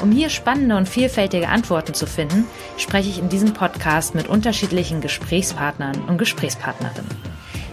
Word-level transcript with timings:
Um 0.00 0.12
hier 0.12 0.30
spannende 0.30 0.78
und 0.78 0.88
vielfältige 0.88 1.48
Antworten 1.48 1.92
zu 1.92 2.06
finden, 2.06 2.46
spreche 2.78 3.10
ich 3.10 3.18
in 3.18 3.28
diesem 3.28 3.52
Podcast 3.52 4.14
mit 4.14 4.28
unterschiedlichen 4.28 5.02
Gesprächspartnern 5.02 6.04
und 6.08 6.16
Gesprächspartnerinnen. 6.16 7.10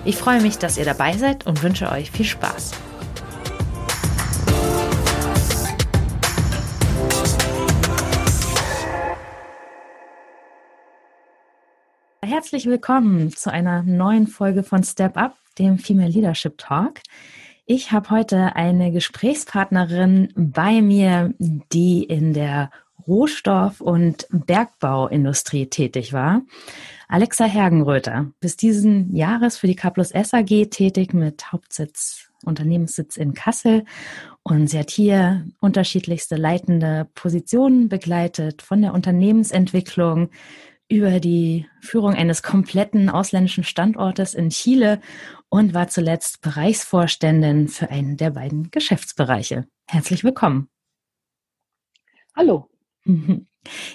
Ich 0.03 0.17
freue 0.17 0.41
mich, 0.41 0.57
dass 0.57 0.77
ihr 0.77 0.83
dabei 0.83 1.15
seid 1.15 1.47
und 1.47 1.63
wünsche 1.63 1.89
euch 1.89 2.11
viel 2.11 2.25
Spaß. 2.25 2.71
Herzlich 12.21 12.65
willkommen 12.65 13.33
zu 13.33 13.53
einer 13.53 13.83
neuen 13.83 14.27
Folge 14.27 14.63
von 14.63 14.83
Step 14.83 15.15
Up, 15.15 15.37
dem 15.59 15.77
Female 15.77 16.09
Leadership 16.09 16.57
Talk. 16.57 16.99
Ich 17.69 17.91
habe 17.91 18.11
heute 18.11 18.55
eine 18.55 18.93
Gesprächspartnerin 18.93 20.29
bei 20.37 20.81
mir, 20.81 21.33
die 21.37 22.01
in 22.01 22.31
der 22.31 22.71
Rohstoff- 23.05 23.81
und 23.81 24.25
Bergbauindustrie 24.31 25.65
tätig 25.65 26.13
war. 26.13 26.43
Alexa 27.09 27.43
Hergenröther, 27.43 28.31
bis 28.39 28.55
diesen 28.55 29.13
Jahres 29.13 29.57
für 29.57 29.67
die 29.67 29.75
K 29.75 29.89
plus 29.89 30.11
S 30.11 30.33
AG 30.33 30.69
tätig 30.69 31.13
mit 31.13 31.51
Hauptsitz, 31.51 32.29
Unternehmenssitz 32.45 33.17
in 33.17 33.33
Kassel. 33.33 33.83
Und 34.43 34.69
sie 34.69 34.79
hat 34.79 34.89
hier 34.89 35.45
unterschiedlichste 35.59 36.37
leitende 36.37 37.09
Positionen 37.15 37.89
begleitet, 37.89 38.61
von 38.61 38.81
der 38.81 38.93
Unternehmensentwicklung 38.93 40.29
über 40.89 41.19
die 41.19 41.67
Führung 41.81 42.13
eines 42.13 42.43
kompletten 42.43 43.09
ausländischen 43.09 43.63
Standortes 43.63 44.33
in 44.33 44.49
Chile 44.49 45.01
und 45.49 45.73
war 45.73 45.87
zuletzt 45.87 46.41
Bereichsvorständin 46.41 47.67
für 47.67 47.89
einen 47.89 48.17
der 48.17 48.31
beiden 48.31 48.71
Geschäftsbereiche. 48.71 49.67
Herzlich 49.87 50.23
willkommen. 50.23 50.69
Hallo. 52.35 52.69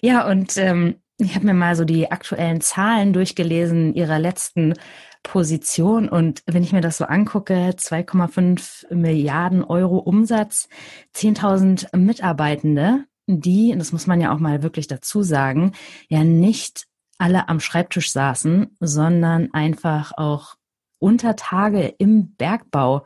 Ja, 0.03 0.29
und 0.29 0.59
ähm, 0.59 0.97
ich 1.19 1.35
habe 1.35 1.47
mir 1.47 1.55
mal 1.55 1.77
so 1.77 1.85
die 1.85 2.11
aktuellen 2.11 2.61
Zahlen 2.61 3.13
durchgelesen 3.13 3.95
Ihrer 3.95 4.19
letzten 4.19 4.75
Position. 5.23 6.09
Und 6.09 6.43
wenn 6.47 6.63
ich 6.63 6.73
mir 6.73 6.81
das 6.81 6.99
so 6.99 7.05
angucke, 7.05 7.71
2,5 7.71 8.93
Milliarden 8.95 9.63
Euro 9.65 9.99
Umsatz, 9.99 10.69
10.000 11.15 11.97
Mitarbeitende, 11.97 13.05
die, 13.27 13.73
und 13.73 13.79
das 13.79 13.93
muss 13.93 14.07
man 14.07 14.21
ja 14.21 14.35
auch 14.35 14.39
mal 14.39 14.63
wirklich 14.63 14.87
dazu 14.87 15.23
sagen, 15.23 15.73
ja 16.09 16.25
nicht 16.25 16.87
alle 17.19 17.49
am 17.49 17.61
Schreibtisch 17.61 18.11
saßen, 18.11 18.77
sondern 18.81 19.53
einfach 19.53 20.13
auch 20.17 20.57
unter 20.99 21.37
Tage 21.37 21.95
im 21.99 22.35
Bergbau 22.37 23.05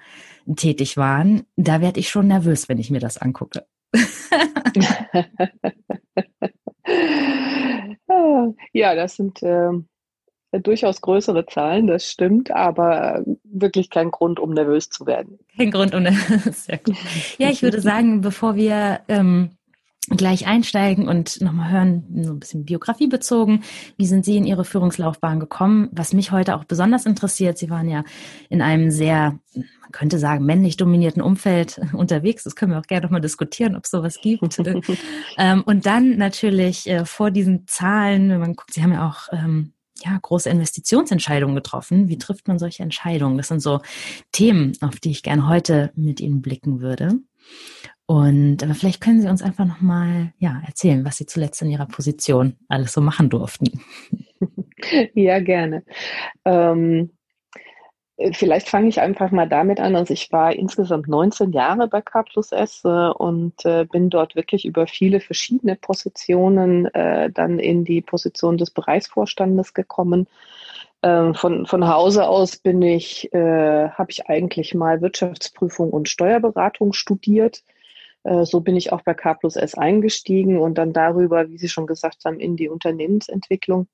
tätig 0.55 0.97
waren, 0.97 1.45
da 1.57 1.81
werde 1.81 2.01
ich 2.01 2.09
schon 2.09 2.29
nervös, 2.29 2.69
wenn 2.69 2.79
ich 2.79 2.91
mir 2.91 3.01
das 3.01 3.19
angucke. 3.19 3.67
ja, 8.73 8.95
das 8.95 9.17
sind 9.17 9.43
äh, 9.43 9.71
durchaus 10.53 11.01
größere 11.01 11.47
Zahlen, 11.47 11.87
das 11.87 12.11
stimmt, 12.11 12.51
aber 12.51 13.25
wirklich 13.45 13.91
kein 13.91 14.11
Grund, 14.11 14.41
um 14.41 14.51
nervös 14.51 14.91
zu 14.91 15.07
werden. 15.07 15.39
Kein 15.57 15.71
Grund, 15.71 15.95
um 15.95 16.03
nervös 16.03 16.65
zu 16.65 16.69
werden. 16.69 16.97
Ja, 17.39 17.49
ich 17.51 17.63
würde 17.63 17.81
sagen, 17.81 18.21
bevor 18.21 18.57
wir 18.57 19.01
ähm, 19.09 19.51
gleich 20.09 20.47
einsteigen 20.47 21.09
und 21.09 21.41
nochmal 21.41 21.71
hören, 21.71 22.05
so 22.23 22.33
ein 22.33 22.39
bisschen 22.39 22.65
Biografie 22.65 23.09
bezogen. 23.09 23.63
Wie 23.97 24.07
sind 24.07 24.25
Sie 24.25 24.37
in 24.37 24.45
Ihre 24.45 24.65
Führungslaufbahn 24.65 25.41
gekommen? 25.41 25.89
Was 25.93 26.13
mich 26.13 26.31
heute 26.31 26.57
auch 26.57 26.65
besonders 26.65 27.07
interessiert, 27.07 27.59
Sie 27.59 27.71
waren 27.71 27.89
ja 27.89 28.05
in 28.49 28.63
einem 28.63 28.91
sehr, 28.91 29.39
man 29.55 29.93
könnte 29.93 30.19
sagen, 30.19 30.45
männlich 30.45 30.77
dominierten 30.77 31.23
Umfeld 31.23 31.81
unterwegs. 31.93 32.45
Das 32.45 32.55
können 32.55 32.73
wir 32.73 32.79
auch 32.79 32.87
gerne 32.87 33.07
nochmal 33.07 33.21
diskutieren, 33.21 33.75
ob 33.77 33.85
es 33.85 33.91
sowas 33.91 34.19
gibt. 34.23 34.59
ähm, 35.39 35.63
und 35.67 35.87
dann 35.87 36.17
natürlich 36.17 36.89
äh, 36.89 37.05
vor 37.05 37.31
diesen 37.31 37.67
Zahlen, 37.67 38.31
wenn 38.31 38.41
man 38.41 38.55
guckt, 38.55 38.75
Sie 38.75 38.83
haben 38.83 38.93
ja 38.93 39.09
auch 39.09 39.33
ähm, 39.33 39.73
ja, 40.05 40.19
große 40.21 40.51
Investitionsentscheidungen 40.51 41.57
getroffen. 41.57 42.09
Wie 42.09 42.19
trifft 42.19 42.49
man 42.49 42.59
solche 42.59 42.83
Entscheidungen? 42.83 43.39
Das 43.39 43.49
sind 43.49 43.61
so 43.61 43.81
Themen, 44.33 44.73
auf 44.81 45.01
die 45.01 45.11
ich 45.11 45.23
gerne 45.23 45.49
heute 45.49 45.91
mit 45.97 46.21
Ihnen 46.21 46.43
blicken 46.43 46.81
würde. 46.81 47.21
Und 48.07 48.63
aber 48.63 48.75
vielleicht 48.75 49.01
können 49.01 49.21
Sie 49.21 49.29
uns 49.29 49.43
einfach 49.43 49.65
nochmal 49.65 50.33
ja, 50.39 50.63
erzählen, 50.65 51.05
was 51.05 51.17
Sie 51.17 51.27
zuletzt 51.27 51.61
in 51.63 51.71
Ihrer 51.71 51.87
Position 51.87 52.57
alles 52.69 52.93
so 52.93 53.01
machen 53.01 53.29
durften. 53.31 53.81
Ja, 55.15 55.41
gerne. 55.41 55.85
Ähm, 56.45 57.11
vielleicht 58.33 58.69
fange 58.69 58.89
ich 58.89 59.01
einfach 59.01 59.31
mal 59.31 59.49
damit 59.49 59.81
an. 59.81 59.97
Also 59.97 60.13
ich 60.13 60.31
war 60.31 60.55
insgesamt 60.55 61.09
19 61.09 61.53
Jahre 61.53 61.89
bei 61.89 62.03
K 62.03 62.23
plus 62.23 62.53
S 62.53 62.83
äh, 62.85 62.89
und 62.89 63.65
äh, 63.65 63.87
bin 63.87 64.11
dort 64.11 64.37
wirklich 64.37 64.67
über 64.67 64.87
viele 64.87 65.21
verschiedene 65.21 65.77
Positionen 65.77 66.87
äh, 66.95 67.31
dann 67.31 67.59
in 67.59 67.85
die 67.85 68.03
Position 68.03 68.59
des 68.59 68.71
Bereichsvorstandes 68.71 69.73
gekommen. 69.73 70.29
Ähm, 71.03 71.35
von, 71.35 71.65
von 71.65 71.89
Hause 71.89 72.29
aus 72.29 72.59
bin 72.59 72.83
ich, 72.83 73.33
äh, 73.33 73.89
habe 73.89 74.11
ich 74.11 74.29
eigentlich 74.29 74.75
mal 74.75 75.01
Wirtschaftsprüfung 75.01 75.91
und 75.91 76.11
Steuerberatung 76.11 76.93
studiert 76.93 77.63
äh, 77.67 77.76
so 78.45 78.61
bin 78.61 78.77
ich 78.77 78.93
auch 78.93 79.03
bei 79.03 79.15
K 79.15 79.35
plus 79.35 79.57
S 79.57 79.75
eingestiegen 79.75 80.59
und 80.59 80.79
dann 80.79 80.93
darüber, 80.93 81.49
wie 81.49 81.59
Sie 81.59 81.69
schon 81.69 81.87
gesagt 81.87 82.25
haben, 82.25 82.41
in 82.41 82.57
die 82.57 82.69
Unternehmensentwicklung. 82.69 83.89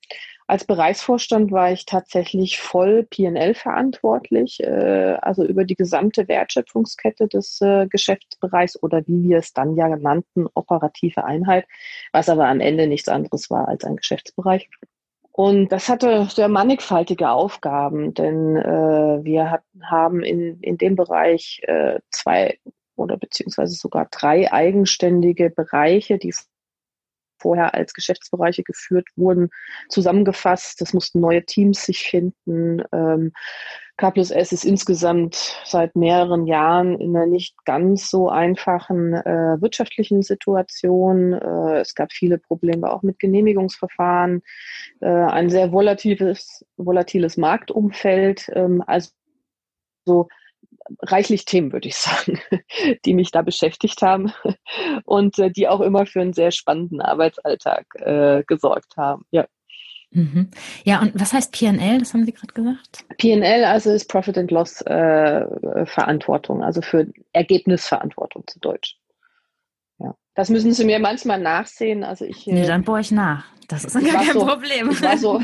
Als 0.46 0.64
Bereichsvorstand 0.64 1.50
war 1.50 1.72
ich 1.72 1.86
tatsächlich 1.86 2.60
voll 2.60 3.04
PL 3.04 3.54
verantwortlich, 3.54 4.60
äh, 4.60 5.16
also 5.22 5.44
über 5.44 5.64
die 5.64 5.76
gesamte 5.76 6.28
Wertschöpfungskette 6.28 7.28
des 7.28 7.60
äh, 7.60 7.86
Geschäftsbereichs 7.88 8.82
oder 8.82 9.06
wie 9.06 9.22
wir 9.28 9.38
es 9.38 9.52
dann 9.52 9.76
ja 9.76 9.88
nannten, 9.88 10.46
operative 10.54 11.24
Einheit, 11.24 11.66
was 12.12 12.28
aber 12.28 12.48
am 12.48 12.60
Ende 12.60 12.86
nichts 12.86 13.08
anderes 13.08 13.50
war 13.50 13.68
als 13.68 13.84
ein 13.84 13.96
Geschäftsbereich. 13.96 14.68
Und 15.30 15.72
das 15.72 15.88
hatte 15.88 16.26
sehr 16.26 16.48
mannigfaltige 16.48 17.30
Aufgaben, 17.30 18.12
denn 18.12 18.56
äh, 18.56 19.24
wir 19.24 19.50
hat, 19.50 19.62
haben 19.82 20.22
in, 20.22 20.60
in 20.60 20.76
dem 20.76 20.94
Bereich 20.96 21.62
äh, 21.66 22.00
zwei 22.10 22.58
oder 23.02 23.16
beziehungsweise 23.16 23.74
sogar 23.74 24.08
drei 24.10 24.52
eigenständige 24.52 25.50
Bereiche, 25.50 26.18
die 26.18 26.32
vorher 27.42 27.74
als 27.74 27.92
Geschäftsbereiche 27.92 28.62
geführt 28.62 29.08
wurden, 29.16 29.50
zusammengefasst. 29.88 30.80
Das 30.80 30.94
mussten 30.94 31.20
neue 31.20 31.44
Teams 31.44 31.84
sich 31.84 32.04
finden. 32.08 32.82
Ähm, 32.92 33.32
K 33.98 34.10
plus 34.10 34.30
S 34.30 34.52
ist 34.52 34.64
insgesamt 34.64 35.34
seit 35.64 35.94
mehreren 35.96 36.46
Jahren 36.46 36.98
in 36.98 37.14
einer 37.14 37.26
nicht 37.26 37.54
ganz 37.64 38.08
so 38.08 38.30
einfachen 38.30 39.14
äh, 39.14 39.60
wirtschaftlichen 39.60 40.22
Situation. 40.22 41.34
Äh, 41.34 41.80
es 41.80 41.94
gab 41.94 42.12
viele 42.12 42.38
Probleme 42.38 42.90
auch 42.90 43.02
mit 43.02 43.18
Genehmigungsverfahren, 43.18 44.42
äh, 45.00 45.06
ein 45.06 45.50
sehr 45.50 45.72
volatiles, 45.72 46.64
volatiles 46.76 47.36
Marktumfeld. 47.36 48.50
Ähm, 48.54 48.82
also 48.86 49.10
so 50.04 50.28
reichlich 51.00 51.44
Themen, 51.44 51.72
würde 51.72 51.88
ich 51.88 51.96
sagen, 51.96 52.40
die 53.04 53.14
mich 53.14 53.30
da 53.30 53.42
beschäftigt 53.42 54.02
haben 54.02 54.32
und 55.04 55.38
äh, 55.38 55.50
die 55.50 55.68
auch 55.68 55.80
immer 55.80 56.06
für 56.06 56.20
einen 56.20 56.32
sehr 56.32 56.50
spannenden 56.50 57.00
Arbeitsalltag 57.00 57.86
äh, 57.96 58.42
gesorgt 58.46 58.96
haben. 58.96 59.24
Ja. 59.30 59.46
Mhm. 60.10 60.50
Ja, 60.84 61.00
und 61.00 61.18
was 61.18 61.32
heißt 61.32 61.52
PNL? 61.52 61.98
Das 61.98 62.12
haben 62.12 62.24
Sie 62.24 62.32
gerade 62.32 62.52
gesagt. 62.52 63.04
PNL 63.16 63.64
also 63.64 63.90
ist 63.90 64.08
Profit 64.10 64.36
and 64.36 64.50
Loss 64.50 64.82
äh, 64.82 65.86
Verantwortung, 65.86 66.62
also 66.62 66.82
für 66.82 67.06
Ergebnisverantwortung 67.32 68.44
zu 68.46 68.60
Deutsch. 68.60 68.98
Ja. 69.98 70.14
Das 70.34 70.50
müssen 70.50 70.72
Sie 70.72 70.84
mir 70.84 70.98
manchmal 70.98 71.40
nachsehen. 71.40 72.04
Also 72.04 72.26
ich. 72.26 72.46
Nee, 72.46 72.66
dann 72.66 72.84
bohre 72.84 73.00
ich 73.00 73.10
nach. 73.10 73.46
Das 73.68 73.86
ist 73.86 73.94
gar 73.94 74.22
kein 74.22 74.34
so, 74.34 74.44
Problem. 74.44 74.90
Ich 74.90 75.00
war, 75.00 75.16
so, 75.16 75.40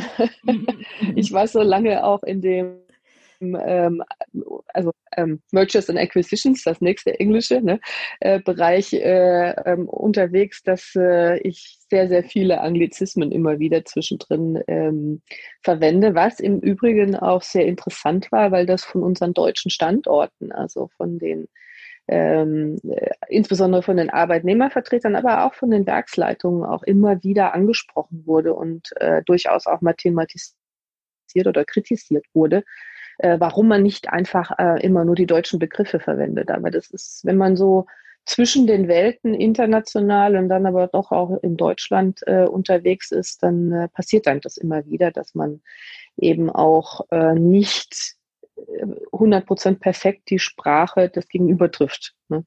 ich 1.14 1.32
war 1.32 1.46
so 1.46 1.62
lange 1.62 2.04
auch 2.04 2.22
in 2.22 2.42
dem 2.42 2.78
ähm, 3.40 4.02
also 4.68 4.92
ähm, 5.16 5.40
Mergers 5.52 5.88
and 5.88 5.98
Acquisitions, 5.98 6.62
das 6.64 6.80
nächste 6.80 7.18
englische 7.18 7.60
ne, 7.60 7.80
äh, 8.20 8.40
Bereich 8.40 8.92
äh, 8.92 9.50
ähm, 9.64 9.88
unterwegs, 9.88 10.62
dass 10.62 10.94
äh, 10.96 11.38
ich 11.40 11.78
sehr, 11.90 12.08
sehr 12.08 12.24
viele 12.24 12.60
Anglizismen 12.60 13.32
immer 13.32 13.58
wieder 13.58 13.84
zwischendrin 13.84 14.62
ähm, 14.66 15.22
verwende, 15.62 16.14
was 16.14 16.40
im 16.40 16.60
Übrigen 16.60 17.16
auch 17.16 17.42
sehr 17.42 17.66
interessant 17.66 18.30
war, 18.32 18.50
weil 18.50 18.66
das 18.66 18.84
von 18.84 19.02
unseren 19.02 19.34
deutschen 19.34 19.70
Standorten, 19.70 20.52
also 20.52 20.88
von 20.96 21.18
den 21.18 21.48
ähm, 22.08 22.78
äh, 22.88 23.10
insbesondere 23.28 23.82
von 23.82 23.98
den 23.98 24.10
Arbeitnehmervertretern, 24.10 25.14
aber 25.14 25.44
auch 25.44 25.54
von 25.54 25.70
den 25.70 25.86
Werksleitungen 25.86 26.64
auch 26.64 26.82
immer 26.82 27.22
wieder 27.22 27.54
angesprochen 27.54 28.26
wurde 28.26 28.54
und 28.54 28.90
äh, 28.96 29.22
durchaus 29.24 29.66
auch 29.66 29.82
mal 29.82 29.92
thematisiert 29.92 30.56
oder 31.44 31.64
kritisiert 31.66 32.24
wurde, 32.32 32.64
äh, 33.18 33.38
warum 33.38 33.68
man 33.68 33.82
nicht 33.82 34.10
einfach 34.10 34.58
äh, 34.58 34.82
immer 34.82 35.04
nur 35.04 35.14
die 35.14 35.26
deutschen 35.26 35.58
Begriffe 35.58 36.00
verwendet. 36.00 36.50
Aber 36.50 36.70
das 36.70 36.90
ist, 36.90 37.24
wenn 37.24 37.36
man 37.36 37.56
so 37.56 37.86
zwischen 38.24 38.66
den 38.66 38.88
Welten 38.88 39.34
international 39.34 40.36
und 40.36 40.48
dann 40.48 40.66
aber 40.66 40.86
doch 40.86 41.12
auch 41.12 41.38
in 41.42 41.56
Deutschland 41.56 42.20
äh, 42.26 42.44
unterwegs 42.44 43.10
ist, 43.10 43.42
dann 43.42 43.72
äh, 43.72 43.88
passiert 43.88 44.26
dann 44.26 44.40
das 44.40 44.58
immer 44.58 44.84
wieder, 44.86 45.10
dass 45.10 45.34
man 45.34 45.62
eben 46.16 46.50
auch 46.50 47.06
äh, 47.10 47.34
nicht 47.34 48.16
100 49.12 49.42
äh, 49.42 49.46
Prozent 49.46 49.80
perfekt 49.80 50.30
die 50.30 50.38
Sprache 50.38 51.08
des 51.08 51.28
Gegenüber 51.28 51.70
trifft. 51.70 52.14
Ne? 52.28 52.44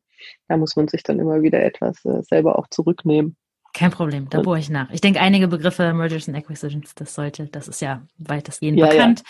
Da 0.47 0.57
muss 0.57 0.75
man 0.75 0.87
sich 0.87 1.03
dann 1.03 1.19
immer 1.19 1.41
wieder 1.41 1.63
etwas 1.63 2.03
äh, 2.05 2.21
selber 2.21 2.59
auch 2.59 2.67
zurücknehmen. 2.67 3.35
Kein 3.81 3.89
Problem, 3.89 4.29
da 4.29 4.41
bohre 4.41 4.59
ich 4.59 4.69
nach. 4.69 4.91
Ich 4.91 5.01
denke, 5.01 5.19
einige 5.19 5.47
Begriffe, 5.47 5.91
Mergers 5.91 6.27
and 6.27 6.37
Acquisitions, 6.37 6.93
das 6.93 7.15
sollte, 7.15 7.47
das 7.47 7.67
ist 7.67 7.81
ja 7.81 8.03
weitestgehend 8.19 8.77
ja, 8.77 8.85
bekannt. 8.85 9.23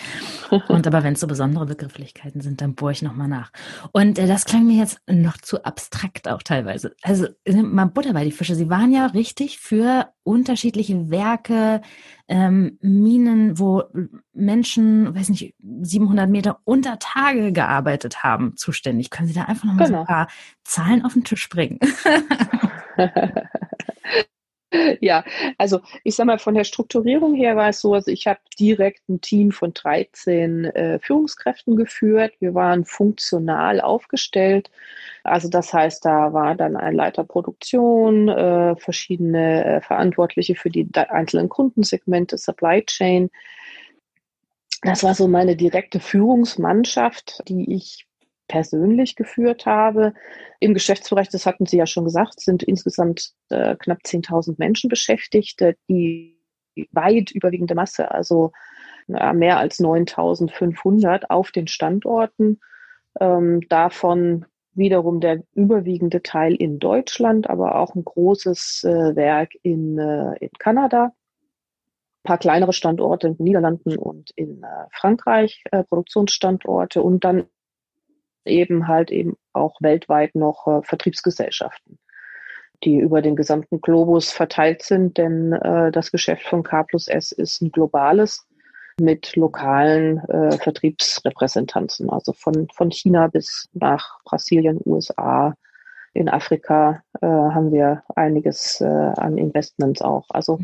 Ja. 0.52 0.58
Und 0.68 0.86
aber 0.86 1.04
wenn 1.04 1.14
es 1.14 1.22
so 1.22 1.28
besondere 1.28 1.66
Begrifflichkeiten 1.66 2.42
sind, 2.42 2.60
dann 2.60 2.76
bohre 2.76 2.92
ich 2.92 3.02
nochmal 3.02 3.30
nach. 3.30 3.54
Und 3.94 4.20
äh, 4.20 4.28
das 4.28 4.44
klang 4.44 4.68
mir 4.68 4.76
jetzt 4.76 5.00
noch 5.10 5.38
zu 5.38 5.64
abstrakt 5.64 6.28
auch 6.28 6.44
teilweise. 6.44 6.94
Also 7.02 7.28
mal 7.48 7.86
Butter 7.86 8.12
bei 8.12 8.26
die 8.26 8.34
Fische. 8.34 8.56
Sie 8.56 8.70
waren 8.70 8.92
ja 8.92 9.06
richtig 9.06 9.58
für 9.58 10.10
unterschiedliche 10.24 11.10
Werke, 11.10 11.80
ähm, 12.28 12.78
Minen, 12.82 13.58
wo 13.58 13.84
Menschen, 14.34 15.16
weiß 15.16 15.30
nicht, 15.30 15.56
700 15.60 16.30
Meter 16.30 16.60
unter 16.66 17.00
Tage 17.00 17.54
gearbeitet 17.54 18.22
haben, 18.22 18.58
zuständig. 18.58 19.12
Können 19.12 19.30
Sie 19.30 19.34
da 19.34 19.44
einfach 19.44 19.64
nochmal 19.64 19.88
genau. 19.88 20.00
so 20.00 20.02
ein 20.02 20.08
paar 20.08 20.28
Zahlen 20.66 21.06
auf 21.06 21.14
den 21.14 21.24
Tisch 21.24 21.48
bringen? 21.48 21.80
Ja, 25.02 25.24
also 25.58 25.82
ich 26.04 26.16
sag 26.16 26.26
mal, 26.26 26.40
von 26.40 26.56
der 26.56 26.64
Strukturierung 26.64 27.34
her 27.34 27.56
war 27.56 27.70
es 27.70 27.82
so, 27.82 27.94
also 27.94 28.12
ich 28.12 28.28
habe 28.28 28.40
direkt 28.60 29.08
ein 29.10 29.22
Team 29.22 29.52
von 29.52 29.74
13 29.74 30.66
äh, 30.66 31.00
Führungskräften 31.00 31.76
geführt. 31.76 32.34
Wir 32.40 32.54
waren 32.54 32.86
funktional 32.86 33.82
aufgestellt. 33.82 34.70
Also 35.24 35.50
das 35.50 35.74
heißt, 35.74 36.06
da 36.06 36.34
war 36.34 36.56
dann 36.56 36.76
ein 36.76 36.96
Leiter 36.96 37.24
Produktion, 37.24 38.30
äh, 38.30 38.76
verschiedene 38.78 39.66
äh, 39.66 39.82
Verantwortliche 39.82 40.56
für 40.56 40.70
die 40.70 40.88
einzelnen 40.96 41.50
Kundensegmente, 41.50 42.38
Supply 42.38 42.84
Chain. 42.86 43.30
Das 44.84 45.04
war 45.04 45.14
so 45.14 45.28
meine 45.28 45.56
direkte 45.56 46.00
Führungsmannschaft, 46.00 47.44
die 47.48 47.76
ich 47.76 48.08
persönlich 48.52 49.16
geführt 49.16 49.66
habe. 49.66 50.14
Im 50.60 50.74
Geschäftsbereich, 50.74 51.30
das 51.30 51.46
hatten 51.46 51.66
Sie 51.66 51.78
ja 51.78 51.86
schon 51.86 52.04
gesagt, 52.04 52.42
sind 52.42 52.64
insgesamt 52.64 53.32
äh, 53.50 53.78
knapp 53.78 54.00
10.000 54.06 54.56
Menschen 54.58 54.90
beschäftigt, 54.90 55.64
die 55.88 56.38
weit 56.92 57.32
überwiegende 57.32 57.76
Masse, 57.76 58.12
also 58.12 58.52
äh, 59.08 59.32
mehr 59.32 59.58
als 59.58 59.80
9.500 59.80 61.24
auf 61.30 61.52
den 61.52 61.68
Standorten. 61.68 62.60
Ähm, 63.22 63.62
davon 63.70 64.46
wiederum 64.74 65.22
der 65.22 65.44
überwiegende 65.54 66.22
Teil 66.22 66.54
in 66.54 66.80
Deutschland, 66.80 67.50
aber 67.50 67.76
auch 67.76 67.96
ein 67.96 68.04
großes 68.04 68.84
äh, 68.84 69.16
Werk 69.16 69.54
in, 69.64 69.98
äh, 69.98 70.36
in 70.40 70.52
Kanada. 70.60 71.06
Ein 71.06 72.24
paar 72.24 72.38
kleinere 72.38 72.74
Standorte 72.74 73.28
in 73.28 73.38
den 73.38 73.46
Niederlanden 73.46 73.98
und 73.98 74.32
in 74.36 74.62
äh, 74.64 74.88
Frankreich, 74.92 75.64
äh, 75.72 75.86
Produktionsstandorte 75.86 77.02
und 77.02 77.24
dann 77.24 77.46
eben 78.46 78.88
halt 78.88 79.12
eben 79.12 79.38
auch 79.54 79.78
weltweit 79.82 80.36
noch 80.36 80.68
äh, 80.68 80.82
Vertriebsgesellschaften, 80.84 82.00
die 82.84 82.98
über 82.98 83.22
den 83.22 83.36
gesamten 83.36 83.82
Globus 83.82 84.32
verteilt 84.32 84.82
sind, 84.84 85.18
denn 85.18 85.54
äh, 85.54 85.92
das 85.92 86.12
Geschäft 86.12 86.44
von 86.48 86.64
K 86.64 86.84
plus 86.84 87.08
S 87.08 87.32
ist 87.32 87.62
ein 87.62 87.72
globales 87.72 88.48
mit 89.00 89.36
lokalen 89.36 90.20
äh, 90.30 90.58
Vertriebsrepräsentanzen, 90.58 92.10
also 92.10 92.34
von, 92.34 92.68
von 92.74 92.92
China 92.92 93.28
bis 93.28 93.70
nach 93.74 94.20
Brasilien, 94.24 94.80
USA, 94.86 95.56
in 96.14 96.30
Afrika 96.30 97.02
äh, 97.22 97.26
haben 97.26 97.72
wir 97.72 98.04
einiges 98.16 98.82
äh, 98.82 98.86
an 98.86 99.38
Investments 99.38 100.02
auch. 100.02 100.26
Also 100.30 100.60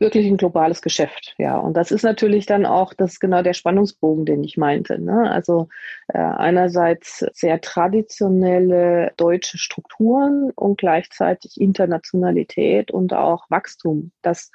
wirklich 0.00 0.26
ein 0.26 0.38
globales 0.38 0.80
Geschäft, 0.82 1.34
ja. 1.38 1.58
Und 1.58 1.74
das 1.76 1.90
ist 1.90 2.02
natürlich 2.02 2.46
dann 2.46 2.64
auch, 2.64 2.94
das 2.94 3.12
ist 3.12 3.20
genau 3.20 3.42
der 3.42 3.52
Spannungsbogen, 3.52 4.24
den 4.24 4.42
ich 4.42 4.56
meinte. 4.56 4.98
Ne? 4.98 5.30
Also 5.30 5.68
äh, 6.08 6.18
einerseits 6.18 7.18
sehr 7.34 7.60
traditionelle 7.60 9.12
deutsche 9.16 9.58
Strukturen 9.58 10.50
und 10.54 10.78
gleichzeitig 10.78 11.60
Internationalität 11.60 12.90
und 12.90 13.12
auch 13.12 13.44
Wachstum, 13.50 14.12
das 14.22 14.50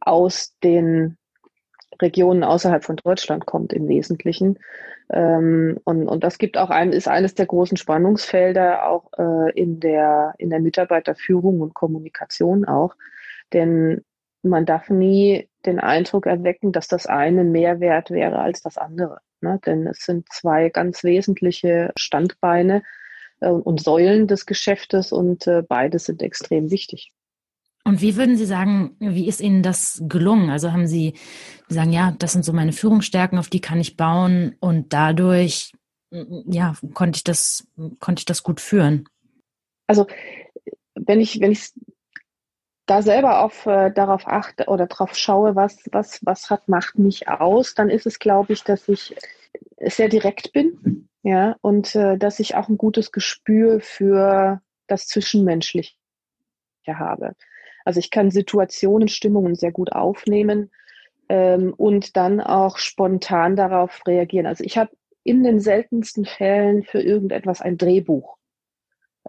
aus 0.00 0.56
den 0.64 1.18
Regionen 2.00 2.44
außerhalb 2.44 2.82
von 2.82 2.96
Deutschland 2.96 3.44
kommt 3.44 3.72
im 3.74 3.86
Wesentlichen. 3.86 4.58
Ähm, 5.12 5.78
und, 5.84 6.08
und 6.08 6.24
das 6.24 6.38
gibt 6.38 6.56
auch 6.56 6.70
ein, 6.70 6.92
ist 6.92 7.08
eines 7.08 7.34
der 7.34 7.46
großen 7.46 7.76
Spannungsfelder 7.76 8.88
auch 8.88 9.10
äh, 9.18 9.52
in 9.52 9.80
der, 9.80 10.34
in 10.38 10.50
der 10.50 10.60
Mitarbeiterführung 10.60 11.60
und 11.60 11.74
Kommunikation 11.74 12.64
auch. 12.64 12.94
Denn 13.52 14.04
man 14.42 14.66
darf 14.66 14.88
nie 14.88 15.48
den 15.66 15.78
Eindruck 15.78 16.26
erwecken, 16.26 16.72
dass 16.72 16.88
das 16.88 17.06
eine 17.06 17.44
mehr 17.44 17.80
wert 17.80 18.10
wäre 18.10 18.38
als 18.38 18.62
das 18.62 18.78
andere. 18.78 19.20
Ne? 19.40 19.60
Denn 19.64 19.86
es 19.86 20.04
sind 20.04 20.26
zwei 20.32 20.70
ganz 20.70 21.04
wesentliche 21.04 21.92
Standbeine 21.96 22.82
äh, 23.40 23.48
und 23.48 23.80
Säulen 23.80 24.26
des 24.26 24.46
Geschäftes 24.46 25.12
und 25.12 25.46
äh, 25.46 25.62
beide 25.66 25.98
sind 25.98 26.22
extrem 26.22 26.70
wichtig. 26.70 27.12
Und 27.84 28.02
wie 28.02 28.16
würden 28.16 28.36
Sie 28.36 28.44
sagen, 28.44 28.96
wie 28.98 29.26
ist 29.26 29.40
Ihnen 29.40 29.62
das 29.62 30.02
gelungen? 30.06 30.50
Also 30.50 30.72
haben 30.72 30.86
Sie, 30.86 31.14
Sie 31.68 31.74
sagen, 31.74 31.92
ja, 31.92 32.14
das 32.18 32.32
sind 32.32 32.44
so 32.44 32.52
meine 32.52 32.72
Führungsstärken, 32.72 33.38
auf 33.38 33.48
die 33.48 33.60
kann 33.60 33.80
ich 33.80 33.96
bauen 33.96 34.54
und 34.60 34.92
dadurch, 34.92 35.72
ja, 36.10 36.74
konnte 36.92 37.16
ich 37.16 37.24
das, 37.24 37.66
konnte 37.98 38.20
ich 38.20 38.26
das 38.26 38.42
gut 38.42 38.60
führen? 38.60 39.08
Also 39.86 40.06
wenn 40.94 41.20
ich, 41.20 41.40
wenn 41.40 41.52
ich 41.52 41.72
da 42.90 43.02
selber 43.02 43.44
auf, 43.44 43.66
äh, 43.66 43.92
darauf 43.92 44.26
achte 44.26 44.66
oder 44.66 44.88
darauf 44.88 45.14
schaue, 45.14 45.54
was, 45.54 45.78
was, 45.92 46.18
was 46.24 46.50
hat, 46.50 46.68
macht 46.68 46.98
mich 46.98 47.28
aus, 47.28 47.74
dann 47.74 47.88
ist 47.88 48.04
es, 48.04 48.18
glaube 48.18 48.52
ich, 48.52 48.64
dass 48.64 48.88
ich 48.88 49.14
sehr 49.80 50.08
direkt 50.08 50.52
bin, 50.52 51.08
ja, 51.22 51.54
und 51.60 51.94
äh, 51.94 52.18
dass 52.18 52.40
ich 52.40 52.56
auch 52.56 52.68
ein 52.68 52.78
gutes 52.78 53.12
Gespür 53.12 53.80
für 53.80 54.60
das 54.88 55.06
Zwischenmenschliche 55.06 55.94
habe. 56.88 57.36
Also 57.84 58.00
ich 58.00 58.10
kann 58.10 58.32
Situationen, 58.32 59.06
Stimmungen 59.06 59.54
sehr 59.54 59.70
gut 59.70 59.92
aufnehmen 59.92 60.72
ähm, 61.28 61.72
und 61.76 62.16
dann 62.16 62.40
auch 62.40 62.78
spontan 62.78 63.54
darauf 63.54 64.04
reagieren. 64.04 64.46
Also 64.46 64.64
ich 64.64 64.76
habe 64.76 64.90
in 65.22 65.44
den 65.44 65.60
seltensten 65.60 66.24
Fällen 66.24 66.82
für 66.82 67.00
irgendetwas 67.00 67.60
ein 67.60 67.78
Drehbuch 67.78 68.39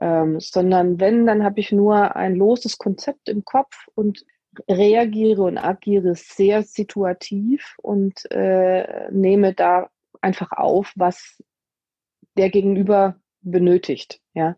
ähm, 0.02 0.40
sondern 0.40 1.00
wenn, 1.00 1.26
dann 1.26 1.44
habe 1.44 1.60
ich 1.60 1.72
nur 1.72 2.16
ein 2.16 2.36
loses 2.36 2.78
Konzept 2.78 3.30
im 3.30 3.46
Kopf 3.46 3.88
und 3.96 4.26
reagiere 4.68 5.44
und 5.44 5.58
agiere 5.58 6.16
sehr 6.16 6.64
situativ 6.64 7.76
und 7.82 8.30
äh, 8.32 9.10
nehme 9.12 9.54
da 9.54 9.90
einfach 10.20 10.52
auf, 10.52 10.92
was 10.96 11.42
der 12.36 12.50
Gegenüber 12.50 13.16
benötigt. 13.42 14.20
Ja, 14.34 14.56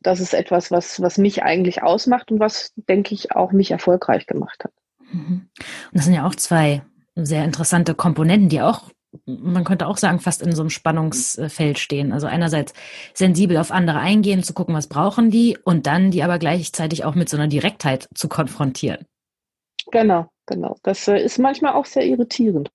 das 0.00 0.20
ist 0.20 0.34
etwas, 0.34 0.70
was, 0.70 1.00
was 1.00 1.18
mich 1.18 1.42
eigentlich 1.42 1.82
ausmacht 1.82 2.32
und 2.32 2.40
was, 2.40 2.72
denke 2.76 3.14
ich, 3.14 3.32
auch 3.32 3.52
mich 3.52 3.70
erfolgreich 3.70 4.26
gemacht 4.26 4.64
hat. 4.64 4.72
Mhm. 5.12 5.48
Und 5.58 5.92
das 5.92 6.06
sind 6.06 6.14
ja 6.14 6.26
auch 6.26 6.34
zwei 6.34 6.82
sehr 7.14 7.44
interessante 7.44 7.94
Komponenten, 7.94 8.48
die 8.48 8.62
auch 8.62 8.90
man 9.24 9.64
könnte 9.64 9.86
auch 9.86 9.96
sagen, 9.96 10.20
fast 10.20 10.42
in 10.42 10.54
so 10.54 10.62
einem 10.62 10.70
Spannungsfeld 10.70 11.78
stehen. 11.78 12.12
Also 12.12 12.26
einerseits 12.26 12.74
sensibel 13.14 13.56
auf 13.56 13.70
andere 13.70 13.98
eingehen, 13.98 14.42
zu 14.42 14.52
gucken, 14.52 14.74
was 14.74 14.86
brauchen 14.86 15.30
die 15.30 15.56
und 15.64 15.86
dann 15.86 16.10
die 16.10 16.22
aber 16.22 16.38
gleichzeitig 16.38 17.04
auch 17.04 17.14
mit 17.14 17.28
so 17.28 17.36
einer 17.36 17.48
Direktheit 17.48 18.08
zu 18.14 18.28
konfrontieren. 18.28 19.06
Genau, 19.90 20.30
genau. 20.46 20.76
Das 20.82 21.08
äh, 21.08 21.18
ist 21.22 21.38
manchmal 21.38 21.72
auch 21.72 21.86
sehr 21.86 22.04
irritierend. 22.04 22.70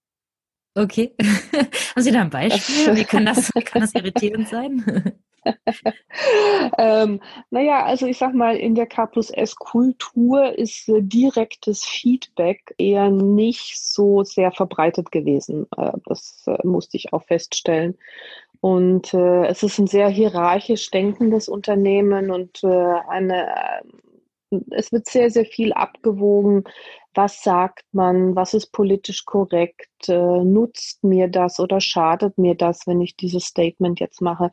Okay. 0.76 1.14
Haben 1.96 2.02
Sie 2.02 2.12
da 2.12 2.22
ein 2.22 2.30
Beispiel? 2.30 2.96
Wie 2.96 3.06
kann 3.06 3.26
das, 3.26 3.52
wie 3.54 3.62
kann 3.64 3.82
das 3.82 3.94
irritierend 3.94 4.48
sein? 4.50 5.14
ähm, 6.78 7.22
naja, 7.50 7.84
also 7.86 8.06
ich 8.06 8.18
sag 8.18 8.34
mal, 8.34 8.56
in 8.56 8.76
der 8.76 8.88
K 8.88 9.06
plus 9.06 9.30
S 9.30 9.56
Kultur 9.56 10.58
ist 10.58 10.88
äh, 10.90 11.02
direktes 11.02 11.84
Feedback 11.84 12.74
eher 12.78 13.10
nicht 13.10 13.80
so 13.80 14.24
sehr 14.24 14.52
verbreitet 14.52 15.12
gewesen. 15.12 15.68
Äh, 15.78 15.92
das 16.06 16.44
äh, 16.48 16.66
musste 16.66 16.98
ich 16.98 17.14
auch 17.14 17.24
feststellen. 17.24 17.98
Und 18.64 19.14
äh, 19.14 19.48
es 19.48 19.62
ist 19.62 19.78
ein 19.78 19.88
sehr 19.88 20.08
hierarchisch 20.08 20.90
denkendes 20.90 21.50
Unternehmen 21.50 22.32
und 22.32 22.64
äh, 22.64 22.94
eine, 23.10 23.48
äh, 24.52 24.60
es 24.72 24.94
wird 24.94 25.06
sehr, 25.08 25.30
sehr 25.30 25.44
viel 25.44 25.74
abgewogen. 25.74 26.64
Was 27.14 27.44
sagt 27.44 27.84
man? 27.92 28.38
Was 28.38 28.54
ist 28.54 28.72
politisch 28.72 29.26
korrekt? 29.26 29.90
nutzt 30.08 31.04
mir 31.04 31.30
das 31.30 31.60
oder 31.60 31.80
schadet 31.80 32.38
mir 32.38 32.56
das, 32.56 32.88
wenn 32.88 33.02
ich 33.02 33.16
dieses 33.16 33.46
Statement 33.46 34.00
jetzt 34.00 34.22
mache? 34.22 34.52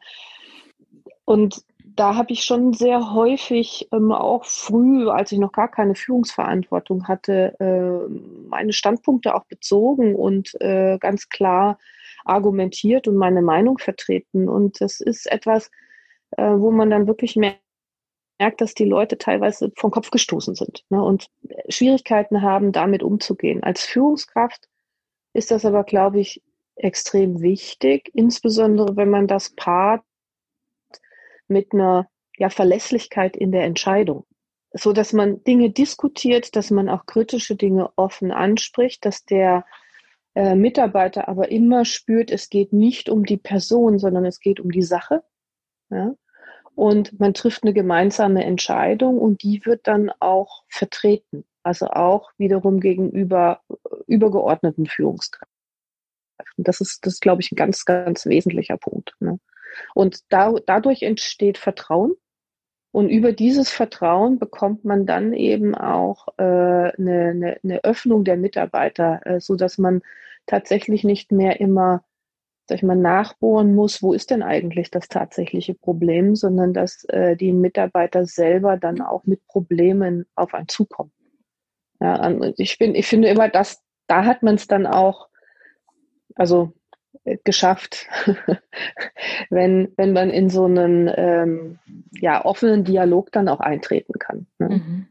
Und 1.30 1.64
da 1.84 2.16
habe 2.16 2.32
ich 2.32 2.42
schon 2.42 2.72
sehr 2.72 3.14
häufig 3.14 3.86
ähm, 3.92 4.10
auch 4.10 4.44
früh, 4.44 5.08
als 5.08 5.30
ich 5.30 5.38
noch 5.38 5.52
gar 5.52 5.70
keine 5.70 5.94
Führungsverantwortung 5.94 7.06
hatte, 7.06 7.54
äh, 7.60 8.10
meine 8.48 8.72
Standpunkte 8.72 9.36
auch 9.36 9.44
bezogen 9.44 10.16
und 10.16 10.60
äh, 10.60 10.98
ganz 10.98 11.28
klar 11.28 11.78
argumentiert 12.24 13.06
und 13.06 13.14
meine 13.14 13.42
Meinung 13.42 13.78
vertreten. 13.78 14.48
Und 14.48 14.80
das 14.80 14.98
ist 14.98 15.30
etwas, 15.30 15.70
äh, 16.32 16.42
wo 16.42 16.72
man 16.72 16.90
dann 16.90 17.06
wirklich 17.06 17.36
merkt, 17.36 17.60
dass 18.60 18.74
die 18.74 18.86
Leute 18.86 19.16
teilweise 19.16 19.70
vom 19.76 19.92
Kopf 19.92 20.10
gestoßen 20.10 20.56
sind 20.56 20.82
ne, 20.90 21.00
und 21.00 21.28
Schwierigkeiten 21.68 22.42
haben, 22.42 22.72
damit 22.72 23.04
umzugehen. 23.04 23.62
Als 23.62 23.84
Führungskraft 23.84 24.68
ist 25.32 25.52
das 25.52 25.64
aber, 25.64 25.84
glaube 25.84 26.18
ich, 26.18 26.42
extrem 26.74 27.40
wichtig, 27.40 28.10
insbesondere 28.14 28.96
wenn 28.96 29.10
man 29.10 29.28
das 29.28 29.50
paart 29.50 30.02
mit 31.50 31.72
einer 31.72 32.08
ja, 32.36 32.48
Verlässlichkeit 32.48 33.36
in 33.36 33.52
der 33.52 33.64
Entscheidung, 33.64 34.26
so 34.72 34.92
dass 34.92 35.12
man 35.12 35.44
Dinge 35.44 35.70
diskutiert, 35.70 36.56
dass 36.56 36.70
man 36.70 36.88
auch 36.88 37.06
kritische 37.06 37.56
Dinge 37.56 37.90
offen 37.96 38.32
anspricht, 38.32 39.04
dass 39.04 39.24
der 39.24 39.64
äh, 40.34 40.54
Mitarbeiter 40.54 41.28
aber 41.28 41.50
immer 41.50 41.84
spürt, 41.84 42.30
es 42.30 42.48
geht 42.48 42.72
nicht 42.72 43.08
um 43.08 43.24
die 43.24 43.36
Person, 43.36 43.98
sondern 43.98 44.24
es 44.24 44.40
geht 44.40 44.60
um 44.60 44.70
die 44.70 44.82
Sache. 44.82 45.22
Ja? 45.90 46.14
Und 46.74 47.18
man 47.18 47.34
trifft 47.34 47.64
eine 47.64 47.74
gemeinsame 47.74 48.44
Entscheidung 48.44 49.18
und 49.18 49.42
die 49.42 49.66
wird 49.66 49.86
dann 49.86 50.10
auch 50.20 50.64
vertreten, 50.68 51.44
also 51.62 51.88
auch 51.88 52.30
wiederum 52.38 52.80
gegenüber 52.80 53.60
äh, 53.68 53.74
übergeordneten 54.06 54.86
Führungskräften. 54.86 55.50
Das 56.56 56.80
ist, 56.80 57.04
das 57.04 57.14
ist, 57.14 57.20
glaube 57.20 57.42
ich, 57.42 57.52
ein 57.52 57.56
ganz, 57.56 57.84
ganz 57.84 58.24
wesentlicher 58.24 58.76
Punkt. 58.76 59.14
Ne? 59.20 59.38
Und 59.94 60.32
da, 60.32 60.54
dadurch 60.66 61.02
entsteht 61.02 61.58
Vertrauen. 61.58 62.14
Und 62.92 63.08
über 63.08 63.32
dieses 63.32 63.70
Vertrauen 63.70 64.38
bekommt 64.38 64.84
man 64.84 65.06
dann 65.06 65.32
eben 65.32 65.74
auch 65.74 66.26
äh, 66.38 66.42
eine, 66.42 66.90
eine, 66.96 67.60
eine 67.62 67.84
Öffnung 67.84 68.24
der 68.24 68.36
Mitarbeiter, 68.36 69.20
äh, 69.24 69.40
so 69.40 69.54
dass 69.54 69.78
man 69.78 70.02
tatsächlich 70.46 71.04
nicht 71.04 71.30
mehr 71.30 71.60
immer, 71.60 72.02
sag 72.68 72.78
ich 72.78 72.82
mal, 72.82 72.96
nachbohren 72.96 73.74
muss, 73.76 74.02
wo 74.02 74.12
ist 74.12 74.30
denn 74.30 74.42
eigentlich 74.42 74.90
das 74.90 75.08
tatsächliche 75.08 75.74
Problem, 75.74 76.34
sondern 76.34 76.74
dass 76.74 77.04
äh, 77.04 77.36
die 77.36 77.52
Mitarbeiter 77.52 78.26
selber 78.26 78.76
dann 78.76 79.00
auch 79.00 79.24
mit 79.24 79.46
Problemen 79.46 80.26
auf 80.34 80.52
einen 80.52 80.68
zukommen. 80.68 81.12
Ja, 82.00 82.34
ich, 82.56 82.78
bin, 82.78 82.94
ich 82.94 83.06
finde 83.06 83.28
immer, 83.28 83.48
dass 83.48 83.82
da 84.08 84.24
hat 84.24 84.42
man 84.42 84.56
es 84.56 84.66
dann 84.66 84.86
auch, 84.86 85.28
also 86.34 86.72
geschafft, 87.44 88.06
wenn, 89.50 89.92
wenn 89.96 90.12
man 90.12 90.30
in 90.30 90.48
so 90.48 90.64
einen 90.64 91.10
ähm, 91.14 91.78
ja, 92.12 92.44
offenen 92.44 92.84
Dialog 92.84 93.32
dann 93.32 93.48
auch 93.48 93.60
eintreten 93.60 94.14
kann. 94.18 94.46
Ne? 94.58 94.68
Mhm. 94.68 95.06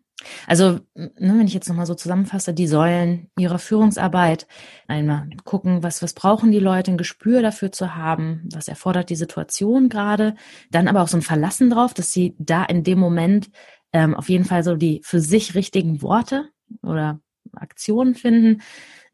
Also, 0.47 0.79
ne, 0.95 1.11
wenn 1.17 1.47
ich 1.47 1.53
jetzt 1.53 1.69
nochmal 1.69 1.85
so 1.85 1.95
zusammenfasse, 1.95 2.53
die 2.53 2.67
Säulen 2.67 3.29
ihrer 3.37 3.59
Führungsarbeit, 3.59 4.47
einmal 4.87 5.29
gucken, 5.45 5.81
was, 5.81 6.03
was 6.03 6.13
brauchen 6.13 6.51
die 6.51 6.59
Leute, 6.59 6.91
ein 6.91 6.97
Gespür 6.97 7.41
dafür 7.41 7.71
zu 7.71 7.95
haben, 7.95 8.49
was 8.51 8.67
erfordert 8.67 9.09
die 9.09 9.15
Situation 9.15 9.87
gerade, 9.87 10.35
dann 10.71 10.87
aber 10.87 11.01
auch 11.01 11.07
so 11.07 11.17
ein 11.17 11.21
Verlassen 11.21 11.69
drauf, 11.69 11.93
dass 11.93 12.11
sie 12.11 12.35
da 12.37 12.65
in 12.65 12.83
dem 12.83 12.99
Moment 12.99 13.49
ähm, 13.93 14.13
auf 14.13 14.27
jeden 14.29 14.45
Fall 14.45 14.63
so 14.63 14.75
die 14.75 15.01
für 15.03 15.21
sich 15.21 15.55
richtigen 15.55 16.01
Worte 16.01 16.49
oder 16.83 17.21
Aktionen 17.53 18.15
finden. 18.15 18.61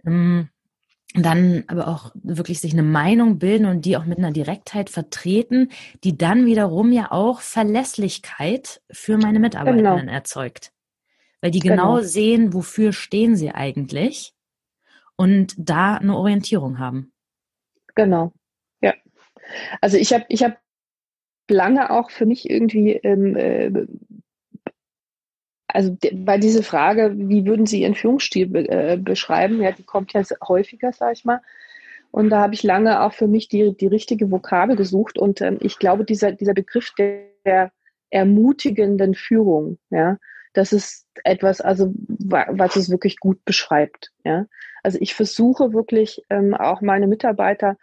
Ähm, 0.06 0.50
dann 1.24 1.64
aber 1.68 1.88
auch 1.88 2.12
wirklich 2.16 2.60
sich 2.60 2.74
eine 2.74 2.84
Meinung 2.84 3.40
bilden 3.40 3.66
und 3.66 3.86
die 3.86 3.98
auch 3.98 4.06
mit 4.06 4.18
einer 4.18 4.32
Direktheit 4.32 4.90
vertreten, 4.90 5.70
die 6.04 6.18
dann 6.18 6.46
wiederum 6.46 6.92
ja 6.92 7.12
auch 7.12 7.42
Verlässlichkeit 7.42 8.82
für 8.92 9.18
meine 9.18 9.40
Mitarbeiterinnen 9.40 10.02
genau. 10.02 10.14
erzeugt. 10.14 10.72
Weil 11.42 11.52
die 11.52 11.60
genau, 11.60 11.96
genau 11.96 12.02
sehen, 12.02 12.54
wofür 12.54 12.92
stehen 12.92 13.36
sie 13.36 13.52
eigentlich 13.52 14.34
und 15.16 15.54
da 15.58 15.96
eine 15.96 16.16
Orientierung 16.16 16.80
haben. 16.80 17.12
Genau, 17.96 18.34
ja. 18.82 18.94
Also 19.82 19.98
ich 19.98 20.14
habe 20.14 20.26
ich 20.30 20.44
hab 20.44 20.58
lange 21.50 21.92
auch 21.92 22.10
für 22.10 22.26
mich 22.26 22.50
irgendwie 22.50 22.94
ähm, 22.94 23.36
äh, 23.36 23.72
also 25.76 25.98
bei 26.14 26.38
diese 26.38 26.64
Frage, 26.64 27.14
wie 27.16 27.46
würden 27.46 27.66
Sie 27.66 27.82
Ihren 27.82 27.96
Führungsstil 27.96 28.48
be 28.48 28.70
äh, 28.70 28.98
beschreiben, 28.98 29.62
ja, 29.62 29.74
die 29.74 29.84
kommt 29.84 30.14
ja 30.14 30.24
häufiger, 30.48 30.94
sage 30.94 31.14
ich 31.14 31.26
mal. 31.26 31.42
Und 32.12 32.30
da 32.30 32.40
habe 32.40 32.54
ich 32.54 32.64
lange 32.64 33.02
auch 33.02 33.12
für 33.12 33.28
mich 33.28 33.50
die, 33.50 33.76
die 33.76 33.88
richtige 33.88 34.32
Vokabel 34.32 34.78
gesucht. 34.78 35.18
Und 35.18 35.42
ähm, 35.42 35.58
ich 35.60 35.78
glaube, 35.78 36.06
dieser, 36.06 36.32
dieser 36.32 36.54
Begriff 36.54 36.94
der 36.96 37.74
ermutigenden 38.10 39.16
Führung, 39.16 39.78
ja, 39.90 40.18
das 40.54 40.72
ist 40.72 41.08
etwas, 41.26 41.60
also 41.60 41.92
was 41.98 42.78
es 42.78 42.90
wirklich 42.90 43.20
gut 43.20 43.44
beschreibt. 43.44 44.14
Ja. 44.24 44.46
Also 44.82 44.98
ich 45.02 45.14
versuche 45.14 45.74
wirklich 45.74 46.22
ähm, 46.30 46.54
auch 46.54 46.80
meine 46.80 47.08
Mitarbeiter 47.08 47.76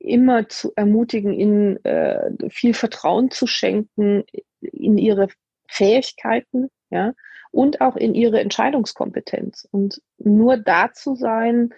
immer 0.00 0.48
zu 0.48 0.72
ermutigen, 0.74 1.32
ihnen 1.32 1.84
äh, 1.84 2.32
viel 2.50 2.74
Vertrauen 2.74 3.30
zu 3.30 3.46
schenken 3.46 4.24
in 4.60 4.98
ihre 4.98 5.28
Fähigkeiten, 5.68 6.68
ja, 6.90 7.14
und 7.50 7.80
auch 7.80 7.96
in 7.96 8.14
ihre 8.14 8.40
Entscheidungskompetenz. 8.40 9.68
Und 9.70 10.02
nur 10.18 10.56
da 10.56 10.92
zu 10.92 11.14
sein 11.14 11.74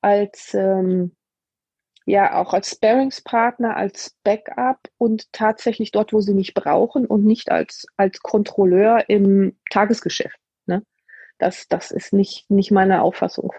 als, 0.00 0.54
ähm, 0.54 1.14
ja, 2.04 2.40
auch 2.40 2.52
als 2.52 2.70
Sparingspartner, 2.70 3.76
als 3.76 4.16
Backup 4.24 4.88
und 4.98 5.32
tatsächlich 5.32 5.92
dort, 5.92 6.12
wo 6.12 6.20
sie 6.20 6.34
mich 6.34 6.54
brauchen 6.54 7.06
und 7.06 7.24
nicht 7.24 7.50
als, 7.50 7.86
als 7.96 8.20
Kontrolleur 8.20 9.08
im 9.08 9.56
Tagesgeschäft. 9.70 10.38
Ne? 10.66 10.82
Das, 11.38 11.68
das 11.68 11.90
ist 11.90 12.12
nicht, 12.12 12.50
nicht 12.50 12.72
meine 12.72 13.02
Auffassung. 13.02 13.52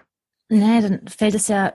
Nee, 0.50 0.82
dann 0.82 1.08
fällt 1.08 1.34
es 1.34 1.48
ja 1.48 1.72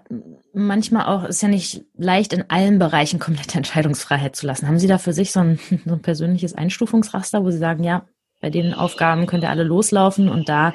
manchmal 0.53 1.08
auch, 1.08 1.27
ist 1.27 1.41
ja 1.41 1.48
nicht 1.48 1.86
leicht, 1.98 2.34
in 2.34 2.50
allen 2.50 2.77
Bereichen 2.77 3.19
komplette 3.19 3.58
Entscheidungsfreiheit 3.58 4.36
zu 4.36 4.46
lassen. 4.46 4.67
Haben 4.67 4.77
Sie 4.77 4.88
da 4.88 5.00
für 5.00 5.12
sich 5.12 5.31
so 5.31 5.39
ein, 5.39 5.60
so 5.86 5.93
ein 5.93 6.01
persönliches 6.01 6.53
Einstufungsraster, 6.53 7.43
wo 7.43 7.50
Sie 7.50 7.58
sagen, 7.58 7.84
ja, 7.84 8.08
bei 8.39 8.50
den 8.50 8.74
Aufgaben 8.74 9.25
könnt 9.25 9.43
ihr 9.43 9.50
alle 9.50 9.63
loslaufen 9.63 10.29
und 10.29 10.50
da 10.50 10.74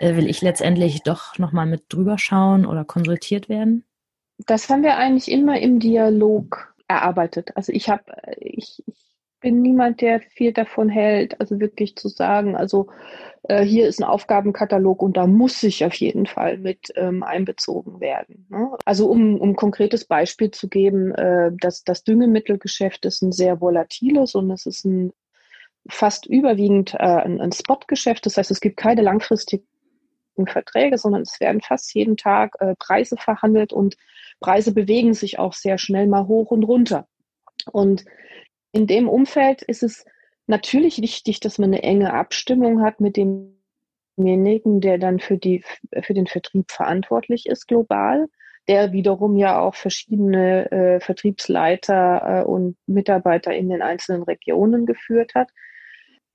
äh, 0.00 0.16
will 0.16 0.28
ich 0.28 0.42
letztendlich 0.42 1.02
doch 1.02 1.38
nochmal 1.38 1.66
mit 1.66 1.84
drüber 1.88 2.18
schauen 2.18 2.66
oder 2.66 2.84
konsultiert 2.84 3.48
werden? 3.48 3.84
Das 4.46 4.68
haben 4.68 4.82
wir 4.82 4.96
eigentlich 4.96 5.30
immer 5.30 5.58
im 5.60 5.80
Dialog 5.80 6.74
erarbeitet. 6.88 7.56
Also 7.56 7.72
ich 7.72 7.88
habe, 7.88 8.04
ich, 8.38 8.82
ich 8.86 9.06
bin 9.40 9.62
niemand, 9.62 10.00
der 10.00 10.20
viel 10.20 10.52
davon 10.52 10.88
hält, 10.88 11.40
also 11.40 11.58
wirklich 11.60 11.96
zu 11.96 12.08
sagen, 12.08 12.56
also 12.56 12.88
äh, 13.44 13.62
hier 13.62 13.86
ist 13.86 14.00
ein 14.00 14.04
Aufgabenkatalog 14.04 15.02
und 15.02 15.16
da 15.16 15.26
muss 15.26 15.62
ich 15.62 15.84
auf 15.84 15.94
jeden 15.94 16.26
Fall 16.26 16.58
mit 16.58 16.92
ähm, 16.96 17.22
einbezogen 17.22 18.00
werden. 18.00 18.46
Ne? 18.50 18.70
Also 18.84 19.08
um, 19.08 19.40
um 19.40 19.56
konkretes 19.56 20.04
Beispiel 20.04 20.50
zu 20.50 20.68
geben, 20.68 21.12
äh, 21.12 21.50
das, 21.60 21.84
das 21.84 22.04
Düngemittelgeschäft 22.04 23.04
ist 23.06 23.22
ein 23.22 23.32
sehr 23.32 23.60
volatiles 23.60 24.34
und 24.34 24.50
es 24.50 24.66
ist 24.66 24.84
ein 24.84 25.12
fast 25.88 26.26
überwiegend 26.26 26.94
äh, 26.94 26.98
ein, 26.98 27.40
ein 27.40 27.52
Spotgeschäft. 27.52 28.26
Das 28.26 28.36
heißt, 28.36 28.50
es 28.50 28.60
gibt 28.60 28.76
keine 28.76 29.02
langfristigen 29.02 29.66
Verträge, 30.46 30.98
sondern 30.98 31.22
es 31.22 31.40
werden 31.40 31.60
fast 31.60 31.94
jeden 31.94 32.16
Tag 32.16 32.54
äh, 32.60 32.74
Preise 32.78 33.16
verhandelt 33.16 33.72
und 33.72 33.96
Preise 34.40 34.72
bewegen 34.72 35.14
sich 35.14 35.38
auch 35.38 35.52
sehr 35.52 35.78
schnell 35.78 36.06
mal 36.06 36.26
hoch 36.26 36.50
und 36.50 36.64
runter. 36.64 37.06
Und 37.72 38.04
in 38.72 38.86
dem 38.86 39.08
Umfeld 39.08 39.62
ist 39.62 39.82
es 39.82 40.04
natürlich 40.46 41.00
wichtig, 41.00 41.40
dass 41.40 41.58
man 41.58 41.72
eine 41.72 41.82
enge 41.82 42.12
Abstimmung 42.12 42.82
hat 42.82 43.00
mit 43.00 43.16
demjenigen, 43.16 44.80
der 44.80 44.98
dann 44.98 45.18
für, 45.18 45.38
die, 45.38 45.64
für 46.02 46.14
den 46.14 46.26
Vertrieb 46.26 46.70
verantwortlich 46.70 47.46
ist 47.46 47.66
global, 47.66 48.26
der 48.68 48.92
wiederum 48.92 49.36
ja 49.36 49.60
auch 49.60 49.74
verschiedene 49.74 50.70
äh, 50.70 51.00
Vertriebsleiter 51.00 52.42
äh, 52.42 52.44
und 52.44 52.76
Mitarbeiter 52.86 53.54
in 53.54 53.68
den 53.68 53.82
einzelnen 53.82 54.22
Regionen 54.24 54.86
geführt 54.86 55.34
hat. 55.34 55.50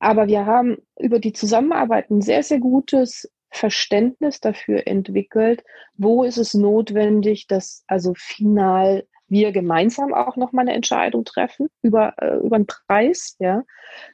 Aber 0.01 0.27
wir 0.27 0.47
haben 0.47 0.77
über 0.99 1.19
die 1.19 1.31
Zusammenarbeit 1.31 2.09
ein 2.09 2.21
sehr, 2.21 2.41
sehr 2.41 2.59
gutes 2.59 3.31
Verständnis 3.51 4.39
dafür 4.39 4.87
entwickelt, 4.87 5.63
wo 5.95 6.23
ist 6.23 6.37
es 6.37 6.55
notwendig, 6.55 7.45
dass 7.45 7.83
also 7.85 8.13
final 8.15 9.05
wir 9.27 9.51
gemeinsam 9.51 10.13
auch 10.13 10.37
nochmal 10.37 10.67
eine 10.67 10.75
Entscheidung 10.75 11.23
treffen 11.23 11.67
über, 11.83 12.15
äh, 12.17 12.37
über 12.37 12.55
einen 12.55 12.65
Preis, 12.65 13.35
ja, 13.39 13.63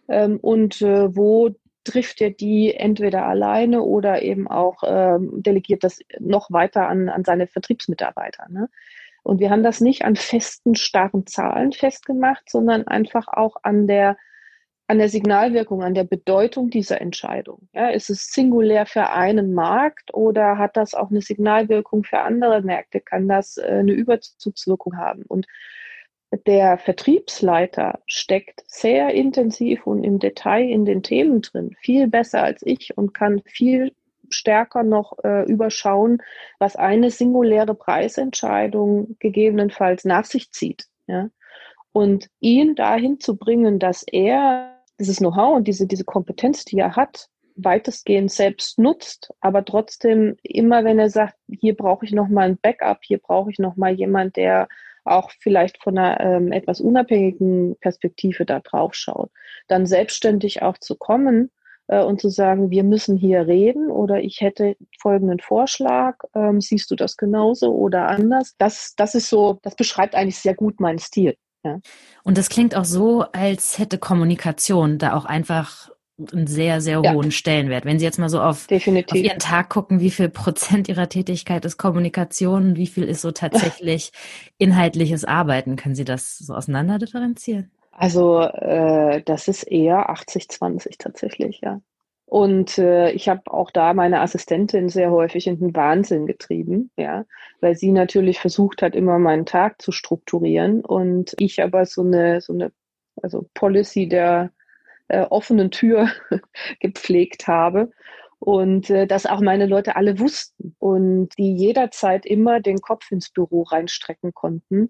ähm, 0.09 0.37
und 0.41 0.81
äh, 0.81 1.15
wo 1.15 1.51
trifft 1.85 2.19
er 2.19 2.31
die 2.31 2.73
entweder 2.73 3.25
alleine 3.25 3.81
oder 3.81 4.21
eben 4.21 4.47
auch 4.49 4.83
ähm, 4.85 5.41
delegiert 5.41 5.85
das 5.85 5.99
noch 6.19 6.51
weiter 6.51 6.89
an, 6.89 7.07
an 7.07 7.23
seine 7.23 7.47
Vertriebsmitarbeiter. 7.47 8.47
Ne? 8.49 8.69
Und 9.23 9.39
wir 9.39 9.51
haben 9.51 9.63
das 9.63 9.79
nicht 9.79 10.03
an 10.03 10.17
festen, 10.17 10.75
starren 10.75 11.25
Zahlen 11.27 11.71
festgemacht, 11.71 12.49
sondern 12.49 12.85
einfach 12.87 13.29
auch 13.29 13.55
an 13.63 13.87
der 13.87 14.17
an 14.87 14.99
der 14.99 15.09
Signalwirkung, 15.09 15.83
an 15.83 15.93
der 15.93 16.05
Bedeutung 16.05 16.69
dieser 16.69 17.01
Entscheidung. 17.01 17.67
Ja, 17.73 17.89
ist 17.89 18.09
es 18.09 18.31
singulär 18.31 18.85
für 18.85 19.09
einen 19.09 19.53
Markt 19.53 20.13
oder 20.13 20.57
hat 20.57 20.77
das 20.77 20.93
auch 20.93 21.11
eine 21.11 21.21
Signalwirkung 21.21 22.03
für 22.03 22.19
andere 22.19 22.61
Märkte? 22.61 23.01
Kann 23.01 23.27
das 23.27 23.57
äh, 23.57 23.65
eine 23.65 23.91
Überzugswirkung 23.91 24.97
haben? 24.97 25.23
Und 25.27 25.45
der 26.45 26.77
Vertriebsleiter 26.77 27.99
steckt 28.05 28.63
sehr 28.67 29.13
intensiv 29.13 29.87
und 29.87 30.03
im 30.03 30.19
Detail 30.19 30.69
in 30.69 30.85
den 30.85 31.03
Themen 31.03 31.41
drin, 31.41 31.75
viel 31.79 32.07
besser 32.07 32.43
als 32.43 32.61
ich 32.65 32.97
und 32.97 33.13
kann 33.13 33.41
viel 33.45 33.93
stärker 34.29 34.83
noch 34.83 35.17
äh, 35.23 35.43
überschauen, 35.45 36.21
was 36.59 36.75
eine 36.75 37.11
singuläre 37.11 37.75
Preisentscheidung 37.75 39.15
gegebenenfalls 39.19 40.03
nach 40.03 40.25
sich 40.25 40.51
zieht. 40.51 40.87
Ja? 41.07 41.29
Und 41.93 42.27
ihn 42.41 42.75
dahin 42.75 43.19
zu 43.21 43.37
bringen, 43.37 43.79
dass 43.79 44.03
er 44.03 44.76
dieses 44.99 45.17
Know-how 45.17 45.55
und 45.55 45.67
diese, 45.67 45.87
diese 45.87 46.03
Kompetenz, 46.03 46.65
die 46.65 46.79
er 46.79 46.95
hat, 46.95 47.29
weitestgehend 47.55 48.31
selbst 48.31 48.77
nutzt, 48.79 49.31
aber 49.41 49.65
trotzdem 49.65 50.37
immer, 50.43 50.83
wenn 50.83 50.99
er 50.99 51.09
sagt, 51.09 51.35
hier 51.47 51.75
brauche 51.75 52.05
ich 52.05 52.11
noch 52.11 52.27
mal 52.27 52.49
ein 52.49 52.57
Backup, 52.57 52.99
hier 53.01 53.17
brauche 53.17 53.49
ich 53.49 53.59
noch 53.59 53.75
mal 53.75 53.93
jemand, 53.93 54.35
der 54.35 54.67
auch 55.03 55.31
vielleicht 55.39 55.81
von 55.81 55.97
einer 55.97 56.19
ähm, 56.19 56.51
etwas 56.51 56.81
unabhängigen 56.81 57.75
Perspektive 57.79 58.45
da 58.45 58.59
drauf 58.59 58.93
schaut, 58.93 59.31
dann 59.67 59.85
selbstständig 59.85 60.61
auch 60.61 60.77
zu 60.77 60.95
kommen 60.95 61.49
äh, 61.87 62.03
und 62.03 62.21
zu 62.21 62.29
sagen, 62.29 62.69
wir 62.69 62.83
müssen 62.83 63.17
hier 63.17 63.47
reden 63.47 63.89
oder 63.89 64.19
ich 64.19 64.41
hätte 64.41 64.75
folgenden 64.99 65.39
Vorschlag, 65.39 66.17
ähm, 66.35 66.61
siehst 66.61 66.91
du 66.91 66.95
das 66.95 67.17
genauso 67.17 67.73
oder 67.73 68.07
anders? 68.07 68.55
Das, 68.57 68.93
das 68.95 69.15
ist 69.15 69.29
so, 69.29 69.59
das 69.63 69.75
beschreibt 69.75 70.13
eigentlich 70.13 70.39
sehr 70.39 70.55
gut 70.55 70.79
meinen 70.79 70.99
Stil. 70.99 71.35
Ja. 71.67 71.79
Und 72.23 72.37
das 72.37 72.49
klingt 72.49 72.75
auch 72.75 72.85
so, 72.85 73.21
als 73.31 73.77
hätte 73.77 73.97
Kommunikation 73.97 74.97
da 74.97 75.15
auch 75.15 75.25
einfach 75.25 75.89
einen 76.31 76.47
sehr, 76.47 76.81
sehr 76.81 76.99
hohen 76.99 77.25
ja. 77.25 77.31
Stellenwert. 77.31 77.85
Wenn 77.85 77.99
Sie 77.99 78.05
jetzt 78.05 78.17
mal 78.17 78.29
so 78.29 78.41
auf, 78.41 78.67
auf, 78.71 78.87
Ihren 78.87 79.39
Tag 79.39 79.69
gucken, 79.69 79.99
wie 79.99 80.09
viel 80.09 80.29
Prozent 80.29 80.89
Ihrer 80.89 81.09
Tätigkeit 81.09 81.63
ist 81.63 81.77
Kommunikation, 81.77 82.75
wie 82.75 82.87
viel 82.87 83.03
ist 83.03 83.21
so 83.21 83.31
tatsächlich 83.31 84.11
inhaltliches 84.57 85.25
Arbeiten, 85.25 85.75
können 85.75 85.95
Sie 85.95 86.05
das 86.05 86.37
so 86.37 86.55
auseinander 86.55 86.97
differenzieren? 86.97 87.71
Also 87.91 88.41
äh, 88.41 89.21
das 89.23 89.47
ist 89.47 89.63
eher 89.63 90.09
80-20 90.09 90.95
tatsächlich, 90.97 91.61
ja. 91.63 91.81
Und 92.29 92.77
äh, 92.77 93.11
ich 93.11 93.29
habe 93.29 93.41
auch 93.45 93.71
da 93.71 93.93
meine 93.93 94.19
Assistentin 94.19 94.89
sehr 94.89 95.11
häufig 95.11 95.47
in 95.47 95.59
den 95.59 95.73
Wahnsinn 95.73 96.27
getrieben, 96.27 96.91
ja, 96.97 97.23
weil 97.61 97.75
sie 97.75 97.89
natürlich 97.91 98.39
versucht 98.39 98.81
hat, 98.81 98.95
immer 98.95 99.17
meinen 99.17 99.45
Tag 99.45 99.81
zu 99.81 99.93
strukturieren 99.93 100.83
und 100.83 101.33
ich 101.39 101.63
aber 101.63 101.85
so 101.85 102.01
eine 102.01 102.41
so 102.41 102.51
eine 102.51 102.73
also 103.23 103.49
Policy 103.53 104.09
der 104.09 104.51
äh, 105.07 105.21
offenen 105.21 105.71
Tür 105.71 106.09
gepflegt 106.81 107.47
habe 107.47 107.91
und 108.39 108.89
äh, 108.89 109.07
dass 109.07 109.25
auch 109.25 109.39
meine 109.39 109.65
Leute 109.65 109.95
alle 109.95 110.19
wussten 110.19 110.75
und 110.79 111.29
die 111.37 111.55
jederzeit 111.55 112.25
immer 112.25 112.59
den 112.59 112.79
Kopf 112.81 113.09
ins 113.09 113.29
Büro 113.29 113.63
reinstrecken 113.63 114.33
konnten. 114.33 114.89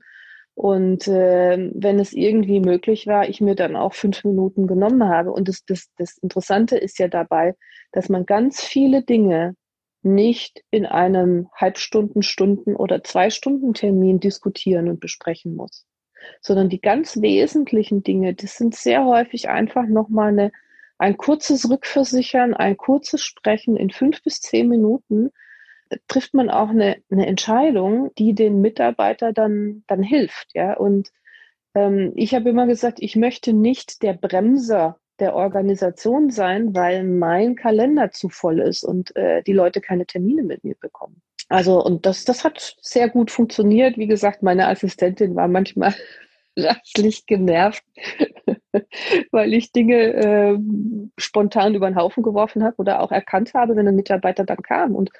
Und 0.57 1.07
äh, 1.07 1.69
wenn 1.75 1.99
es 1.99 2.13
irgendwie 2.13 2.59
möglich 2.59 3.05
war, 3.05 3.29
ich 3.29 3.41
mir 3.41 3.53
dann 3.53 3.75
auch 3.75 3.93
fünf 3.93 4.23
Minuten 4.23 4.65
genommen 4.65 5.07
habe. 5.07 5.31
Und 5.31 5.47
das, 5.47 5.63
das, 5.65 5.91
das 5.97 6.17
Interessante 6.17 6.77
ist 6.77 6.97
ja 6.97 7.07
dabei, 7.07 7.55
dass 7.91 8.09
man 8.09 8.25
ganz 8.25 8.63
viele 8.63 9.03
Dinge 9.03 9.55
nicht 10.01 10.63
in 10.71 10.87
einem 10.87 11.47
Halbstunden, 11.53 12.23
Stunden 12.23 12.75
oder 12.75 13.03
zwei 13.03 13.29
Stunden 13.29 13.75
Termin 13.75 14.19
diskutieren 14.19 14.89
und 14.89 14.99
besprechen 14.99 15.55
muss 15.55 15.85
sondern 16.41 16.69
die 16.69 16.81
ganz 16.81 17.21
wesentlichen 17.21 18.03
Dinge, 18.03 18.33
das 18.33 18.57
sind 18.57 18.75
sehr 18.75 19.05
häufig 19.05 19.49
einfach 19.49 19.87
nochmal 19.87 20.29
eine, 20.29 20.51
ein 20.97 21.17
kurzes 21.17 21.69
Rückversichern, 21.69 22.53
ein 22.53 22.77
kurzes 22.77 23.21
Sprechen 23.21 23.77
in 23.77 23.91
fünf 23.91 24.23
bis 24.23 24.41
zehn 24.41 24.67
Minuten, 24.67 25.31
trifft 26.07 26.33
man 26.33 26.49
auch 26.49 26.69
eine, 26.69 26.97
eine 27.11 27.27
Entscheidung, 27.27 28.11
die 28.17 28.33
den 28.33 28.61
Mitarbeiter 28.61 29.33
dann, 29.33 29.83
dann 29.87 30.03
hilft. 30.03 30.47
Ja? 30.53 30.73
Und 30.73 31.11
ähm, 31.75 32.13
ich 32.15 32.33
habe 32.33 32.49
immer 32.49 32.67
gesagt, 32.67 32.99
ich 33.01 33.15
möchte 33.15 33.53
nicht 33.53 34.01
der 34.01 34.13
Bremser 34.13 34.99
der 35.19 35.35
Organisation 35.35 36.29
sein, 36.29 36.75
weil 36.75 37.03
mein 37.03 37.55
Kalender 37.55 38.11
zu 38.11 38.29
voll 38.29 38.59
ist 38.59 38.83
und 38.83 39.15
äh, 39.15 39.41
die 39.43 39.53
Leute 39.53 39.81
keine 39.81 40.05
Termine 40.05 40.43
mit 40.43 40.63
mir 40.63 40.75
bekommen. 40.79 41.21
Also, 41.49 41.83
und 41.83 42.05
das, 42.05 42.25
das 42.25 42.43
hat 42.43 42.75
sehr 42.81 43.09
gut 43.09 43.31
funktioniert. 43.31 43.97
Wie 43.97 44.07
gesagt, 44.07 44.43
meine 44.43 44.67
Assistentin 44.67 45.35
war 45.35 45.47
manchmal 45.47 45.95
rastlich 46.57 47.25
genervt, 47.25 47.83
weil 49.31 49.53
ich 49.53 49.71
Dinge 49.71 50.13
äh, 50.13 50.57
spontan 51.17 51.75
über 51.75 51.89
den 51.89 51.95
Haufen 51.95 52.23
geworfen 52.23 52.63
habe 52.63 52.75
oder 52.77 53.01
auch 53.01 53.11
erkannt 53.11 53.53
habe, 53.53 53.75
wenn 53.75 53.87
ein 53.87 53.95
Mitarbeiter 53.95 54.43
dann 54.43 54.61
kam 54.61 54.95
und 54.95 55.11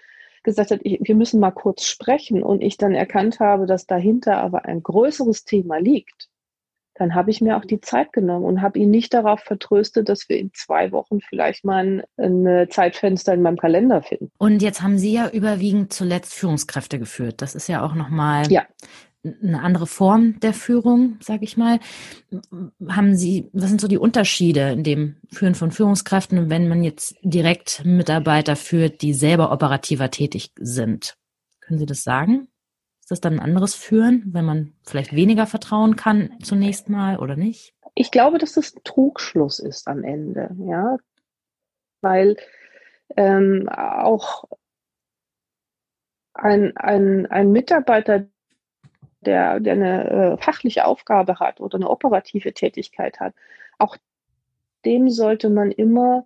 gesagt 0.44 0.72
hat, 0.72 0.80
ich, 0.84 1.00
wir 1.02 1.16
müssen 1.16 1.40
mal 1.40 1.52
kurz 1.52 1.86
sprechen 1.86 2.44
und 2.44 2.62
ich 2.62 2.78
dann 2.78 2.94
erkannt 2.94 3.40
habe, 3.40 3.66
dass 3.66 3.86
dahinter 3.86 4.38
aber 4.38 4.66
ein 4.66 4.84
größeres 4.84 5.44
Thema 5.46 5.78
liegt 5.78 6.30
dann 6.98 7.16
habe 7.16 7.32
ich 7.32 7.42
mir 7.42 7.58
auch 7.58 7.66
die 7.66 7.80
Zeit 7.80 8.12
genommen 8.12 8.46
und 8.46 8.62
habe 8.62 8.80
ihn 8.80 8.90
nicht 8.90 9.14
darauf 9.14 9.40
vertröstet, 9.40 10.10
dass 10.10 10.30
wir 10.30 10.38
in 10.38 10.52
zwei 10.54 10.92
Wochen 10.92 11.22
vielleicht 11.22 11.64
mal 11.64 11.86
ein, 11.86 12.04
ein, 12.18 12.70
Zeitfenster 12.70 13.34
in 13.34 13.42
meinem 13.42 13.58
Kalender 13.58 14.02
finden. 14.02 14.32
Und 14.38 14.62
jetzt 14.62 14.82
haben 14.82 14.98
Sie 14.98 15.14
ja 15.14 15.30
überwiegend 15.30 15.94
zuletzt 15.94 16.34
Führungskräfte 16.34 17.00
geführt. 17.00 17.42
Das 17.42 17.56
ist 17.56 17.68
ja 17.68 17.86
auch 17.86 17.94
nochmal 17.94 18.52
ja. 18.52 18.66
Eine 19.42 19.62
andere 19.62 19.88
Form 19.88 20.40
der 20.40 20.54
Führung, 20.54 21.18
sage 21.22 21.44
ich 21.44 21.58
mal. 21.58 21.80
Haben 22.88 23.16
Sie, 23.16 23.50
was 23.54 23.70
sind 23.70 23.82
so 23.82 23.88
die 23.88 23.98
Unterschiede 23.98 24.72
in 24.72 24.84
dem 24.84 25.18
Führen 25.32 25.56
von 25.56 25.72
Führungskräften, 25.72 26.50
wenn 26.50 26.68
man 26.68 26.84
jetzt 26.84 27.16
direkt 27.22 27.84
Mitarbeiter 27.86 28.56
führt, 28.56 29.02
die 29.02 29.14
selber 29.14 29.52
operativer 29.52 30.12
tätig 30.12 30.52
sind? 30.58 31.16
Können 31.62 31.80
Sie 31.80 31.86
das 31.86 32.04
sagen? 32.04 32.48
Ist 33.02 33.12
das 33.12 33.22
dann 33.22 33.34
ein 33.34 33.40
anderes 33.40 33.74
Führen, 33.74 34.24
wenn 34.34 34.46
man 34.46 34.74
vielleicht 34.84 35.16
weniger 35.16 35.48
vertrauen 35.48 35.96
kann 35.96 36.32
zunächst 36.44 36.90
mal 36.90 37.18
oder 37.18 37.36
nicht? 37.36 37.74
Ich 37.96 38.12
glaube, 38.12 38.38
dass 38.38 38.54
das 38.54 38.76
ein 38.76 38.84
Trugschluss 38.84 39.60
ist 39.60 39.88
am 39.88 40.04
Ende, 40.04 40.56
ja, 40.60 40.98
weil 42.02 42.38
ähm, 43.16 43.70
auch 43.70 44.46
ein, 46.34 46.76
ein, 46.78 47.26
ein 47.28 47.52
Mitarbeiter, 47.52 48.28
der, 49.22 49.60
der 49.60 49.74
eine 49.74 50.10
äh, 50.10 50.38
fachliche 50.38 50.86
Aufgabe 50.86 51.40
hat 51.40 51.60
oder 51.60 51.76
eine 51.76 51.90
operative 51.90 52.54
Tätigkeit 52.54 53.20
hat, 53.20 53.34
auch 53.78 53.98
dem 54.86 55.10
sollte 55.10 55.50
man 55.50 55.72
immer 55.72 56.26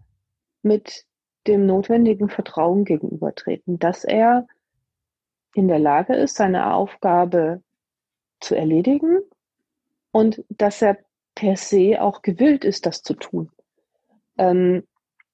mit 0.61 1.05
dem 1.47 1.65
notwendigen 1.65 2.29
Vertrauen 2.29 2.85
gegenübertreten, 2.85 3.79
dass 3.79 4.03
er 4.03 4.47
in 5.55 5.67
der 5.67 5.79
Lage 5.79 6.15
ist, 6.15 6.35
seine 6.35 6.73
Aufgabe 6.73 7.61
zu 8.39 8.55
erledigen 8.55 9.19
und 10.11 10.43
dass 10.49 10.81
er 10.81 10.97
per 11.35 11.55
se 11.55 12.01
auch 12.01 12.21
gewillt 12.21 12.65
ist, 12.65 12.85
das 12.85 13.03
zu 13.03 13.13
tun. 13.13 13.49
Ähm, 14.37 14.83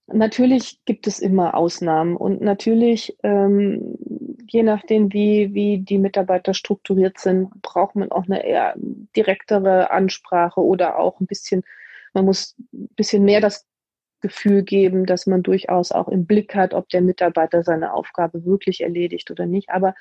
natürlich 0.07 0.79
gibt 0.85 1.07
es 1.07 1.19
immer 1.19 1.55
Ausnahmen 1.55 2.15
und 2.15 2.41
natürlich, 2.41 3.17
ähm, 3.23 3.97
je 4.47 4.63
nachdem, 4.63 5.13
wie, 5.13 5.53
wie 5.53 5.79
die 5.79 5.97
Mitarbeiter 5.97 6.53
strukturiert 6.53 7.19
sind, 7.19 7.61
braucht 7.61 7.95
man 7.95 8.11
auch 8.11 8.25
eine 8.25 8.45
eher 8.45 8.73
direktere 9.15 9.91
Ansprache 9.91 10.61
oder 10.61 10.99
auch 10.99 11.19
ein 11.19 11.27
bisschen, 11.27 11.63
man 12.13 12.25
muss 12.25 12.55
ein 12.73 12.89
bisschen 12.95 13.23
mehr 13.23 13.41
das 13.41 13.65
Gefühl 14.21 14.63
geben, 14.63 15.05
dass 15.05 15.27
man 15.27 15.43
durchaus 15.43 15.91
auch 15.91 16.07
im 16.07 16.25
Blick 16.25 16.55
hat, 16.55 16.73
ob 16.73 16.89
der 16.89 17.01
Mitarbeiter 17.01 17.63
seine 17.63 17.93
Aufgabe 17.93 18.45
wirklich 18.45 18.81
erledigt 18.81 19.29
oder 19.29 19.45
nicht. 19.45 19.69
Aber 19.69 19.93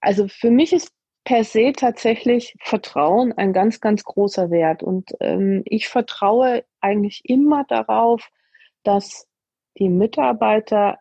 also 0.00 0.28
für 0.28 0.50
mich 0.50 0.72
ist 0.72 0.92
per 1.24 1.42
se 1.42 1.72
tatsächlich 1.72 2.54
Vertrauen 2.60 3.32
ein 3.32 3.52
ganz, 3.52 3.80
ganz 3.80 4.04
großer 4.04 4.50
Wert. 4.50 4.82
Und 4.82 5.12
ähm, 5.20 5.62
ich 5.64 5.88
vertraue 5.88 6.64
eigentlich 6.80 7.22
immer 7.24 7.64
darauf, 7.64 8.28
dass 8.82 9.26
die 9.78 9.88
Mitarbeiter 9.88 10.98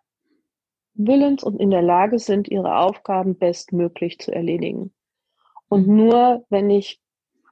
willens 0.93 1.43
und 1.43 1.59
in 1.59 1.71
der 1.71 1.81
Lage 1.81 2.19
sind, 2.19 2.47
ihre 2.47 2.77
Aufgaben 2.77 3.37
bestmöglich 3.37 4.19
zu 4.19 4.31
erledigen. 4.31 4.93
Und 5.67 5.87
nur 5.87 6.45
wenn 6.49 6.69
ich 6.69 7.01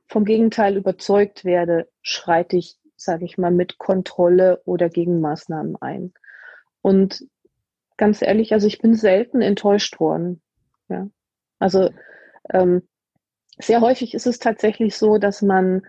vom 0.08 0.26
Gegenteil 0.26 0.78
überzeugt 0.78 1.46
werde, 1.46 1.90
schreite 2.02 2.58
ich 2.58 2.78
sage 3.02 3.26
ich 3.26 3.38
mal, 3.38 3.52
mit 3.52 3.78
Kontrolle 3.78 4.62
oder 4.66 4.90
Gegenmaßnahmen 4.90 5.76
ein. 5.82 6.14
Und 6.82 7.26
ganz 7.98 8.22
ehrlich, 8.22 8.54
also 8.54 8.68
ich 8.68 8.80
bin 8.80 8.94
selten 8.94 9.42
enttäuscht 9.42 10.00
worden. 10.00 10.42
Ja. 10.88 11.08
Also 11.60 11.90
ähm, 12.50 12.88
sehr 13.60 13.82
häufig 13.82 14.14
ist 14.14 14.28
es 14.28 14.40
tatsächlich 14.40 14.96
so, 14.96 15.18
dass 15.18 15.42
man 15.42 15.84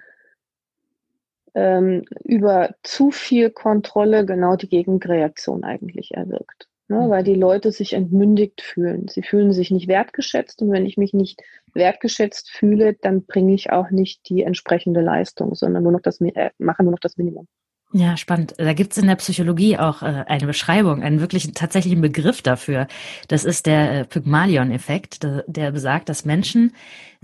ähm, 1.55 2.05
über 2.25 2.75
zu 2.83 3.11
viel 3.11 3.51
Kontrolle 3.51 4.25
genau 4.25 4.57
die 4.57 4.69
Gegenreaktion 4.69 5.65
eigentlich 5.65 6.13
erwirkt 6.13 6.69
ne, 6.93 7.07
mhm. 7.07 7.11
weil 7.11 7.25
die 7.25 7.35
Leute 7.35 7.73
sich 7.73 7.95
entmündigt 7.95 8.61
fühlen. 8.61 9.09
Sie 9.09 9.23
fühlen 9.23 9.53
sich 9.53 9.71
nicht 9.71 9.89
wertgeschätzt 9.89 10.63
und 10.63 10.71
wenn 10.71 10.87
ich 10.87 10.97
mich 10.97 11.13
nicht 11.15 11.41
wertgeschätzt 11.75 12.51
fühle, 12.51 12.95
dann 12.95 13.25
bringe 13.25 13.55
ich 13.55 13.71
auch 13.71 13.91
nicht 13.91 14.29
die 14.29 14.43
entsprechende 14.43 15.01
Leistung, 15.01 15.55
sondern 15.55 15.83
nur 15.83 15.93
noch 15.93 16.03
das, 16.03 16.21
äh, 16.21 16.51
mache 16.59 16.83
nur 16.83 16.93
noch 16.93 17.01
das 17.01 17.17
Minimum. 17.17 17.49
Ja, 17.95 18.17
spannend. 18.17 18.55
Da 18.57 18.73
gibt 18.73 18.93
es 18.93 18.99
in 18.99 19.07
der 19.07 19.17
Psychologie 19.17 19.77
auch 19.77 20.03
äh, 20.03 20.25
eine 20.27 20.47
Beschreibung, 20.47 21.03
einen 21.03 21.21
wirklichen 21.21 21.53
tatsächlichen 21.53 22.01
Begriff 22.01 22.41
dafür. 22.41 22.87
Das 23.29 23.45
ist 23.45 23.67
der 23.67 23.93
äh, 23.93 24.05
Pygmalion-Effekt, 24.07 25.23
der, 25.23 25.45
der 25.47 25.73
besagt, 25.73 26.09
dass 26.09 26.25
Menschen 26.25 26.75